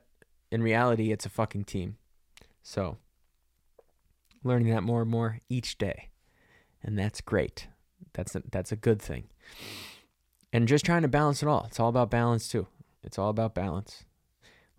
in 0.50 0.62
reality, 0.62 1.12
it's 1.12 1.26
a 1.26 1.30
fucking 1.30 1.64
team. 1.64 1.96
So 2.62 2.98
learning 4.44 4.70
that 4.70 4.82
more 4.82 5.02
and 5.02 5.10
more 5.10 5.40
each 5.48 5.78
day. 5.78 6.10
And 6.82 6.98
that's 6.98 7.20
great. 7.20 7.68
That's 8.12 8.34
a, 8.34 8.42
that's 8.50 8.72
a 8.72 8.76
good 8.76 9.00
thing. 9.00 9.28
And 10.52 10.68
just 10.68 10.84
trying 10.84 11.02
to 11.02 11.08
balance 11.08 11.42
it 11.42 11.48
all. 11.48 11.64
It's 11.68 11.80
all 11.80 11.88
about 11.88 12.10
balance 12.10 12.48
too. 12.48 12.66
It's 13.02 13.18
all 13.18 13.30
about 13.30 13.54
balance. 13.54 14.04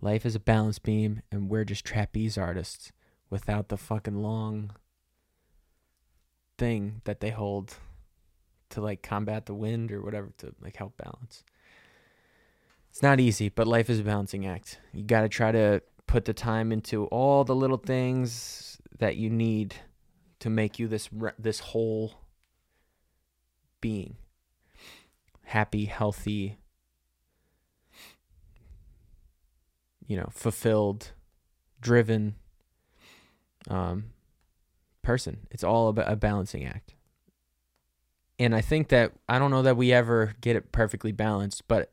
Life 0.01 0.25
is 0.25 0.35
a 0.35 0.39
balance 0.39 0.79
beam 0.79 1.21
and 1.31 1.49
we're 1.49 1.63
just 1.63 1.85
trapeze 1.85 2.37
artists 2.37 2.91
without 3.29 3.69
the 3.69 3.77
fucking 3.77 4.21
long 4.21 4.71
thing 6.57 7.01
that 7.05 7.19
they 7.19 7.31
hold 7.31 7.77
to 8.69 8.81
like 8.81 9.01
combat 9.01 9.45
the 9.45 9.53
wind 9.53 9.91
or 9.91 10.01
whatever 10.01 10.31
to 10.37 10.53
like 10.61 10.75
help 10.75 10.97
balance. 10.97 11.43
It's 12.93 13.01
not 13.01 13.19
easy, 13.19 13.49
but 13.49 13.65
life 13.65 13.89
is 13.89 14.01
a 14.01 14.03
balancing 14.03 14.45
act. 14.45 14.77
You 14.93 15.01
got 15.01 15.21
to 15.21 15.29
try 15.29 15.51
to 15.51 15.81
put 16.05 16.25
the 16.25 16.33
time 16.33 16.71
into 16.71 17.05
all 17.07 17.43
the 17.43 17.55
little 17.55 17.77
things 17.77 18.77
that 18.99 19.15
you 19.15 19.31
need 19.31 19.73
to 20.41 20.51
make 20.51 20.77
you 20.77 20.87
this 20.87 21.09
this 21.39 21.59
whole 21.59 22.13
being 23.81 24.17
happy, 25.41 25.85
healthy, 25.85 26.59
you 30.05 30.15
know, 30.15 30.29
fulfilled, 30.31 31.13
driven 31.81 32.35
um, 33.69 34.11
person. 35.01 35.47
It's 35.49 35.63
all 35.63 35.87
about 35.87 36.11
a 36.11 36.15
balancing 36.15 36.63
act. 36.63 36.93
And 38.37 38.53
I 38.53 38.61
think 38.61 38.89
that 38.89 39.13
I 39.27 39.39
don't 39.39 39.49
know 39.49 39.63
that 39.63 39.77
we 39.77 39.91
ever 39.91 40.35
get 40.41 40.55
it 40.55 40.71
perfectly 40.71 41.11
balanced, 41.11 41.67
but 41.67 41.89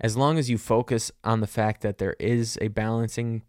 as 0.00 0.16
long 0.16 0.38
as 0.38 0.50
you 0.50 0.58
focus 0.58 1.10
on 1.24 1.40
the 1.40 1.46
fact 1.46 1.80
that 1.82 1.98
there 1.98 2.16
is 2.18 2.58
a 2.60 2.68
balancing 2.68 3.42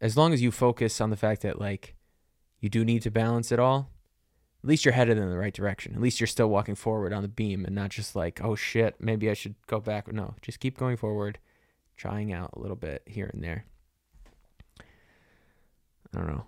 as 0.00 0.16
long 0.16 0.32
as 0.32 0.40
you 0.40 0.50
focus 0.50 1.00
on 1.00 1.10
the 1.10 1.16
fact 1.16 1.42
that 1.42 1.60
like 1.60 1.96
you 2.60 2.68
do 2.68 2.84
need 2.84 3.02
to 3.02 3.10
balance 3.10 3.52
it 3.52 3.58
all, 3.58 3.90
at 4.62 4.68
least 4.68 4.84
you're 4.84 4.94
headed 4.94 5.18
in 5.18 5.30
the 5.30 5.38
right 5.38 5.54
direction. 5.54 5.94
At 5.94 6.00
least 6.00 6.20
you're 6.20 6.26
still 6.26 6.48
walking 6.48 6.74
forward 6.74 7.12
on 7.12 7.22
the 7.22 7.28
beam 7.28 7.64
and 7.64 7.74
not 7.74 7.90
just 7.90 8.16
like, 8.16 8.40
oh 8.42 8.54
shit, 8.54 8.96
maybe 9.00 9.30
I 9.30 9.34
should 9.34 9.54
go 9.66 9.80
back. 9.80 10.12
No, 10.12 10.34
just 10.42 10.60
keep 10.60 10.76
going 10.76 10.96
forward, 10.96 11.38
trying 11.96 12.32
out 12.32 12.50
a 12.54 12.58
little 12.58 12.76
bit 12.76 13.02
here 13.06 13.30
and 13.32 13.42
there. 13.42 13.64
I 16.14 16.18
don't 16.18 16.28
know. 16.28 16.46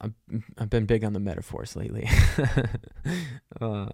I've, 0.00 0.14
I've 0.56 0.70
been 0.70 0.86
big 0.86 1.04
on 1.04 1.12
the 1.12 1.20
metaphors 1.20 1.76
lately. 1.76 2.08
uh, 3.60 3.88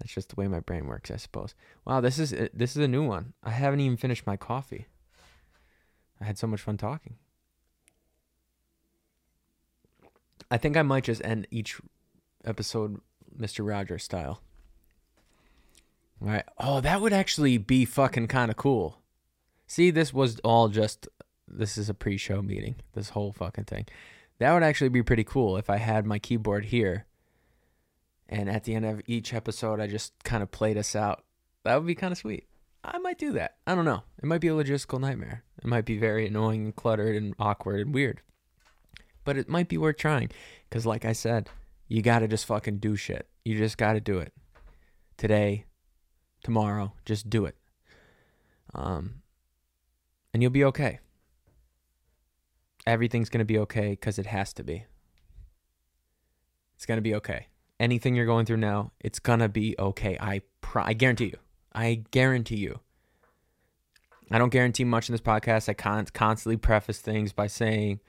that's 0.00 0.14
just 0.14 0.30
the 0.30 0.36
way 0.36 0.48
my 0.48 0.60
brain 0.60 0.86
works, 0.86 1.10
I 1.10 1.16
suppose. 1.16 1.54
Wow, 1.84 2.00
this 2.00 2.18
is 2.18 2.32
uh, 2.32 2.48
this 2.54 2.74
is 2.76 2.82
a 2.82 2.88
new 2.88 3.06
one. 3.06 3.34
I 3.44 3.50
haven't 3.50 3.80
even 3.80 3.98
finished 3.98 4.26
my 4.26 4.36
coffee. 4.36 4.86
I 6.20 6.24
had 6.24 6.38
so 6.38 6.46
much 6.46 6.62
fun 6.62 6.78
talking. 6.78 7.16
I 10.50 10.56
think 10.56 10.76
I 10.76 10.82
might 10.82 11.04
just 11.04 11.24
end 11.24 11.46
each 11.50 11.80
episode 12.44 13.00
Mr. 13.38 13.66
Rogers 13.66 14.02
style. 14.02 14.40
All 16.20 16.28
right. 16.28 16.44
Oh, 16.58 16.80
that 16.80 17.00
would 17.00 17.12
actually 17.12 17.58
be 17.58 17.84
fucking 17.84 18.28
kind 18.28 18.50
of 18.50 18.56
cool. 18.56 18.98
See, 19.66 19.90
this 19.90 20.12
was 20.12 20.40
all 20.40 20.68
just 20.68 21.08
this 21.46 21.76
is 21.76 21.88
a 21.88 21.94
pre-show 21.94 22.42
meeting. 22.42 22.76
This 22.94 23.10
whole 23.10 23.32
fucking 23.32 23.64
thing. 23.64 23.86
That 24.38 24.52
would 24.54 24.62
actually 24.62 24.88
be 24.88 25.02
pretty 25.02 25.24
cool 25.24 25.58
if 25.58 25.68
I 25.68 25.76
had 25.76 26.06
my 26.06 26.18
keyboard 26.18 26.66
here. 26.66 27.06
And 28.30 28.48
at 28.48 28.64
the 28.64 28.74
end 28.74 28.86
of 28.86 29.02
each 29.06 29.34
episode, 29.34 29.78
I 29.78 29.86
just 29.86 30.12
kind 30.24 30.42
of 30.42 30.50
played 30.50 30.78
us 30.78 30.96
out. 30.96 31.24
That 31.64 31.76
would 31.76 31.86
be 31.86 31.94
kind 31.94 32.12
of 32.12 32.18
sweet. 32.18 32.46
I 32.82 32.96
might 32.98 33.18
do 33.18 33.32
that. 33.32 33.56
I 33.66 33.74
don't 33.74 33.84
know. 33.84 34.04
It 34.18 34.24
might 34.24 34.40
be 34.40 34.48
a 34.48 34.52
logistical 34.52 34.98
nightmare. 34.98 35.44
It 35.58 35.66
might 35.66 35.84
be 35.84 35.98
very 35.98 36.26
annoying 36.26 36.64
and 36.64 36.74
cluttered 36.74 37.14
and 37.14 37.34
awkward 37.38 37.80
and 37.80 37.92
weird. 37.92 38.22
But 39.24 39.36
it 39.36 39.48
might 39.48 39.68
be 39.68 39.76
worth 39.76 39.98
trying. 39.98 40.30
Because, 40.68 40.86
like 40.86 41.04
I 41.04 41.12
said, 41.12 41.50
you 41.88 42.00
got 42.00 42.20
to 42.20 42.28
just 42.28 42.46
fucking 42.46 42.78
do 42.78 42.96
shit. 42.96 43.28
You 43.44 43.58
just 43.58 43.76
got 43.76 43.92
to 43.92 44.00
do 44.00 44.18
it. 44.18 44.32
Today, 45.18 45.66
tomorrow, 46.42 46.94
just 47.04 47.28
do 47.28 47.44
it. 47.44 47.56
Um, 48.72 49.22
and 50.32 50.42
you'll 50.42 50.50
be 50.50 50.64
okay 50.64 51.00
everything's 52.86 53.28
going 53.28 53.40
to 53.40 53.44
be 53.44 53.58
okay 53.58 53.90
because 53.90 54.18
it 54.18 54.26
has 54.26 54.52
to 54.54 54.64
be. 54.64 54.84
It's 56.76 56.86
going 56.86 56.98
to 56.98 57.02
be 57.02 57.14
okay. 57.16 57.48
Anything 57.80 58.14
you're 58.14 58.26
going 58.26 58.44
through 58.44 58.58
now, 58.58 58.92
it's 59.00 59.18
to 59.18 59.48
be 59.48 59.74
okay. 59.78 60.18
I 60.20 60.42
pr- 60.60 60.80
I 60.80 60.92
guarantee 60.92 61.26
you. 61.26 61.38
I 61.72 62.04
guarantee 62.10 62.58
you. 62.58 62.80
I 64.30 64.38
don't 64.38 64.50
guarantee 64.50 64.84
much 64.84 65.08
in 65.08 65.14
this 65.14 65.22
podcast. 65.22 65.68
I 65.68 65.72
can't 65.72 66.12
constantly 66.12 66.58
preface 66.58 67.00
things 67.00 67.32
by 67.32 67.46
saying, 67.46 68.00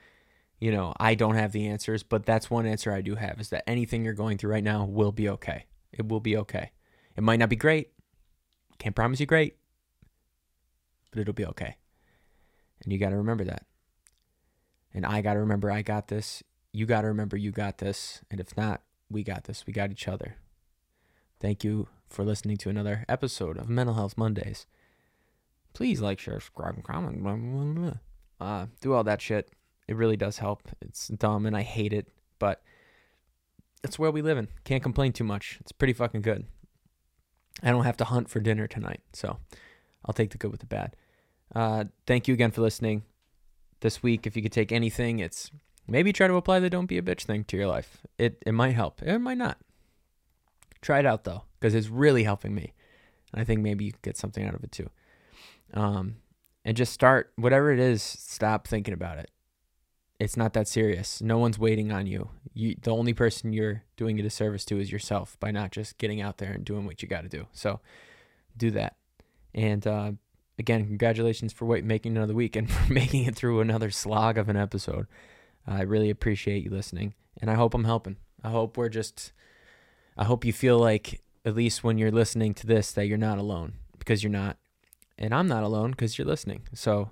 you 0.60 0.70
know, 0.70 0.92
I 1.00 1.14
don't 1.14 1.36
have 1.36 1.52
the 1.52 1.66
answers, 1.66 2.02
but 2.02 2.26
that's 2.26 2.50
one 2.50 2.66
answer 2.66 2.92
I 2.92 3.00
do 3.00 3.14
have 3.14 3.40
is 3.40 3.48
that 3.48 3.68
anything 3.68 4.04
you're 4.04 4.14
going 4.14 4.36
through 4.36 4.52
right 4.52 4.62
now 4.62 4.84
will 4.84 5.10
be 5.10 5.28
okay. 5.30 5.64
It 5.90 6.06
will 6.06 6.20
be 6.20 6.36
okay. 6.36 6.70
It 7.16 7.22
might 7.22 7.38
not 7.38 7.48
be 7.48 7.56
great. 7.56 7.92
Can't 8.78 8.94
promise 8.94 9.20
you 9.20 9.26
great, 9.26 9.56
but 11.10 11.20
it'll 11.20 11.34
be 11.34 11.46
okay. 11.46 11.76
And 12.84 12.92
you 12.92 12.98
got 12.98 13.10
to 13.10 13.16
remember 13.16 13.44
that. 13.44 13.64
And 14.92 15.06
I 15.06 15.22
got 15.22 15.34
to 15.34 15.40
remember 15.40 15.70
I 15.70 15.82
got 15.82 16.08
this. 16.08 16.42
You 16.72 16.84
got 16.84 17.00
to 17.00 17.08
remember 17.08 17.36
you 17.36 17.52
got 17.52 17.78
this. 17.78 18.20
And 18.30 18.38
if 18.38 18.56
not, 18.56 18.82
we 19.12 19.22
got 19.22 19.44
this. 19.44 19.64
We 19.66 19.72
got 19.72 19.90
each 19.90 20.08
other. 20.08 20.36
Thank 21.40 21.64
you 21.64 21.88
for 22.08 22.24
listening 22.24 22.56
to 22.58 22.70
another 22.70 23.04
episode 23.08 23.56
of 23.56 23.68
Mental 23.68 23.94
Health 23.94 24.16
Mondays. 24.16 24.66
Please 25.74 26.00
like, 26.00 26.18
share, 26.18 26.40
subscribe, 26.40 26.74
and 26.74 26.84
comment. 26.84 27.22
Blah, 27.22 27.36
blah, 27.36 27.72
blah. 27.72 28.46
Uh, 28.46 28.66
do 28.80 28.92
all 28.92 29.04
that 29.04 29.20
shit. 29.20 29.50
It 29.88 29.96
really 29.96 30.16
does 30.16 30.38
help. 30.38 30.68
It's 30.80 31.08
dumb 31.08 31.46
and 31.46 31.56
I 31.56 31.62
hate 31.62 31.92
it, 31.92 32.08
but 32.38 32.62
it's 33.82 33.98
where 33.98 34.10
we 34.10 34.22
live 34.22 34.38
in. 34.38 34.48
Can't 34.64 34.82
complain 34.82 35.12
too 35.12 35.24
much. 35.24 35.58
It's 35.60 35.72
pretty 35.72 35.92
fucking 35.92 36.22
good. 36.22 36.46
I 37.62 37.70
don't 37.70 37.84
have 37.84 37.96
to 37.98 38.04
hunt 38.04 38.28
for 38.28 38.40
dinner 38.40 38.66
tonight, 38.66 39.00
so 39.12 39.38
I'll 40.04 40.14
take 40.14 40.30
the 40.30 40.38
good 40.38 40.50
with 40.50 40.60
the 40.60 40.66
bad. 40.66 40.96
Uh, 41.54 41.84
thank 42.06 42.28
you 42.28 42.34
again 42.34 42.50
for 42.50 42.62
listening 42.62 43.02
this 43.82 44.02
week, 44.02 44.26
if 44.26 44.34
you 44.34 44.42
could 44.42 44.52
take 44.52 44.72
anything, 44.72 45.18
it's 45.18 45.50
maybe 45.86 46.12
try 46.12 46.26
to 46.26 46.34
apply 46.34 46.60
the 46.60 46.70
don't 46.70 46.86
be 46.86 46.98
a 46.98 47.02
bitch 47.02 47.22
thing 47.22 47.44
to 47.44 47.56
your 47.56 47.66
life. 47.66 47.98
It 48.18 48.42
it 48.46 48.52
might 48.52 48.74
help. 48.74 49.02
It 49.02 49.18
might 49.18 49.38
not. 49.38 49.58
Try 50.80 50.98
it 50.98 51.06
out 51.06 51.24
though, 51.24 51.44
because 51.58 51.74
it's 51.74 51.88
really 51.88 52.24
helping 52.24 52.54
me. 52.54 52.72
And 53.32 53.40
I 53.40 53.44
think 53.44 53.60
maybe 53.60 53.84
you 53.86 53.92
get 54.02 54.16
something 54.16 54.44
out 54.44 54.54
of 54.54 54.64
it 54.64 54.72
too. 54.72 54.90
Um, 55.74 56.16
and 56.64 56.76
just 56.76 56.92
start 56.92 57.32
whatever 57.36 57.72
it 57.72 57.78
is. 57.78 58.02
Stop 58.02 58.66
thinking 58.66 58.94
about 58.94 59.18
it. 59.18 59.30
It's 60.20 60.36
not 60.36 60.52
that 60.52 60.68
serious. 60.68 61.20
No 61.20 61.38
one's 61.38 61.58
waiting 61.58 61.90
on 61.90 62.06
you. 62.06 62.30
You 62.54 62.76
the 62.80 62.92
only 62.92 63.14
person 63.14 63.52
you're 63.52 63.82
doing 63.96 64.20
a 64.20 64.22
disservice 64.22 64.64
to 64.66 64.78
is 64.78 64.92
yourself 64.92 65.36
by 65.40 65.50
not 65.50 65.72
just 65.72 65.98
getting 65.98 66.20
out 66.20 66.38
there 66.38 66.52
and 66.52 66.64
doing 66.64 66.84
what 66.84 67.02
you 67.02 67.08
got 67.08 67.22
to 67.22 67.28
do. 67.28 67.46
So 67.52 67.80
do 68.56 68.70
that. 68.72 68.96
And 69.54 69.86
uh, 69.86 70.12
again, 70.58 70.86
congratulations 70.86 71.52
for 71.52 71.64
wait, 71.64 71.84
making 71.84 72.16
another 72.16 72.34
week 72.34 72.56
and 72.56 72.70
for 72.70 72.92
making 72.92 73.24
it 73.24 73.34
through 73.34 73.60
another 73.60 73.90
slog 73.90 74.38
of 74.38 74.48
an 74.48 74.56
episode. 74.56 75.06
I 75.66 75.82
really 75.82 76.10
appreciate 76.10 76.64
you 76.64 76.70
listening, 76.70 77.14
and 77.40 77.50
I 77.50 77.54
hope 77.54 77.74
I'm 77.74 77.84
helping. 77.84 78.16
I 78.42 78.50
hope 78.50 78.76
we're 78.76 78.88
just, 78.88 79.32
I 80.16 80.24
hope 80.24 80.44
you 80.44 80.52
feel 80.52 80.78
like, 80.78 81.22
at 81.44 81.54
least 81.54 81.82
when 81.82 81.98
you're 81.98 82.10
listening 82.10 82.54
to 82.54 82.66
this, 82.66 82.92
that 82.92 83.06
you're 83.06 83.18
not 83.18 83.38
alone 83.38 83.74
because 83.98 84.22
you're 84.22 84.32
not. 84.32 84.56
And 85.18 85.34
I'm 85.34 85.46
not 85.46 85.62
alone 85.62 85.92
because 85.92 86.18
you're 86.18 86.26
listening. 86.26 86.62
So, 86.74 87.10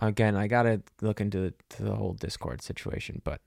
again, 0.00 0.36
I 0.36 0.46
got 0.46 0.64
to 0.64 0.82
look 1.00 1.20
into 1.20 1.52
the, 1.78 1.94
whole 1.94 2.12
Discord 2.14 2.62
situation, 2.62 3.22
but 3.24 3.40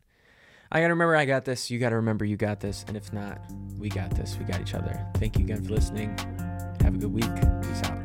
I 0.71 0.79
got 0.79 0.87
to 0.87 0.93
remember 0.93 1.15
I 1.15 1.25
got 1.25 1.45
this. 1.45 1.69
You 1.69 1.79
got 1.79 1.89
to 1.89 1.97
remember 1.97 2.25
you 2.25 2.37
got 2.37 2.59
this. 2.59 2.85
And 2.87 2.97
if 2.97 3.11
not, 3.13 3.39
we 3.77 3.89
got 3.89 4.11
this. 4.11 4.37
We 4.37 4.45
got 4.45 4.61
each 4.61 4.73
other. 4.73 5.05
Thank 5.15 5.37
you 5.37 5.45
again 5.45 5.63
for 5.63 5.73
listening. 5.73 6.17
Have 6.81 6.95
a 6.95 6.97
good 6.97 7.13
week. 7.13 7.35
Peace 7.61 7.83
out. 7.83 8.00